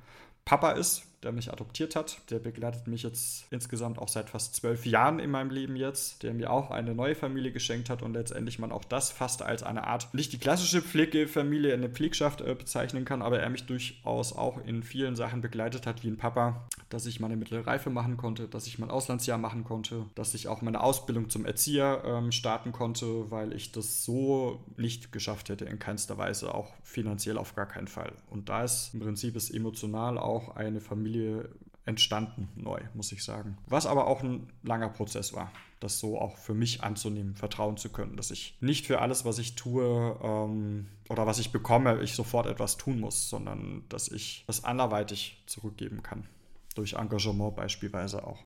Papa 0.45 0.71
ist, 0.71 1.10
der 1.23 1.31
mich 1.31 1.51
adoptiert 1.51 1.95
hat. 1.95 2.19
Der 2.29 2.39
begleitet 2.39 2.87
mich 2.87 3.03
jetzt 3.03 3.45
insgesamt 3.51 3.99
auch 3.99 4.07
seit 4.07 4.29
fast 4.29 4.55
zwölf 4.55 4.85
Jahren 4.85 5.19
in 5.19 5.29
meinem 5.29 5.51
Leben 5.51 5.75
jetzt, 5.75 6.23
der 6.23 6.33
mir 6.33 6.51
auch 6.51 6.71
eine 6.71 6.95
neue 6.95 7.15
Familie 7.15 7.51
geschenkt 7.51 7.89
hat 7.89 8.01
und 8.01 8.13
letztendlich 8.13 8.59
man 8.59 8.71
auch 8.71 8.83
das 8.83 9.11
fast 9.11 9.41
als 9.41 9.63
eine 9.63 9.85
Art, 9.85 10.13
nicht 10.13 10.33
die 10.33 10.39
klassische 10.39 10.81
Pflegefamilie, 10.81 11.73
eine 11.73 11.89
Pflegschaft 11.89 12.41
äh, 12.41 12.55
bezeichnen 12.55 13.05
kann, 13.05 13.21
aber 13.21 13.39
er 13.39 13.49
mich 13.49 13.65
durchaus 13.65 14.33
auch 14.33 14.63
in 14.65 14.83
vielen 14.83 15.15
Sachen 15.15 15.41
begleitet 15.41 15.85
hat 15.85 16.03
wie 16.03 16.07
ein 16.07 16.17
Papa, 16.17 16.67
dass 16.93 17.05
ich 17.05 17.19
meine 17.19 17.37
mittlere 17.37 17.65
Reife 17.65 17.89
machen 17.89 18.17
konnte, 18.17 18.47
dass 18.47 18.67
ich 18.67 18.77
mein 18.77 18.91
Auslandsjahr 18.91 19.37
machen 19.37 19.63
konnte, 19.63 20.05
dass 20.15 20.33
ich 20.33 20.47
auch 20.47 20.61
meine 20.61 20.81
Ausbildung 20.81 21.29
zum 21.29 21.45
Erzieher 21.45 22.03
ähm, 22.05 22.31
starten 22.31 22.71
konnte, 22.71 23.31
weil 23.31 23.53
ich 23.53 23.71
das 23.71 24.03
so 24.03 24.63
nicht 24.77 25.11
geschafft 25.11 25.49
hätte, 25.49 25.65
in 25.65 25.79
keinster 25.79 26.17
Weise, 26.17 26.53
auch 26.53 26.73
finanziell 26.83 27.37
auf 27.37 27.55
gar 27.55 27.65
keinen 27.65 27.87
Fall. 27.87 28.13
Und 28.29 28.49
da 28.49 28.63
ist 28.63 28.93
im 28.93 28.99
Prinzip 28.99 29.35
ist 29.35 29.49
emotional 29.49 30.17
auch 30.17 30.55
eine 30.55 30.81
Familie 30.81 31.49
entstanden 31.85 32.49
neu, 32.55 32.79
muss 32.93 33.11
ich 33.11 33.23
sagen. 33.23 33.57
Was 33.67 33.85
aber 33.85 34.07
auch 34.07 34.21
ein 34.21 34.49
langer 34.63 34.89
Prozess 34.89 35.33
war, 35.33 35.51
das 35.79 35.99
so 35.99 36.19
auch 36.19 36.37
für 36.37 36.53
mich 36.53 36.83
anzunehmen, 36.83 37.35
vertrauen 37.35 37.77
zu 37.77 37.89
können, 37.89 38.17
dass 38.17 38.31
ich 38.31 38.57
nicht 38.59 38.85
für 38.85 38.99
alles, 38.99 39.25
was 39.25 39.39
ich 39.39 39.55
tue 39.55 40.17
ähm, 40.21 40.87
oder 41.09 41.25
was 41.25 41.39
ich 41.39 41.51
bekomme, 41.51 42.01
ich 42.01 42.13
sofort 42.13 42.45
etwas 42.45 42.77
tun 42.77 42.99
muss, 42.99 43.29
sondern 43.29 43.83
dass 43.89 44.09
ich 44.09 44.43
das 44.45 44.63
anderweitig 44.63 45.41
zurückgeben 45.47 46.03
kann. 46.03 46.27
Durch 46.75 46.93
Engagement 46.93 47.55
beispielsweise 47.55 48.25
auch. 48.25 48.39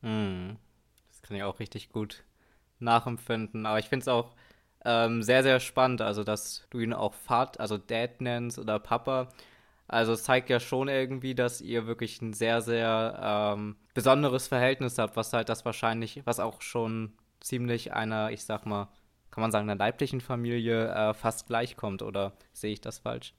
Mhm. 0.00 0.56
kann 1.22 1.36
ich 1.36 1.42
auch 1.42 1.60
richtig 1.60 1.90
gut 1.90 2.24
nachempfinden. 2.78 3.66
Aber 3.66 3.78
ich 3.78 3.88
finde 3.88 4.02
es 4.02 4.08
auch 4.08 4.34
ähm, 4.84 5.22
sehr, 5.22 5.42
sehr 5.42 5.60
spannend, 5.60 6.00
also 6.00 6.24
dass 6.24 6.66
du 6.70 6.78
ihn 6.78 6.92
auch 6.92 7.14
Vater, 7.14 7.60
also 7.60 7.78
Dad 7.78 8.20
nennst 8.20 8.58
oder 8.58 8.78
Papa. 8.78 9.28
Also 9.88 10.12
es 10.12 10.24
zeigt 10.24 10.50
ja 10.50 10.60
schon 10.60 10.88
irgendwie, 10.88 11.34
dass 11.34 11.60
ihr 11.60 11.86
wirklich 11.86 12.20
ein 12.20 12.34
sehr, 12.34 12.60
sehr 12.60 13.18
ähm, 13.56 13.76
besonderes 13.94 14.46
Verhältnis 14.46 14.98
habt, 14.98 15.16
was 15.16 15.32
halt 15.32 15.48
das 15.48 15.64
wahrscheinlich, 15.64 16.22
was 16.26 16.40
auch 16.40 16.60
schon 16.62 17.14
ziemlich 17.40 17.92
einer, 17.92 18.30
ich 18.30 18.44
sag 18.44 18.66
mal, 18.66 18.88
kann 19.30 19.42
man 19.42 19.50
sagen, 19.50 19.68
einer 19.68 19.78
leiblichen 19.78 20.20
Familie 20.20 20.88
äh, 20.88 21.14
fast 21.14 21.46
gleichkommt, 21.46 22.02
oder 22.02 22.32
sehe 22.52 22.72
ich 22.72 22.80
das 22.80 22.98
falsch? 22.98 23.34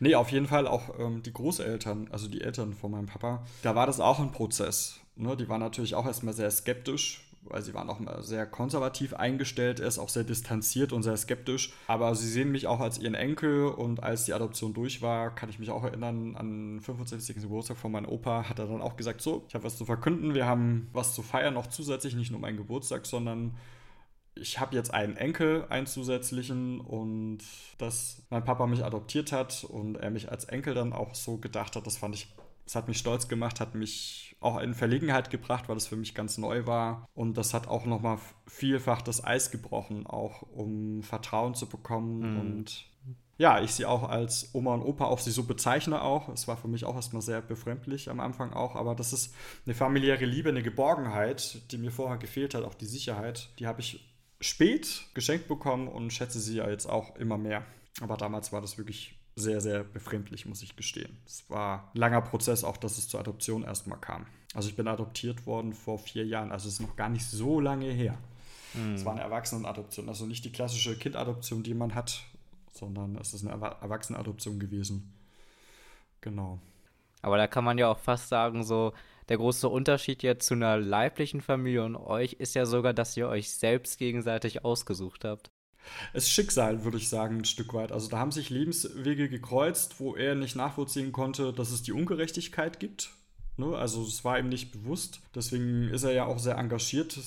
Nee, 0.00 0.14
auf 0.14 0.30
jeden 0.30 0.46
Fall 0.46 0.66
auch 0.66 0.98
ähm, 0.98 1.22
die 1.22 1.32
Großeltern, 1.32 2.08
also 2.10 2.28
die 2.28 2.40
Eltern 2.40 2.74
von 2.74 2.90
meinem 2.90 3.06
Papa, 3.06 3.44
da 3.62 3.74
war 3.74 3.86
das 3.86 4.00
auch 4.00 4.18
ein 4.20 4.32
Prozess. 4.32 5.00
Ne? 5.16 5.36
Die 5.36 5.48
waren 5.48 5.60
natürlich 5.60 5.94
auch 5.94 6.06
erstmal 6.06 6.34
sehr 6.34 6.50
skeptisch, 6.50 7.24
weil 7.42 7.62
sie 7.62 7.74
waren 7.74 7.88
auch 7.88 7.98
mal 7.98 8.22
sehr 8.22 8.46
konservativ 8.46 9.14
eingestellt, 9.14 9.80
ist 9.80 9.98
auch 9.98 10.08
sehr 10.08 10.24
distanziert 10.24 10.92
und 10.92 11.02
sehr 11.02 11.16
skeptisch. 11.16 11.72
Aber 11.86 12.14
sie 12.14 12.28
sehen 12.28 12.52
mich 12.52 12.66
auch 12.66 12.80
als 12.80 12.98
ihren 12.98 13.14
Enkel 13.14 13.66
und 13.66 14.02
als 14.02 14.24
die 14.24 14.34
Adoption 14.34 14.74
durch 14.74 15.02
war, 15.02 15.34
kann 15.34 15.48
ich 15.48 15.58
mich 15.58 15.70
auch 15.70 15.84
erinnern, 15.84 16.36
an 16.36 16.80
65. 16.80 17.36
Geburtstag 17.36 17.76
von 17.76 17.92
meinem 17.92 18.08
Opa 18.08 18.48
hat 18.48 18.58
er 18.58 18.66
dann 18.66 18.82
auch 18.82 18.96
gesagt, 18.96 19.20
so, 19.20 19.44
ich 19.48 19.54
habe 19.54 19.64
was 19.64 19.78
zu 19.78 19.84
verkünden, 19.84 20.34
wir 20.34 20.46
haben 20.46 20.88
was 20.92 21.14
zu 21.14 21.22
feiern, 21.22 21.54
noch 21.54 21.68
zusätzlich, 21.68 22.14
nicht 22.14 22.30
nur 22.30 22.40
meinen 22.40 22.56
Geburtstag, 22.56 23.06
sondern 23.06 23.54
ich 24.40 24.58
habe 24.60 24.74
jetzt 24.74 24.92
einen 24.92 25.16
Enkel, 25.16 25.66
einen 25.68 25.86
zusätzlichen 25.86 26.80
und 26.80 27.38
dass 27.78 28.22
mein 28.30 28.44
Papa 28.44 28.66
mich 28.66 28.84
adoptiert 28.84 29.32
hat 29.32 29.64
und 29.64 29.96
er 29.96 30.10
mich 30.10 30.30
als 30.30 30.44
Enkel 30.44 30.74
dann 30.74 30.92
auch 30.92 31.14
so 31.14 31.38
gedacht 31.38 31.76
hat, 31.76 31.86
das 31.86 31.96
fand 31.96 32.14
ich, 32.14 32.34
das 32.64 32.74
hat 32.74 32.88
mich 32.88 32.98
stolz 32.98 33.28
gemacht, 33.28 33.60
hat 33.60 33.74
mich 33.74 34.36
auch 34.40 34.58
in 34.60 34.74
Verlegenheit 34.74 35.30
gebracht, 35.30 35.68
weil 35.68 35.76
das 35.76 35.86
für 35.86 35.96
mich 35.96 36.14
ganz 36.14 36.38
neu 36.38 36.66
war 36.66 37.08
und 37.14 37.36
das 37.36 37.54
hat 37.54 37.66
auch 37.68 37.86
nochmal 37.86 38.18
vielfach 38.46 39.02
das 39.02 39.24
Eis 39.24 39.50
gebrochen, 39.50 40.06
auch 40.06 40.42
um 40.42 41.02
Vertrauen 41.02 41.54
zu 41.54 41.68
bekommen 41.68 42.34
mhm. 42.34 42.40
und 42.40 42.88
ja, 43.38 43.60
ich 43.60 43.70
sie 43.70 43.86
auch 43.86 44.08
als 44.08 44.50
Oma 44.52 44.74
und 44.74 44.82
Opa 44.82 45.04
auch 45.04 45.20
sie 45.20 45.30
so 45.30 45.44
bezeichne 45.44 46.02
auch. 46.02 46.28
Es 46.28 46.48
war 46.48 46.56
für 46.56 46.66
mich 46.66 46.84
auch 46.84 46.96
erstmal 46.96 47.22
sehr 47.22 47.40
befremdlich 47.40 48.10
am 48.10 48.18
Anfang 48.18 48.52
auch, 48.52 48.74
aber 48.74 48.96
das 48.96 49.12
ist 49.12 49.32
eine 49.64 49.76
familiäre 49.76 50.24
Liebe, 50.24 50.48
eine 50.48 50.64
Geborgenheit, 50.64 51.62
die 51.70 51.78
mir 51.78 51.92
vorher 51.92 52.18
gefehlt 52.18 52.54
hat, 52.54 52.64
auch 52.64 52.74
die 52.74 52.86
Sicherheit, 52.86 53.50
die 53.60 53.68
habe 53.68 53.80
ich 53.80 54.07
spät 54.40 55.06
geschenkt 55.14 55.48
bekommen 55.48 55.88
und 55.88 56.12
schätze 56.12 56.40
sie 56.40 56.56
ja 56.56 56.68
jetzt 56.68 56.86
auch 56.86 57.16
immer 57.16 57.38
mehr. 57.38 57.64
Aber 58.00 58.16
damals 58.16 58.52
war 58.52 58.60
das 58.60 58.78
wirklich 58.78 59.18
sehr, 59.34 59.60
sehr 59.60 59.84
befremdlich, 59.84 60.46
muss 60.46 60.62
ich 60.62 60.76
gestehen. 60.76 61.16
Es 61.26 61.48
war 61.48 61.90
ein 61.94 61.98
langer 61.98 62.22
Prozess, 62.22 62.64
auch 62.64 62.76
dass 62.76 62.98
es 62.98 63.08
zur 63.08 63.20
Adoption 63.20 63.62
erstmal 63.62 63.98
kam. 63.98 64.26
Also 64.54 64.68
ich 64.68 64.76
bin 64.76 64.88
adoptiert 64.88 65.46
worden 65.46 65.72
vor 65.72 65.98
vier 65.98 66.26
Jahren, 66.26 66.52
also 66.52 66.68
es 66.68 66.74
ist 66.74 66.80
noch 66.80 66.96
gar 66.96 67.08
nicht 67.08 67.26
so 67.26 67.60
lange 67.60 67.90
her. 67.90 68.18
Mhm. 68.74 68.94
Es 68.94 69.04
war 69.04 69.12
eine 69.12 69.22
Erwachsenenadoption, 69.22 70.08
also 70.08 70.26
nicht 70.26 70.44
die 70.44 70.52
klassische 70.52 70.96
Kindadoption, 70.96 71.62
die 71.62 71.74
man 71.74 71.94
hat, 71.94 72.24
sondern 72.72 73.16
es 73.16 73.34
ist 73.34 73.46
eine 73.46 73.52
Erwachsenenadoption 73.52 74.58
gewesen. 74.58 75.12
Genau. 76.20 76.58
Aber 77.22 77.36
da 77.36 77.46
kann 77.46 77.64
man 77.64 77.78
ja 77.78 77.88
auch 77.88 77.98
fast 77.98 78.28
sagen, 78.28 78.64
so 78.64 78.92
der 79.28 79.36
große 79.36 79.68
Unterschied 79.68 80.22
jetzt 80.22 80.46
zu 80.46 80.54
einer 80.54 80.78
leiblichen 80.78 81.40
Familie 81.40 81.84
und 81.84 81.96
euch 81.96 82.34
ist 82.34 82.54
ja 82.54 82.66
sogar, 82.66 82.94
dass 82.94 83.16
ihr 83.16 83.28
euch 83.28 83.50
selbst 83.50 83.98
gegenseitig 83.98 84.64
ausgesucht 84.64 85.24
habt. 85.24 85.50
Es 86.12 86.24
ist 86.24 86.30
Schicksal, 86.30 86.84
würde 86.84 86.98
ich 86.98 87.08
sagen, 87.08 87.38
ein 87.38 87.44
Stück 87.44 87.72
weit. 87.72 87.92
Also 87.92 88.08
da 88.08 88.18
haben 88.18 88.32
sich 88.32 88.50
Lebenswege 88.50 89.28
gekreuzt, 89.28 90.00
wo 90.00 90.16
er 90.16 90.34
nicht 90.34 90.56
nachvollziehen 90.56 91.12
konnte, 91.12 91.52
dass 91.52 91.70
es 91.70 91.82
die 91.82 91.92
Ungerechtigkeit 91.92 92.80
gibt. 92.80 93.10
Ne? 93.56 93.76
Also 93.76 94.02
es 94.02 94.24
war 94.24 94.38
ihm 94.38 94.48
nicht 94.48 94.72
bewusst. 94.72 95.20
Deswegen 95.34 95.88
ist 95.88 96.04
er 96.04 96.12
ja 96.12 96.26
auch 96.26 96.38
sehr 96.38 96.56
engagiert, 96.56 97.18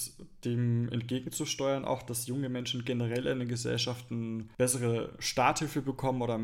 dem 0.46 0.90
entgegenzusteuern, 0.90 1.86
auch 1.86 2.04
dass 2.04 2.28
junge 2.28 2.50
Menschen 2.50 2.86
generell 2.86 3.28
in 3.28 3.40
den 3.40 3.50
Gesellschaften 3.50 4.50
bessere 4.58 5.14
Starthilfe 5.20 5.82
bekommen 5.82 6.22
oder 6.22 6.40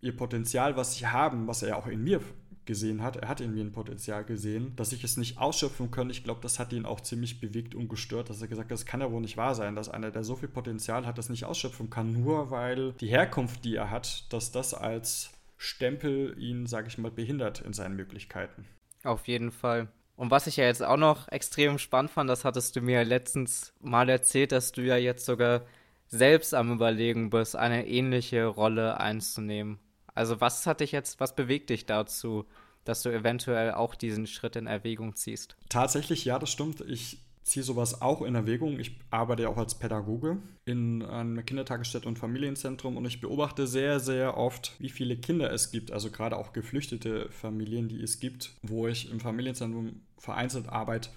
ihr 0.00 0.16
Potenzial, 0.16 0.76
was 0.76 0.96
sie 0.96 1.06
haben, 1.06 1.46
was 1.46 1.62
er 1.62 1.70
ja 1.70 1.76
auch 1.76 1.86
in 1.86 2.04
mir 2.04 2.20
gesehen 2.66 3.02
hat. 3.02 3.16
Er 3.16 3.28
hat 3.28 3.40
in 3.40 3.54
mir 3.54 3.64
ein 3.64 3.72
Potenzial 3.72 4.24
gesehen, 4.24 4.74
dass 4.76 4.92
ich 4.92 5.04
es 5.04 5.16
nicht 5.16 5.38
ausschöpfen 5.38 5.90
kann. 5.90 6.10
Ich 6.10 6.24
glaube, 6.24 6.40
das 6.40 6.58
hat 6.58 6.72
ihn 6.72 6.86
auch 6.86 7.00
ziemlich 7.00 7.40
bewegt 7.40 7.74
und 7.74 7.88
gestört, 7.88 8.30
dass 8.30 8.40
er 8.40 8.48
gesagt 8.48 8.70
hat, 8.70 8.74
das 8.74 8.86
kann 8.86 9.00
ja 9.00 9.10
wohl 9.10 9.20
nicht 9.20 9.36
wahr 9.36 9.54
sein, 9.54 9.74
dass 9.74 9.88
einer, 9.88 10.10
der 10.10 10.24
so 10.24 10.36
viel 10.36 10.48
Potenzial 10.48 11.06
hat, 11.06 11.18
das 11.18 11.28
nicht 11.28 11.44
ausschöpfen 11.44 11.90
kann, 11.90 12.12
nur 12.12 12.50
weil 12.50 12.92
die 12.94 13.08
Herkunft, 13.08 13.64
die 13.64 13.76
er 13.76 13.90
hat, 13.90 14.32
dass 14.32 14.52
das 14.52 14.74
als 14.74 15.30
Stempel 15.56 16.36
ihn, 16.38 16.66
sage 16.66 16.88
ich 16.88 16.98
mal, 16.98 17.10
behindert 17.10 17.60
in 17.60 17.72
seinen 17.72 17.96
Möglichkeiten. 17.96 18.64
Auf 19.04 19.28
jeden 19.28 19.50
Fall. 19.50 19.88
Und 20.16 20.30
was 20.30 20.46
ich 20.46 20.56
ja 20.56 20.64
jetzt 20.64 20.82
auch 20.82 20.96
noch 20.96 21.28
extrem 21.28 21.78
spannend 21.78 22.10
fand, 22.10 22.28
das 22.28 22.44
hattest 22.44 22.76
du 22.76 22.80
mir 22.80 23.04
letztens 23.04 23.72
mal 23.80 24.08
erzählt, 24.08 24.52
dass 24.52 24.72
du 24.72 24.82
ja 24.82 24.96
jetzt 24.96 25.24
sogar 25.24 25.62
selbst 26.06 26.54
am 26.54 26.72
Überlegen 26.72 27.30
bist, 27.30 27.56
eine 27.56 27.86
ähnliche 27.86 28.44
Rolle 28.46 29.00
einzunehmen. 29.00 29.78
Also 30.14 30.40
was 30.40 30.66
hat 30.66 30.80
dich 30.80 30.92
jetzt, 30.92 31.20
was 31.20 31.34
bewegt 31.34 31.70
dich 31.70 31.86
dazu, 31.86 32.44
dass 32.84 33.02
du 33.02 33.10
eventuell 33.10 33.72
auch 33.72 33.94
diesen 33.94 34.26
Schritt 34.26 34.56
in 34.56 34.66
Erwägung 34.66 35.14
ziehst? 35.16 35.56
Tatsächlich, 35.68 36.24
ja, 36.24 36.38
das 36.38 36.50
stimmt. 36.50 36.80
Ich 36.82 37.18
ziehe 37.42 37.64
sowas 37.64 38.02
auch 38.02 38.22
in 38.22 38.34
Erwägung. 38.34 38.78
Ich 38.78 38.98
arbeite 39.10 39.48
auch 39.48 39.56
als 39.56 39.78
Pädagoge 39.78 40.38
in 40.64 41.02
einer 41.02 41.42
Kindertagesstätte 41.42 42.06
und 42.06 42.18
Familienzentrum 42.18 42.96
und 42.96 43.04
ich 43.04 43.20
beobachte 43.20 43.66
sehr, 43.66 44.00
sehr 44.00 44.36
oft, 44.36 44.74
wie 44.78 44.90
viele 44.90 45.16
Kinder 45.16 45.52
es 45.52 45.70
gibt, 45.70 45.90
also 45.90 46.10
gerade 46.10 46.36
auch 46.36 46.52
geflüchtete 46.52 47.30
Familien, 47.30 47.88
die 47.88 48.00
es 48.00 48.20
gibt, 48.20 48.52
wo 48.62 48.86
ich 48.86 49.10
im 49.10 49.20
Familienzentrum 49.20 50.02
vereinzelt 50.18 50.68
Arbeit 50.68 51.10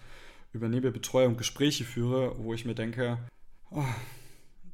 übernehme, 0.52 0.92
Betreuung, 0.92 1.38
Gespräche 1.38 1.84
führe, 1.84 2.36
wo 2.40 2.54
ich 2.54 2.66
mir 2.66 2.76
denke, 2.76 3.20
oh, 3.70 3.84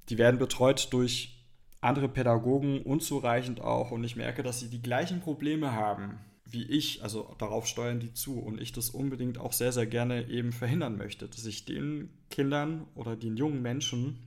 die 0.09 0.17
werden 0.17 0.39
betreut 0.39 0.87
durch 0.91 1.40
andere 1.81 2.07
Pädagogen 2.07 2.81
unzureichend 2.81 3.59
auch 3.59 3.91
und 3.91 4.03
ich 4.03 4.15
merke, 4.15 4.43
dass 4.43 4.59
sie 4.59 4.69
die 4.69 4.81
gleichen 4.81 5.19
Probleme 5.19 5.73
haben 5.73 6.19
wie 6.53 6.63
ich, 6.63 7.01
also 7.03 7.33
darauf 7.37 7.65
steuern 7.65 7.99
die 7.99 8.13
zu 8.13 8.39
und 8.39 8.59
ich 8.59 8.71
das 8.71 8.89
unbedingt 8.89 9.37
auch 9.37 9.53
sehr, 9.53 9.71
sehr 9.71 9.85
gerne 9.85 10.27
eben 10.27 10.51
verhindern 10.51 10.97
möchte, 10.97 11.27
dass 11.27 11.45
ich 11.45 11.65
den 11.65 12.09
Kindern 12.29 12.85
oder 12.95 13.15
den 13.15 13.37
jungen 13.37 13.61
Menschen, 13.61 14.19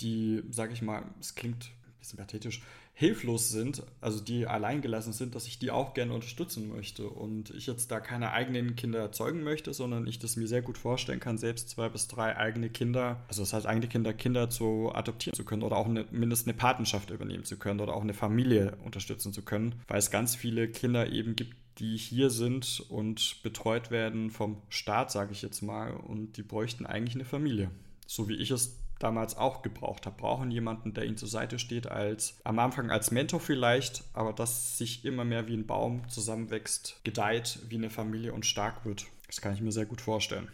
die, 0.00 0.42
sag 0.50 0.72
ich 0.72 0.82
mal, 0.82 1.04
es 1.20 1.34
klingt 1.34 1.70
bisschen 2.00 2.18
pathetisch, 2.18 2.62
hilflos 2.94 3.50
sind, 3.50 3.82
also 4.00 4.20
die 4.20 4.46
alleingelassen 4.46 5.12
sind, 5.12 5.34
dass 5.34 5.46
ich 5.46 5.58
die 5.58 5.70
auch 5.70 5.94
gerne 5.94 6.12
unterstützen 6.12 6.68
möchte. 6.68 7.08
Und 7.08 7.50
ich 7.50 7.66
jetzt 7.66 7.90
da 7.90 8.00
keine 8.00 8.32
eigenen 8.32 8.76
Kinder 8.76 8.98
erzeugen 8.98 9.42
möchte, 9.42 9.72
sondern 9.72 10.06
ich 10.06 10.18
das 10.18 10.36
mir 10.36 10.48
sehr 10.48 10.62
gut 10.62 10.76
vorstellen 10.76 11.20
kann, 11.20 11.38
selbst 11.38 11.70
zwei 11.70 11.88
bis 11.88 12.08
drei 12.08 12.36
eigene 12.36 12.70
Kinder, 12.70 13.22
also 13.28 13.42
das 13.42 13.52
heißt 13.52 13.66
eigene 13.66 13.88
Kinder, 13.88 14.12
Kinder 14.12 14.50
zu 14.50 14.90
adoptieren 14.92 15.34
zu 15.34 15.44
können 15.44 15.62
oder 15.62 15.76
auch 15.76 15.86
eine, 15.86 16.06
mindestens 16.10 16.48
eine 16.48 16.58
Patenschaft 16.58 17.10
übernehmen 17.10 17.44
zu 17.44 17.56
können 17.56 17.80
oder 17.80 17.94
auch 17.94 18.02
eine 18.02 18.14
Familie 18.14 18.76
unterstützen 18.84 19.32
zu 19.32 19.42
können, 19.42 19.76
weil 19.88 19.98
es 19.98 20.10
ganz 20.10 20.34
viele 20.34 20.68
Kinder 20.68 21.10
eben 21.10 21.36
gibt, 21.36 21.56
die 21.78 21.96
hier 21.96 22.30
sind 22.30 22.84
und 22.88 23.42
betreut 23.42 23.90
werden 23.90 24.30
vom 24.30 24.60
Staat, 24.68 25.10
sage 25.10 25.32
ich 25.32 25.40
jetzt 25.42 25.62
mal, 25.62 25.92
und 25.92 26.36
die 26.36 26.42
bräuchten 26.42 26.84
eigentlich 26.84 27.14
eine 27.14 27.24
Familie. 27.24 27.70
So 28.06 28.28
wie 28.28 28.34
ich 28.34 28.50
es 28.50 28.79
damals 29.00 29.36
auch 29.36 29.62
gebraucht 29.62 30.06
habe. 30.06 30.16
Brauchen 30.16 30.50
jemanden, 30.50 30.94
der 30.94 31.04
ihnen 31.04 31.16
zur 31.16 31.28
Seite 31.28 31.58
steht, 31.58 31.88
als 31.88 32.40
am 32.44 32.58
Anfang 32.58 32.90
als 32.90 33.10
Mentor 33.10 33.40
vielleicht, 33.40 34.04
aber 34.12 34.32
das 34.32 34.78
sich 34.78 35.04
immer 35.04 35.24
mehr 35.24 35.48
wie 35.48 35.56
ein 35.56 35.66
Baum 35.66 36.08
zusammenwächst, 36.08 37.00
gedeiht 37.02 37.58
wie 37.68 37.76
eine 37.76 37.90
Familie 37.90 38.32
und 38.32 38.46
stark 38.46 38.84
wird. 38.84 39.06
Das 39.26 39.40
kann 39.40 39.54
ich 39.54 39.60
mir 39.60 39.72
sehr 39.72 39.86
gut 39.86 40.00
vorstellen. 40.00 40.48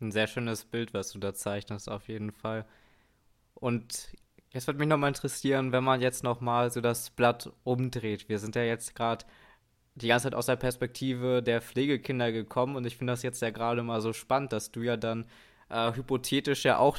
Ein 0.00 0.10
sehr 0.10 0.26
schönes 0.26 0.64
Bild, 0.64 0.94
was 0.94 1.12
du 1.12 1.18
da 1.18 1.34
zeichnest, 1.34 1.88
auf 1.88 2.08
jeden 2.08 2.32
Fall. 2.32 2.64
Und 3.54 4.08
jetzt 4.50 4.66
würde 4.66 4.80
mich 4.80 4.88
nochmal 4.88 5.08
interessieren, 5.08 5.70
wenn 5.70 5.84
man 5.84 6.00
jetzt 6.00 6.24
nochmal 6.24 6.70
so 6.72 6.80
das 6.80 7.10
Blatt 7.10 7.52
umdreht. 7.62 8.28
Wir 8.28 8.38
sind 8.38 8.56
ja 8.56 8.62
jetzt 8.62 8.96
gerade 8.96 9.24
die 9.94 10.08
ganze 10.08 10.24
Zeit 10.24 10.34
aus 10.34 10.46
der 10.46 10.56
Perspektive 10.56 11.42
der 11.42 11.60
Pflegekinder 11.60 12.32
gekommen 12.32 12.76
und 12.76 12.86
ich 12.86 12.96
finde 12.96 13.12
das 13.12 13.22
jetzt 13.22 13.42
ja 13.42 13.50
gerade 13.50 13.82
mal 13.82 14.00
so 14.00 14.12
spannend, 14.12 14.52
dass 14.52 14.72
du 14.72 14.80
ja 14.80 14.96
dann 14.96 15.26
äh, 15.68 15.92
hypothetisch 15.94 16.64
ja 16.64 16.78
auch 16.78 16.98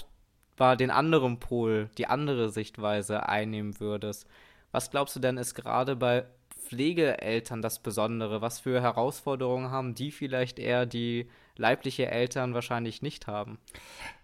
war 0.57 0.75
den 0.77 0.91
anderen 0.91 1.39
Pol, 1.39 1.89
die 1.97 2.07
andere 2.07 2.49
Sichtweise 2.49 3.27
einnehmen 3.27 3.79
würdest. 3.79 4.27
Was 4.71 4.91
glaubst 4.91 5.15
du 5.15 5.19
denn 5.19 5.37
ist 5.37 5.55
gerade 5.55 5.95
bei 5.95 6.25
Pflegeeltern 6.63 7.61
das 7.61 7.79
Besondere? 7.79 8.41
Was 8.41 8.59
für 8.59 8.81
Herausforderungen 8.81 9.69
haben 9.69 9.95
die 9.95 10.11
vielleicht 10.11 10.59
eher, 10.59 10.85
die 10.85 11.29
leibliche 11.55 12.09
Eltern 12.09 12.53
wahrscheinlich 12.53 13.01
nicht 13.01 13.27
haben? 13.27 13.59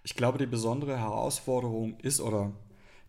Ich 0.04 0.16
glaube, 0.16 0.38
die 0.38 0.48
besondere 0.48 0.98
Herausforderung 0.98 2.00
ist 2.00 2.22
oder 2.22 2.52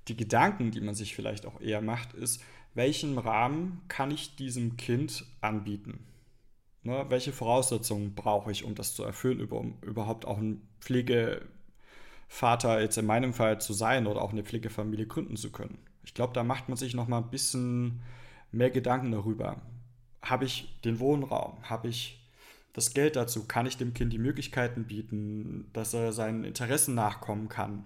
die 0.09 0.17
Gedanken, 0.17 0.71
die 0.71 0.81
man 0.81 0.95
sich 0.95 1.15
vielleicht 1.15 1.47
auch 1.47 1.61
eher 1.61 1.81
macht, 1.81 2.13
ist, 2.15 2.43
welchen 2.75 3.19
Rahmen 3.19 3.83
kann 3.89 4.11
ich 4.11 4.37
diesem 4.37 4.77
Kind 4.77 5.25
anbieten? 5.41 6.07
Ne, 6.83 7.05
welche 7.09 7.33
Voraussetzungen 7.33 8.15
brauche 8.15 8.51
ich, 8.51 8.65
um 8.65 8.75
das 8.75 8.95
zu 8.95 9.05
erfüllen, 9.05 9.45
um 9.51 9.79
überhaupt 9.83 10.25
auch 10.25 10.39
ein 10.39 10.67
Pflege 10.81 11.43
Vater 12.33 12.81
jetzt 12.81 12.97
in 12.97 13.07
meinem 13.07 13.35
Fall 13.35 13.61
zu 13.61 13.73
sein 13.73 14.07
oder 14.07 14.23
auch 14.23 14.31
eine 14.31 14.45
Pflegefamilie 14.45 15.07
gründen 15.07 15.37
zu 15.37 15.51
können. 15.51 15.79
Ich 16.05 16.15
glaube, 16.15 16.33
da 16.33 16.45
macht 16.45 16.69
man 16.69 16.79
sich 16.79 16.95
noch 16.95 17.09
mal 17.09 17.19
ein 17.19 17.29
bisschen 17.29 18.01
mehr 18.53 18.71
Gedanken 18.71 19.11
darüber. 19.11 19.61
Habe 20.23 20.45
ich 20.45 20.81
den 20.85 21.01
Wohnraum? 21.01 21.59
Habe 21.69 21.89
ich 21.89 22.25
das 22.73 22.95
Geld 22.95 23.17
dazu? 23.17 23.47
Kann 23.49 23.67
ich 23.67 23.77
dem 23.77 23.95
Kind 23.95 24.13
die 24.13 24.19
Möglichkeiten 24.19 24.85
bieten, 24.85 25.69
dass 25.73 25.93
er 25.93 26.13
seinen 26.13 26.45
Interessen 26.45 26.95
nachkommen 26.95 27.49
kann? 27.49 27.85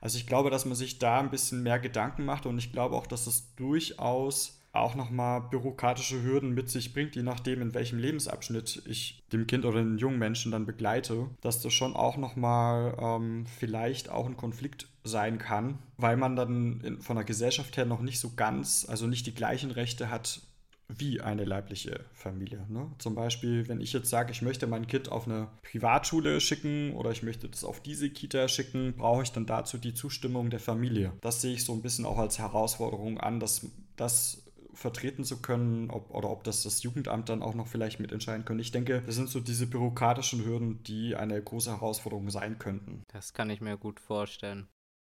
Also 0.00 0.18
ich 0.18 0.26
glaube, 0.26 0.50
dass 0.50 0.66
man 0.66 0.74
sich 0.74 0.98
da 0.98 1.20
ein 1.20 1.30
bisschen 1.30 1.62
mehr 1.62 1.78
Gedanken 1.78 2.24
macht 2.24 2.44
und 2.44 2.58
ich 2.58 2.72
glaube 2.72 2.96
auch, 2.96 3.06
dass 3.06 3.28
es 3.28 3.54
durchaus 3.54 4.60
auch 4.78 4.94
nochmal 4.94 5.42
bürokratische 5.42 6.22
Hürden 6.22 6.54
mit 6.54 6.70
sich 6.70 6.92
bringt, 6.92 7.16
je 7.16 7.22
nachdem, 7.22 7.62
in 7.62 7.74
welchem 7.74 7.98
Lebensabschnitt 7.98 8.82
ich 8.86 9.22
dem 9.32 9.46
Kind 9.46 9.64
oder 9.64 9.82
den 9.82 9.98
jungen 9.98 10.18
Menschen 10.18 10.52
dann 10.52 10.66
begleite, 10.66 11.28
dass 11.40 11.60
das 11.60 11.72
schon 11.72 11.94
auch 11.94 12.16
nochmal 12.16 12.96
ähm, 13.00 13.46
vielleicht 13.58 14.10
auch 14.10 14.26
ein 14.26 14.36
Konflikt 14.36 14.88
sein 15.04 15.38
kann, 15.38 15.78
weil 15.96 16.16
man 16.16 16.36
dann 16.36 16.80
in, 16.82 17.00
von 17.00 17.16
der 17.16 17.24
Gesellschaft 17.24 17.76
her 17.76 17.86
noch 17.86 18.00
nicht 18.00 18.20
so 18.20 18.32
ganz, 18.34 18.86
also 18.88 19.06
nicht 19.06 19.26
die 19.26 19.34
gleichen 19.34 19.70
Rechte 19.70 20.10
hat 20.10 20.40
wie 20.88 21.20
eine 21.20 21.44
leibliche 21.44 22.04
Familie. 22.12 22.64
Ne? 22.68 22.90
Zum 22.98 23.14
Beispiel, 23.14 23.68
wenn 23.68 23.80
ich 23.80 23.92
jetzt 23.92 24.08
sage, 24.08 24.30
ich 24.30 24.42
möchte 24.42 24.66
mein 24.66 24.86
Kind 24.86 25.10
auf 25.10 25.26
eine 25.26 25.48
Privatschule 25.62 26.40
schicken 26.40 26.92
oder 26.94 27.10
ich 27.10 27.22
möchte 27.22 27.48
das 27.48 27.64
auf 27.64 27.80
diese 27.80 28.10
Kita 28.10 28.46
schicken, 28.48 28.94
brauche 28.96 29.22
ich 29.22 29.32
dann 29.32 29.46
dazu 29.46 29.78
die 29.78 29.94
Zustimmung 29.94 30.50
der 30.50 30.60
Familie. 30.60 31.12
Das 31.20 31.40
sehe 31.40 31.54
ich 31.54 31.64
so 31.64 31.72
ein 31.72 31.82
bisschen 31.82 32.06
auch 32.06 32.18
als 32.18 32.38
Herausforderung 32.38 33.18
an, 33.18 33.40
dass 33.40 33.66
das 33.96 34.45
vertreten 34.76 35.24
zu 35.24 35.40
können 35.40 35.90
ob, 35.90 36.10
oder 36.10 36.30
ob 36.30 36.44
das 36.44 36.62
das 36.62 36.82
Jugendamt 36.82 37.28
dann 37.28 37.42
auch 37.42 37.54
noch 37.54 37.66
vielleicht 37.66 37.98
mitentscheiden 38.00 38.44
können. 38.44 38.60
Ich 38.60 38.72
denke, 38.72 39.02
das 39.06 39.14
sind 39.14 39.28
so 39.28 39.40
diese 39.40 39.66
bürokratischen 39.66 40.44
Hürden, 40.44 40.82
die 40.84 41.16
eine 41.16 41.42
große 41.42 41.70
Herausforderung 41.70 42.30
sein 42.30 42.58
könnten. 42.58 43.02
Das 43.12 43.32
kann 43.32 43.50
ich 43.50 43.60
mir 43.60 43.76
gut 43.76 44.00
vorstellen. 44.00 44.68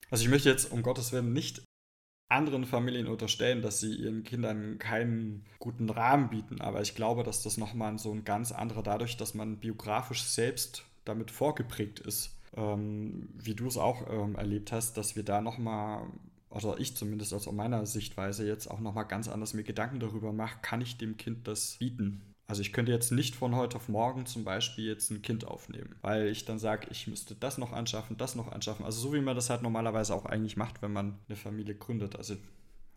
Also 0.09 0.23
ich 0.25 0.29
möchte 0.29 0.49
jetzt 0.49 0.71
um 0.71 0.81
Gottes 0.81 1.11
Willen 1.13 1.31
nicht 1.31 1.63
anderen 2.31 2.65
Familien 2.65 3.07
unterstellen, 3.07 3.61
dass 3.61 3.79
sie 3.79 3.93
ihren 3.93 4.23
Kindern 4.23 4.77
keinen 4.79 5.45
guten 5.59 5.89
Rahmen 5.89 6.29
bieten. 6.29 6.61
Aber 6.61 6.81
ich 6.81 6.95
glaube, 6.95 7.23
dass 7.23 7.43
das 7.43 7.57
nochmal 7.57 7.97
so 7.99 8.11
ein 8.11 8.23
ganz 8.23 8.51
anderer, 8.51 8.83
dadurch, 8.83 9.17
dass 9.17 9.33
man 9.33 9.57
biografisch 9.57 10.23
selbst 10.23 10.85
damit 11.03 11.29
vorgeprägt 11.29 11.99
ist, 11.99 12.37
ähm, 12.55 13.29
wie 13.33 13.53
du 13.53 13.67
es 13.67 13.77
auch 13.77 14.07
ähm, 14.09 14.35
erlebt 14.35 14.71
hast, 14.71 14.97
dass 14.97 15.15
wir 15.15 15.23
da 15.23 15.41
nochmal, 15.41 16.07
oder 16.51 16.79
ich 16.79 16.95
zumindest 16.95 17.33
aus 17.33 17.51
meiner 17.51 17.85
Sichtweise 17.85 18.45
jetzt 18.45 18.69
auch 18.69 18.79
nochmal 18.79 19.07
ganz 19.07 19.27
anders 19.27 19.53
mir 19.53 19.63
Gedanken 19.63 19.99
darüber 19.99 20.33
mache, 20.33 20.59
kann 20.61 20.81
ich 20.81 20.97
dem 20.97 21.17
Kind 21.17 21.47
das 21.47 21.77
bieten? 21.79 22.21
Also 22.47 22.61
ich 22.61 22.73
könnte 22.73 22.91
jetzt 22.91 23.11
nicht 23.11 23.35
von 23.35 23.55
heute 23.55 23.77
auf 23.77 23.87
morgen 23.87 24.25
zum 24.25 24.43
Beispiel 24.43 24.85
jetzt 24.85 25.09
ein 25.09 25.21
Kind 25.21 25.47
aufnehmen, 25.47 25.95
weil 26.01 26.27
ich 26.27 26.43
dann 26.43 26.59
sage, 26.59 26.87
ich 26.91 27.07
müsste 27.07 27.33
das 27.33 27.57
noch 27.57 27.71
anschaffen, 27.71 28.17
das 28.17 28.35
noch 28.35 28.51
anschaffen. 28.51 28.83
Also 28.83 28.99
so 28.99 29.13
wie 29.13 29.21
man 29.21 29.37
das 29.37 29.49
halt 29.49 29.61
normalerweise 29.61 30.13
auch 30.13 30.25
eigentlich 30.25 30.57
macht, 30.57 30.81
wenn 30.81 30.91
man 30.91 31.17
eine 31.29 31.37
Familie 31.37 31.75
gründet. 31.75 32.17
Also 32.17 32.35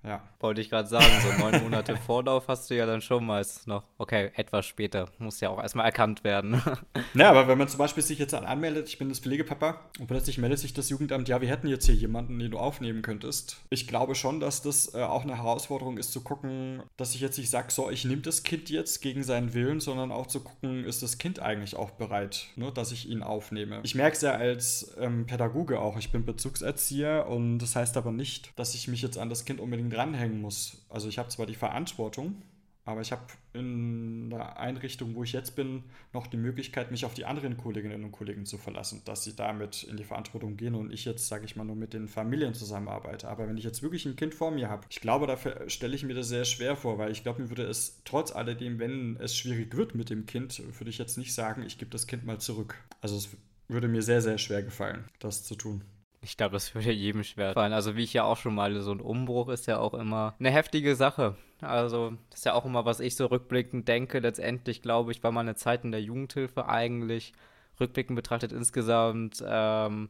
ja. 0.04 0.22
Wollte 0.40 0.60
ich 0.60 0.70
gerade 0.70 0.88
sagen, 0.88 1.06
so 1.22 1.42
neun 1.42 1.62
Monate 1.62 1.96
Vorlauf 2.06 2.48
hast 2.48 2.70
du 2.70 2.76
ja 2.76 2.86
dann 2.86 3.00
schon 3.00 3.24
meist 3.24 3.66
noch. 3.66 3.84
Okay, 3.98 4.30
etwas 4.34 4.66
später. 4.66 5.08
Muss 5.18 5.40
ja 5.40 5.48
auch 5.48 5.60
erstmal 5.60 5.86
erkannt 5.86 6.24
werden. 6.24 6.62
Ja, 7.14 7.30
aber 7.30 7.46
wenn 7.46 7.58
man 7.58 7.68
zum 7.68 7.78
Beispiel 7.78 8.02
sich 8.02 8.18
jetzt 8.18 8.34
anmeldet, 8.34 8.88
ich 8.88 8.98
bin 8.98 9.08
das 9.08 9.20
Pflegepapa 9.20 9.80
und 10.00 10.08
plötzlich 10.08 10.38
meldet 10.38 10.58
sich 10.58 10.74
das 10.74 10.88
Jugendamt, 10.88 11.28
ja, 11.28 11.40
wir 11.40 11.48
hätten 11.48 11.68
jetzt 11.68 11.86
hier 11.86 11.94
jemanden, 11.94 12.38
den 12.38 12.50
du 12.50 12.58
aufnehmen 12.58 13.02
könntest. 13.02 13.58
Ich 13.70 13.86
glaube 13.86 14.14
schon, 14.16 14.40
dass 14.40 14.62
das 14.62 14.94
äh, 14.94 15.02
auch 15.02 15.22
eine 15.22 15.36
Herausforderung 15.36 15.96
ist, 15.96 16.12
zu 16.12 16.22
gucken, 16.22 16.82
dass 16.96 17.14
ich 17.14 17.20
jetzt 17.20 17.38
nicht 17.38 17.50
sage, 17.50 17.70
so, 17.70 17.88
ich 17.88 18.04
nehme 18.04 18.22
das 18.22 18.42
Kind 18.42 18.68
jetzt 18.68 19.00
gegen 19.00 19.22
seinen 19.22 19.54
Willen, 19.54 19.80
sondern 19.80 20.10
auch 20.10 20.26
zu 20.26 20.40
gucken, 20.40 20.84
ist 20.84 21.02
das 21.02 21.18
Kind 21.18 21.38
eigentlich 21.38 21.76
auch 21.76 21.92
bereit, 21.92 22.48
ne, 22.56 22.72
dass 22.72 22.90
ich 22.90 23.08
ihn 23.08 23.22
aufnehme. 23.22 23.80
Ich 23.84 23.94
merke 23.94 24.16
es 24.16 24.22
ja 24.22 24.32
als 24.32 24.92
ähm, 24.98 25.26
Pädagoge 25.26 25.78
auch. 25.78 25.96
Ich 25.96 26.10
bin 26.10 26.24
Bezugserzieher 26.24 27.26
und 27.28 27.58
das 27.58 27.76
heißt 27.76 27.96
aber 27.96 28.10
nicht, 28.10 28.52
dass 28.56 28.74
ich 28.74 28.88
mich 28.88 29.02
jetzt 29.02 29.18
an 29.18 29.28
das 29.28 29.44
Kind 29.44 29.60
unbedingt 29.60 29.93
dranhängen 29.94 30.40
muss. 30.40 30.84
Also 30.88 31.08
ich 31.08 31.18
habe 31.18 31.28
zwar 31.28 31.46
die 31.46 31.54
Verantwortung, 31.54 32.42
aber 32.86 33.00
ich 33.00 33.12
habe 33.12 33.22
in 33.54 34.28
der 34.28 34.58
Einrichtung, 34.58 35.14
wo 35.14 35.24
ich 35.24 35.32
jetzt 35.32 35.56
bin, 35.56 35.84
noch 36.12 36.26
die 36.26 36.36
Möglichkeit, 36.36 36.90
mich 36.90 37.06
auf 37.06 37.14
die 37.14 37.24
anderen 37.24 37.56
Kolleginnen 37.56 38.04
und 38.04 38.12
Kollegen 38.12 38.44
zu 38.44 38.58
verlassen, 38.58 39.00
dass 39.06 39.24
sie 39.24 39.34
damit 39.34 39.84
in 39.84 39.96
die 39.96 40.04
Verantwortung 40.04 40.58
gehen 40.58 40.74
und 40.74 40.92
ich 40.92 41.06
jetzt, 41.06 41.28
sage 41.28 41.46
ich 41.46 41.56
mal, 41.56 41.64
nur 41.64 41.76
mit 41.76 41.94
den 41.94 42.08
Familien 42.08 42.52
zusammenarbeite. 42.52 43.28
Aber 43.28 43.48
wenn 43.48 43.56
ich 43.56 43.64
jetzt 43.64 43.82
wirklich 43.82 44.04
ein 44.04 44.16
Kind 44.16 44.34
vor 44.34 44.50
mir 44.50 44.68
habe, 44.68 44.84
ich 44.90 45.00
glaube, 45.00 45.26
dafür 45.26 45.68
stelle 45.70 45.94
ich 45.94 46.04
mir 46.04 46.14
das 46.14 46.28
sehr 46.28 46.44
schwer 46.44 46.76
vor, 46.76 46.98
weil 46.98 47.10
ich 47.10 47.22
glaube, 47.22 47.42
mir 47.42 47.48
würde 47.48 47.64
es 47.64 48.02
trotz 48.04 48.32
alledem, 48.32 48.78
wenn 48.78 49.16
es 49.16 49.34
schwierig 49.34 49.74
wird 49.76 49.94
mit 49.94 50.10
dem 50.10 50.26
Kind, 50.26 50.62
würde 50.78 50.90
ich 50.90 50.98
jetzt 50.98 51.16
nicht 51.16 51.32
sagen, 51.32 51.62
ich 51.62 51.78
gebe 51.78 51.90
das 51.90 52.06
Kind 52.06 52.26
mal 52.26 52.38
zurück. 52.38 52.74
Also 53.00 53.16
es 53.16 53.30
würde 53.68 53.88
mir 53.88 54.02
sehr, 54.02 54.20
sehr 54.20 54.36
schwer 54.36 54.62
gefallen, 54.62 55.04
das 55.20 55.42
zu 55.42 55.54
tun. 55.54 55.82
Ich 56.24 56.36
glaube, 56.38 56.54
das 56.54 56.74
würde 56.74 56.90
jedem 56.90 57.22
schwer 57.22 57.52
fallen. 57.52 57.72
Also 57.72 57.96
wie 57.96 58.02
ich 58.02 58.14
ja 58.14 58.24
auch 58.24 58.38
schon 58.38 58.54
mal, 58.54 58.80
so 58.80 58.92
ein 58.92 59.00
Umbruch 59.00 59.48
ist 59.48 59.66
ja 59.66 59.78
auch 59.78 59.94
immer 59.94 60.34
eine 60.38 60.50
heftige 60.50 60.96
Sache. 60.96 61.36
Also 61.60 62.12
das 62.30 62.40
ist 62.40 62.44
ja 62.46 62.54
auch 62.54 62.64
immer, 62.64 62.84
was 62.84 63.00
ich 63.00 63.14
so 63.14 63.26
rückblickend 63.26 63.86
denke. 63.86 64.18
Letztendlich 64.20 64.82
glaube 64.82 65.12
ich, 65.12 65.22
war 65.22 65.32
meine 65.32 65.54
Zeit 65.54 65.84
in 65.84 65.92
der 65.92 66.02
Jugendhilfe 66.02 66.66
eigentlich 66.66 67.32
rückblickend 67.78 68.16
betrachtet 68.16 68.52
insgesamt 68.52 69.44
ähm, 69.46 70.08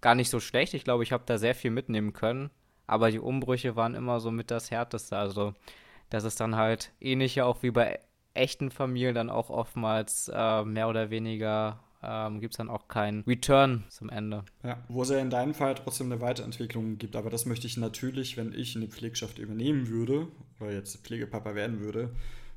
gar 0.00 0.14
nicht 0.14 0.30
so 0.30 0.40
schlecht. 0.40 0.74
Ich 0.74 0.84
glaube, 0.84 1.02
ich 1.02 1.12
habe 1.12 1.24
da 1.26 1.38
sehr 1.38 1.54
viel 1.54 1.70
mitnehmen 1.70 2.12
können. 2.12 2.50
Aber 2.86 3.10
die 3.10 3.18
Umbrüche 3.18 3.76
waren 3.76 3.94
immer 3.94 4.20
so 4.20 4.30
mit 4.30 4.50
das 4.50 4.70
Härteste. 4.70 5.16
Also 5.16 5.54
das 6.08 6.24
ist 6.24 6.40
dann 6.40 6.56
halt 6.56 6.92
ähnlich 7.00 7.34
ja 7.34 7.44
auch 7.44 7.62
wie 7.62 7.70
bei 7.70 8.00
echten 8.32 8.70
Familien 8.70 9.14
dann 9.14 9.30
auch 9.30 9.50
oftmals 9.50 10.30
äh, 10.32 10.64
mehr 10.64 10.88
oder 10.88 11.10
weniger 11.10 11.80
ähm, 12.02 12.40
gibt 12.40 12.54
es 12.54 12.58
dann 12.58 12.70
auch 12.70 12.88
keinen 12.88 13.22
Return 13.22 13.84
zum 13.88 14.08
Ende. 14.08 14.44
Ja, 14.62 14.78
wo 14.88 15.02
es 15.02 15.10
ja 15.10 15.18
in 15.18 15.30
deinem 15.30 15.54
Fall 15.54 15.74
trotzdem 15.74 16.12
eine 16.12 16.20
Weiterentwicklung 16.20 16.98
gibt. 16.98 17.16
Aber 17.16 17.30
das 17.30 17.46
möchte 17.46 17.66
ich 17.66 17.76
natürlich, 17.76 18.36
wenn 18.36 18.52
ich 18.52 18.76
eine 18.76 18.86
Pflegschaft 18.86 19.38
übernehmen 19.38 19.88
würde 19.88 20.28
oder 20.60 20.72
jetzt 20.72 20.96
Pflegepapa 21.04 21.54
werden 21.54 21.80
würde, 21.80 22.10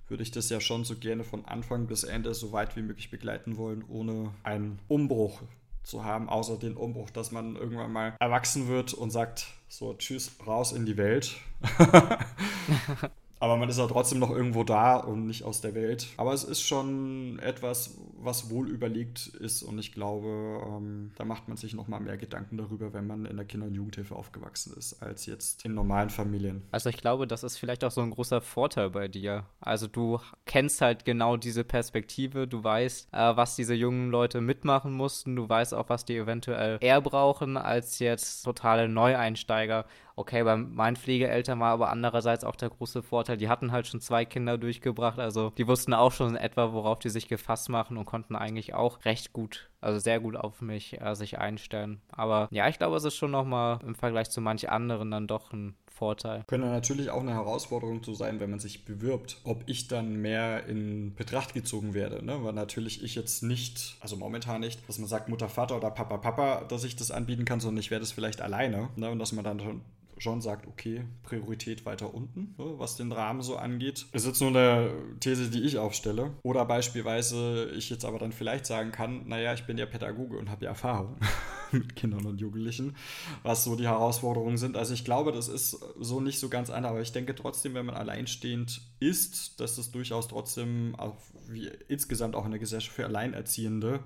würde 0.08 0.24
ich 0.24 0.32
das 0.32 0.50
ja 0.50 0.60
schon 0.60 0.84
so 0.84 0.98
gerne 0.98 1.24
von 1.24 1.46
Anfang 1.46 1.88
bis 1.88 2.04
Ende 2.04 2.34
so 2.34 2.52
weit 2.52 2.76
wie 2.76 2.82
möglich 2.82 3.10
begleiten 3.10 3.58
wollen, 3.58 3.84
ohne 3.88 4.32
einen 4.44 4.80
Umbruch 4.88 5.42
zu 5.84 6.04
haben, 6.04 6.30
außer 6.30 6.58
den 6.58 6.76
Umbruch, 6.76 7.10
dass 7.10 7.32
man 7.32 7.56
irgendwann 7.56 7.92
mal 7.92 8.16
erwachsen 8.20 8.68
wird 8.68 8.94
und 8.94 9.10
sagt, 9.10 9.48
so, 9.68 9.96
tschüss, 9.96 10.32
raus 10.46 10.74
in 10.74 10.86
die 10.86 10.98
Welt. 10.98 11.38
Aber 13.42 13.58
man 13.58 13.68
ist 13.70 13.80
ja 13.80 13.88
trotzdem 13.88 14.20
noch 14.20 14.30
irgendwo 14.30 14.64
da 14.64 14.98
und 14.98 15.26
nicht 15.26 15.44
aus 15.44 15.62
der 15.62 15.74
Welt. 15.74 16.08
Aber 16.18 16.32
es 16.32 16.44
ist 16.44 16.62
schon 16.62 17.40
etwas, 17.40 17.98
was 18.20 18.52
wohl 18.52 18.70
überlegt 18.70 19.28
ist 19.28 19.64
und 19.64 19.80
ich 19.80 19.94
glaube, 19.94 20.62
ähm, 20.68 21.12
da 21.16 21.26
macht 21.26 21.48
man 21.48 21.58
sich 21.58 21.74
noch 21.74 21.88
mal 21.88 22.00
mehr 22.00 22.18
Gedanken 22.18 22.58
darüber, 22.58 22.94
wenn 22.94 23.08
man 23.08 23.26
in 23.26 23.38
der 23.38 23.46
Kinder- 23.46 23.66
und 23.66 23.74
Jugendhilfe 23.74 24.16
aufgewachsen 24.16 24.74
ist, 24.78 25.02
als 25.02 25.26
jetzt 25.26 25.66
in 25.66 25.74
normalen 25.74 26.12
Familien. 26.12 26.62
Also 26.72 26.90
ich 26.90 26.98
glaube, 26.98 27.26
das 27.26 27.44
ist 27.44 27.58
vielleicht 27.58 27.84
auch 27.84 27.90
so 27.90 28.02
ein 28.02 28.12
großer 28.12 28.42
Vorteil 28.42 28.92
bei 28.92 29.08
dir. 29.08 29.46
Also 29.60 29.88
du 29.88 30.20
kennst 30.46 30.82
halt 30.82 31.04
genau 31.04 31.36
diese 31.36 31.64
Perspektive, 31.64 32.48
du 32.48 32.64
weißt, 32.64 33.10
äh, 33.12 33.36
was 33.36 33.56
diese 33.56 33.74
jungen 33.74 34.12
Leute 34.12 34.40
mitmachen 34.40 34.94
mussten, 34.94 35.36
du 35.36 35.50
weißt 35.50 35.74
auch, 35.74 35.90
was 35.90 36.06
die 36.06 36.16
eventuell 36.16 36.78
eher 36.80 37.02
brauchen 37.02 37.58
als 37.58 37.98
jetzt 37.98 38.44
totale 38.44 38.88
Neueinsteiger 38.88 39.86
Okay, 40.16 40.44
bei 40.44 40.56
meinen 40.56 40.96
Pflegeeltern 40.96 41.60
war 41.60 41.72
aber 41.72 41.90
andererseits 41.90 42.44
auch 42.44 42.56
der 42.56 42.70
große 42.70 43.04
Vorteil, 43.04 43.38
die 43.38 43.50
hatten 43.50 43.72
halt 43.72 43.88
schon 43.88 44.02
zwei 44.02 44.26
Kinder 44.26 44.58
durchgebracht, 44.58 45.20
also 45.20 45.52
die 45.52 45.68
wussten 45.68 45.94
auch 45.94 46.12
schon 46.12 46.36
etwa, 46.36 46.74
worauf 46.74 47.00
die 47.00 47.10
sich 47.10 47.28
gefasst 47.28 47.70
machen 47.70 47.98
und 47.98 48.06
konnten 48.06 48.36
eigentlich 48.36 48.74
auch 48.74 49.06
recht 49.06 49.34
gut, 49.34 49.70
also 49.80 50.00
sehr 50.00 50.20
gut 50.20 50.36
auf 50.36 50.62
mich 50.62 51.00
äh, 51.02 51.16
sich 51.16 51.40
einstellen. 51.40 52.02
Aber 52.12 52.48
ja, 52.52 52.68
ich 52.68 52.78
glaube, 52.78 52.98
es 52.98 53.04
ist 53.04 53.16
schon 53.16 53.32
nochmal 53.32 53.80
im 53.86 53.96
Vergleich 53.96 54.30
zu 54.30 54.42
manch 54.42 54.70
anderen 54.70 55.12
dann 55.12 55.28
doch 55.28 55.54
ein 55.54 55.76
Vorteil. 55.92 56.44
Könnte 56.48 56.68
natürlich 56.68 57.10
auch 57.10 57.22
eine 57.22 57.34
Herausforderung 57.34 58.02
zu 58.02 58.16
sein, 58.16 58.40
wenn 58.40 58.50
man 58.50 58.60
sich 58.60 58.86
bewirbt, 58.86 59.38
ob 59.44 59.64
ich 59.68 59.88
dann 59.88 60.16
mehr 60.16 60.66
in 60.66 61.14
Betracht 61.16 61.54
gezogen 61.54 61.94
werde. 61.94 62.26
Ne? 62.26 62.44
Weil 62.44 62.54
natürlich 62.54 63.04
ich 63.04 63.14
jetzt 63.14 63.44
nicht, 63.44 63.98
also 64.00 64.16
momentan 64.16 64.62
nicht, 64.62 64.88
dass 64.88 64.98
man 64.98 65.08
sagt 65.08 65.30
Mutter, 65.30 65.50
Vater 65.50 65.78
oder 65.78 65.92
Papa, 65.92 66.18
Papa, 66.18 66.64
dass 66.68 66.84
ich 66.84 66.96
das 66.96 67.12
anbieten 67.12 67.46
kann, 67.46 67.60
sondern 67.60 67.80
ich 67.80 67.92
werde 67.92 68.04
es 68.04 68.12
vielleicht 68.12 68.42
alleine. 68.42 68.90
Ne? 68.96 69.12
Und 69.12 69.20
dass 69.20 69.32
man 69.32 69.44
dann 69.44 69.82
John 70.22 70.40
sagt, 70.40 70.68
okay, 70.68 71.04
Priorität 71.24 71.84
weiter 71.84 72.14
unten, 72.14 72.54
ne, 72.60 72.74
was 72.78 72.96
den 72.96 73.12
Rahmen 73.12 73.42
so 73.42 73.58
angeht. 73.58 74.06
Das 74.12 74.22
ist 74.22 74.28
jetzt 74.28 74.40
nur 74.40 74.50
eine 74.52 74.92
These, 75.20 75.50
die 75.50 75.64
ich 75.64 75.80
aufstelle. 75.80 76.32
Oder 76.44 76.64
beispielsweise 76.66 77.72
ich 77.76 77.90
jetzt 77.90 78.06
aber 78.06 78.20
dann 78.20 78.32
vielleicht 78.32 78.68
sagen 78.68 78.92
kann, 78.92 79.28
naja, 79.28 79.54
ich 79.56 79.66
bin 79.66 79.80
ja 79.80 79.88
Pädagoge 79.88 80.38
und 80.38 80.52
habe 80.52 80.66
ja 80.66 80.70
Erfahrung 80.70 81.18
mit 81.72 81.96
Kindern 81.96 82.28
und 82.28 82.40
Jugendlichen, 82.40 82.96
was 83.42 83.64
so 83.64 83.76
die 83.76 83.88
Herausforderungen 83.88 84.58
sind. 84.58 84.78
Also 84.78 84.94
ich 84.94 85.04
glaube, 85.04 85.32
das 85.32 85.48
ist 85.48 85.72
so 86.00 86.20
nicht 86.20 86.38
so 86.40 86.50
ganz 86.50 86.70
einfach, 86.70 86.92
aber 86.92 87.02
ich 87.02 87.12
denke 87.12 87.34
trotzdem, 87.34 87.74
wenn 87.74 87.88
man 87.88 87.96
alleinstehend 87.96 88.82
ist, 89.00 89.60
dass 89.60 89.78
das 89.78 89.90
durchaus 89.90 90.28
trotzdem 90.28 90.94
auch 91.00 91.18
wie 91.48 91.68
insgesamt 91.88 92.36
auch 92.36 92.46
in 92.46 92.52
der 92.52 92.60
Gesellschaft 92.60 92.96
für 92.96 93.06
Alleinerziehende 93.06 94.02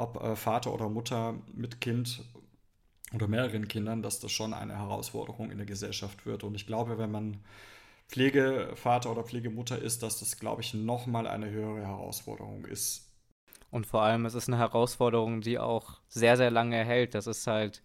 ob 0.00 0.22
äh, 0.22 0.34
Vater 0.34 0.72
oder 0.72 0.88
Mutter 0.88 1.34
mit 1.52 1.80
Kind 1.80 2.24
oder 3.14 3.28
mehreren 3.28 3.68
Kindern, 3.68 4.02
dass 4.02 4.20
das 4.20 4.32
schon 4.32 4.54
eine 4.54 4.78
Herausforderung 4.78 5.50
in 5.50 5.58
der 5.58 5.66
Gesellschaft 5.66 6.26
wird. 6.26 6.44
Und 6.44 6.54
ich 6.54 6.66
glaube, 6.66 6.98
wenn 6.98 7.10
man 7.10 7.40
Pflegevater 8.08 9.10
oder 9.10 9.24
Pflegemutter 9.24 9.78
ist, 9.78 10.02
dass 10.02 10.18
das, 10.20 10.38
glaube 10.38 10.62
ich, 10.62 10.74
nochmal 10.74 11.26
eine 11.26 11.50
höhere 11.50 11.86
Herausforderung 11.86 12.64
ist. 12.64 13.06
Und 13.70 13.86
vor 13.86 14.02
allem, 14.02 14.26
es 14.26 14.34
ist 14.34 14.48
eine 14.48 14.58
Herausforderung, 14.58 15.40
die 15.40 15.58
auch 15.58 16.00
sehr, 16.08 16.36
sehr 16.36 16.50
lange 16.50 16.84
hält. 16.84 17.14
Das 17.14 17.26
ist 17.28 17.46
halt, 17.46 17.82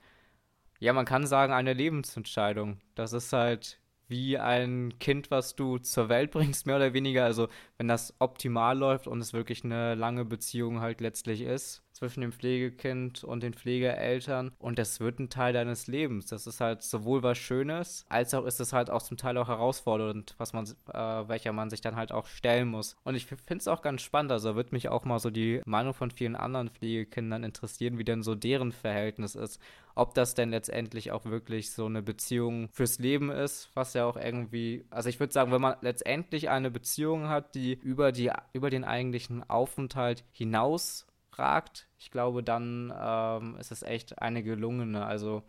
ja, 0.80 0.94
man 0.94 1.06
kann 1.06 1.28
sagen, 1.28 1.54
eine 1.54 1.74
Lebensentscheidung. 1.74 2.80
Das 2.96 3.14
ist 3.14 3.34
halt 3.34 3.80
wie 4.08 4.38
ein 4.38 4.98
Kind, 5.00 5.32
was 5.32 5.56
du 5.56 5.78
zur 5.78 6.10
Welt 6.10 6.32
bringst, 6.32 6.66
mehr 6.66 6.78
oder 6.78 6.94
weniger. 6.94 7.26
Also 7.26 7.48
wenn 7.78 7.88
das 7.88 8.16
optimal 8.20 8.78
läuft 8.78 9.08
und 9.08 9.22
es 9.22 9.34
wirklich 9.34 9.64
eine 9.64 9.96
lange 9.96 10.26
Beziehung 10.26 10.82
halt 10.82 11.02
letztlich 11.02 11.42
ist 11.42 11.85
zwischen 11.96 12.22
dem 12.22 12.32
Pflegekind 12.32 13.24
und 13.24 13.42
den 13.42 13.54
Pflegeeltern 13.54 14.52
und 14.60 14.78
das 14.78 15.00
wird 15.00 15.20
ein 15.20 15.30
Teil 15.30 15.54
deines 15.54 15.88
Lebens. 15.88 16.28
Das 16.28 16.46
ist 16.46 16.60
halt 16.60 16.84
sowohl 16.84 17.24
was 17.24 17.38
Schönes, 17.38 18.06
als 18.10 18.34
auch 18.34 18.46
ist 18.46 18.60
es 18.60 18.74
halt 18.74 18.90
auch 18.90 19.02
zum 19.02 19.18
Teil 19.18 19.38
auch 19.38 19.48
herausfordernd, 19.48 20.36
was 20.38 20.54
man, 20.54 20.66
äh, 20.66 21.28
welcher 21.28 21.54
man 21.54 21.70
sich 21.70 21.82
dann 21.82 21.96
halt 21.96 22.12
auch 22.12 22.28
stellen 22.28 22.68
muss. 22.68 22.96
Und 23.04 23.16
ich 23.16 23.26
finde 23.26 23.58
es 23.58 23.68
auch 23.68 23.82
ganz 23.82 24.02
spannend, 24.02 24.32
also 24.32 24.56
wird 24.56 24.72
mich 24.72 24.90
auch 24.90 25.06
mal 25.06 25.20
so 25.20 25.30
die 25.30 25.62
Meinung 25.66 25.94
von 25.94 26.12
vielen 26.12 26.36
anderen 26.36 26.70
Pflegekindern 26.70 27.44
interessieren, 27.44 27.98
wie 27.98 28.04
denn 28.04 28.24
so 28.24 28.36
deren 28.36 28.72
Verhältnis 28.72 29.36
ist 29.36 29.60
ob 29.96 30.14
das 30.14 30.36
denn 30.36 30.52
letztendlich 30.52 31.12
auch 31.12 31.26
wirklich 31.26 31.72
so 31.72 31.86
eine 31.86 32.04
Beziehung 32.04 32.70
fürs 32.72 33.00
Leben 33.00 33.32
ist, 33.32 33.70
was 33.74 33.94
ja 33.94 34.06
auch 34.06 34.18
irgendwie, 34.18 34.86
also 34.90 35.10
ich 35.10 35.20
würde 35.20 35.34
sagen, 35.34 35.52
wenn 35.52 35.62
man 35.62 35.78
letztendlich 35.82 36.50
eine 36.50 36.70
Beziehung 36.70 37.30
hat, 37.30 37.56
die 37.56 37.74
über, 37.74 38.12
die, 38.12 38.32
über 38.54 38.70
den 38.70 38.84
eigentlichen 38.84 39.50
Aufenthalt 39.50 40.26
hinaus 40.32 41.08
ragt, 41.40 41.88
ich 41.98 42.12
glaube, 42.12 42.44
dann 42.44 42.94
ähm, 42.98 43.58
ist 43.58 43.72
es 43.72 43.84
echt 43.84 44.20
eine 44.22 44.44
gelungene. 44.44 45.06
Also 45.06 45.44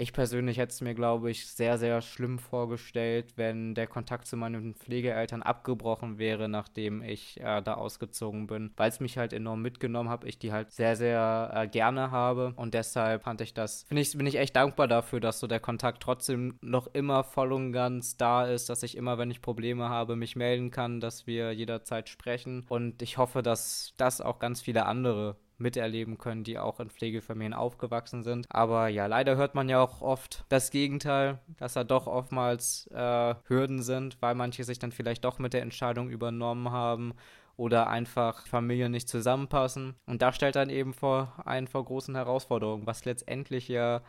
ich 0.00 0.12
persönlich 0.12 0.58
hätte 0.58 0.70
es 0.70 0.80
mir, 0.80 0.94
glaube 0.94 1.28
ich, 1.28 1.48
sehr, 1.48 1.76
sehr 1.76 2.00
schlimm 2.02 2.38
vorgestellt, 2.38 3.32
wenn 3.34 3.74
der 3.74 3.88
Kontakt 3.88 4.28
zu 4.28 4.36
meinen 4.36 4.76
Pflegeeltern 4.76 5.42
abgebrochen 5.42 6.18
wäre, 6.18 6.48
nachdem 6.48 7.02
ich 7.02 7.40
äh, 7.40 7.60
da 7.60 7.74
ausgezogen 7.74 8.46
bin, 8.46 8.70
weil 8.76 8.90
es 8.90 9.00
mich 9.00 9.18
halt 9.18 9.32
enorm 9.32 9.60
mitgenommen 9.60 10.08
habe, 10.08 10.28
ich 10.28 10.38
die 10.38 10.52
halt 10.52 10.70
sehr, 10.70 10.94
sehr 10.94 11.50
äh, 11.52 11.66
gerne 11.66 12.12
habe. 12.12 12.52
Und 12.54 12.74
deshalb 12.74 13.24
fand 13.24 13.40
ich 13.40 13.54
das, 13.54 13.86
finde 13.88 14.02
ich, 14.02 14.16
bin 14.16 14.26
ich 14.28 14.36
echt 14.36 14.54
dankbar 14.54 14.86
dafür, 14.86 15.18
dass 15.18 15.40
so 15.40 15.48
der 15.48 15.58
Kontakt 15.58 16.00
trotzdem 16.00 16.58
noch 16.60 16.86
immer 16.94 17.24
voll 17.24 17.52
und 17.52 17.72
ganz 17.72 18.16
da 18.16 18.46
ist, 18.46 18.70
dass 18.70 18.84
ich 18.84 18.96
immer, 18.96 19.18
wenn 19.18 19.32
ich 19.32 19.42
Probleme 19.42 19.88
habe, 19.88 20.14
mich 20.14 20.36
melden 20.36 20.70
kann, 20.70 21.00
dass 21.00 21.26
wir 21.26 21.50
jederzeit 21.50 22.08
sprechen. 22.08 22.64
Und 22.68 23.02
ich 23.02 23.18
hoffe, 23.18 23.42
dass 23.42 23.94
das 23.96 24.20
auch 24.20 24.38
ganz 24.38 24.60
viele 24.60 24.86
andere 24.86 25.36
miterleben 25.58 26.18
können, 26.18 26.44
die 26.44 26.58
auch 26.58 26.80
in 26.80 26.90
Pflegefamilien 26.90 27.54
aufgewachsen 27.54 28.22
sind. 28.22 28.46
Aber 28.50 28.88
ja, 28.88 29.06
leider 29.06 29.36
hört 29.36 29.54
man 29.54 29.68
ja 29.68 29.82
auch 29.82 30.00
oft 30.00 30.44
das 30.48 30.70
Gegenteil, 30.70 31.38
dass 31.58 31.74
da 31.74 31.84
doch 31.84 32.06
oftmals 32.06 32.88
äh, 32.92 33.34
Hürden 33.46 33.82
sind, 33.82 34.20
weil 34.20 34.34
manche 34.34 34.64
sich 34.64 34.78
dann 34.78 34.92
vielleicht 34.92 35.24
doch 35.24 35.38
mit 35.38 35.52
der 35.52 35.62
Entscheidung 35.62 36.10
übernommen 36.10 36.70
haben 36.70 37.14
oder 37.56 37.88
einfach 37.88 38.46
Familien 38.46 38.92
nicht 38.92 39.08
zusammenpassen. 39.08 39.96
Und 40.06 40.22
da 40.22 40.32
stellt 40.32 40.56
dann 40.56 40.70
eben 40.70 40.94
vor 40.94 41.34
einen 41.44 41.66
vor 41.66 41.84
großen 41.84 42.14
Herausforderungen, 42.14 42.86
was 42.86 43.04
letztendlich 43.04 43.68
ja 43.68 44.02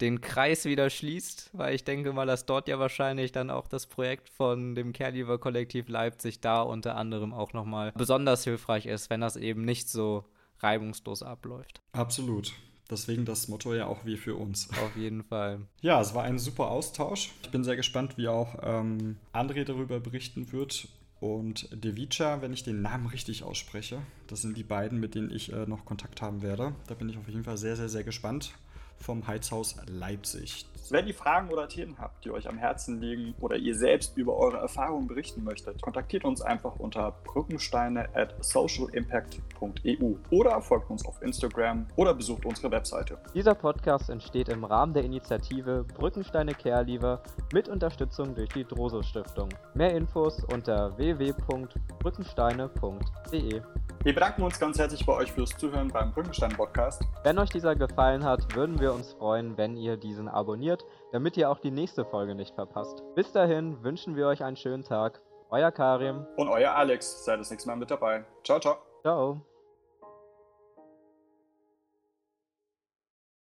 den 0.00 0.20
Kreis 0.20 0.64
wieder 0.64 0.90
schließt, 0.90 1.50
weil 1.52 1.74
ich 1.74 1.84
denke 1.84 2.12
mal, 2.12 2.26
dass 2.26 2.46
dort 2.46 2.66
ja 2.66 2.78
wahrscheinlich 2.78 3.30
dann 3.30 3.50
auch 3.50 3.68
das 3.68 3.86
Projekt 3.86 4.28
von 4.28 4.74
dem 4.74 4.92
Caregiver 4.92 5.38
Kollektiv 5.38 5.88
Leipzig 5.88 6.40
da 6.40 6.62
unter 6.62 6.96
anderem 6.96 7.32
auch 7.32 7.52
nochmal 7.52 7.92
besonders 7.94 8.42
hilfreich 8.42 8.86
ist, 8.86 9.10
wenn 9.10 9.20
das 9.20 9.36
eben 9.36 9.64
nicht 9.64 9.88
so 9.88 10.24
reibungslos 10.64 11.22
abläuft. 11.22 11.80
Absolut. 11.92 12.52
Deswegen 12.90 13.24
das 13.24 13.48
Motto 13.48 13.72
ja 13.74 13.86
auch 13.86 14.04
wie 14.04 14.16
für 14.16 14.34
uns. 14.34 14.68
Auf 14.70 14.96
jeden 14.96 15.22
Fall. 15.22 15.60
Ja, 15.80 16.00
es 16.00 16.14
war 16.14 16.24
ein 16.24 16.38
super 16.38 16.68
Austausch. 16.68 17.30
Ich 17.42 17.50
bin 17.50 17.64
sehr 17.64 17.76
gespannt, 17.76 18.18
wie 18.18 18.28
auch 18.28 18.56
ähm, 18.62 19.16
André 19.32 19.64
darüber 19.64 20.00
berichten 20.00 20.52
wird. 20.52 20.88
Und 21.20 21.68
Devica, 21.72 22.42
wenn 22.42 22.52
ich 22.52 22.64
den 22.64 22.82
Namen 22.82 23.06
richtig 23.06 23.42
ausspreche, 23.42 24.02
das 24.26 24.42
sind 24.42 24.58
die 24.58 24.62
beiden, 24.62 25.00
mit 25.00 25.14
denen 25.14 25.30
ich 25.30 25.52
äh, 25.52 25.64
noch 25.64 25.86
Kontakt 25.86 26.20
haben 26.20 26.42
werde. 26.42 26.74
Da 26.86 26.94
bin 26.94 27.08
ich 27.08 27.16
auf 27.16 27.28
jeden 27.28 27.44
Fall 27.44 27.56
sehr, 27.56 27.76
sehr, 27.76 27.88
sehr 27.88 28.04
gespannt 28.04 28.52
vom 28.98 29.26
Heizhaus 29.26 29.76
Leipzig. 29.86 30.66
Wenn 30.90 31.06
ihr 31.06 31.14
Fragen 31.14 31.50
oder 31.50 31.66
Themen 31.66 31.96
habt, 31.98 32.26
die 32.26 32.30
euch 32.30 32.46
am 32.46 32.58
Herzen 32.58 33.00
liegen 33.00 33.34
oder 33.40 33.56
ihr 33.56 33.74
selbst 33.74 34.18
über 34.18 34.36
eure 34.36 34.58
Erfahrungen 34.58 35.06
berichten 35.06 35.42
möchtet, 35.42 35.80
kontaktiert 35.80 36.26
uns 36.26 36.42
einfach 36.42 36.76
unter 36.76 37.14
brückensteine 37.24 38.14
at 38.14 38.34
socialimpact.eu 38.44 40.16
oder 40.30 40.60
folgt 40.60 40.90
uns 40.90 41.06
auf 41.06 41.22
Instagram 41.22 41.86
oder 41.96 42.12
besucht 42.12 42.44
unsere 42.44 42.70
Webseite. 42.70 43.16
Dieser 43.34 43.54
Podcast 43.54 44.10
entsteht 44.10 44.50
im 44.50 44.64
Rahmen 44.64 44.92
der 44.92 45.04
Initiative 45.04 45.86
Brückensteine 45.94 46.52
Care 46.52 46.84
Lieber 46.84 47.22
mit 47.52 47.70
Unterstützung 47.70 48.34
durch 48.34 48.50
die 48.50 48.64
Droso 48.64 49.02
Stiftung. 49.02 49.48
Mehr 49.72 49.94
Infos 49.94 50.44
unter 50.52 50.94
www.brückensteine.de. 50.98 53.62
Wir 54.04 54.12
bedanken 54.12 54.42
uns 54.42 54.60
ganz 54.60 54.78
herzlich 54.78 55.06
bei 55.06 55.14
euch 55.14 55.32
fürs 55.32 55.56
Zuhören 55.56 55.88
beim 55.88 56.12
Brückenstein 56.12 56.52
Podcast. 56.52 57.00
Wenn 57.22 57.38
euch 57.38 57.48
dieser 57.48 57.74
gefallen 57.74 58.22
hat, 58.22 58.54
würden 58.54 58.78
wir 58.84 58.92
uns 58.92 59.14
freuen, 59.14 59.56
wenn 59.56 59.78
ihr 59.78 59.96
diesen 59.96 60.28
abonniert, 60.28 60.84
damit 61.10 61.38
ihr 61.38 61.48
auch 61.48 61.58
die 61.58 61.70
nächste 61.70 62.04
Folge 62.04 62.34
nicht 62.34 62.54
verpasst. 62.54 63.02
Bis 63.14 63.32
dahin 63.32 63.82
wünschen 63.82 64.14
wir 64.14 64.26
euch 64.26 64.44
einen 64.44 64.58
schönen 64.58 64.84
Tag. 64.84 65.22
Euer 65.48 65.72
Karim. 65.72 66.26
Und 66.36 66.48
euer 66.48 66.72
Alex. 66.72 67.24
Seid 67.24 67.40
das 67.40 67.50
nächste 67.50 67.66
Mal 67.70 67.76
mit 67.76 67.90
dabei. 67.90 68.26
Ciao, 68.42 68.60
ciao. 68.60 68.76
Ciao. 69.00 69.53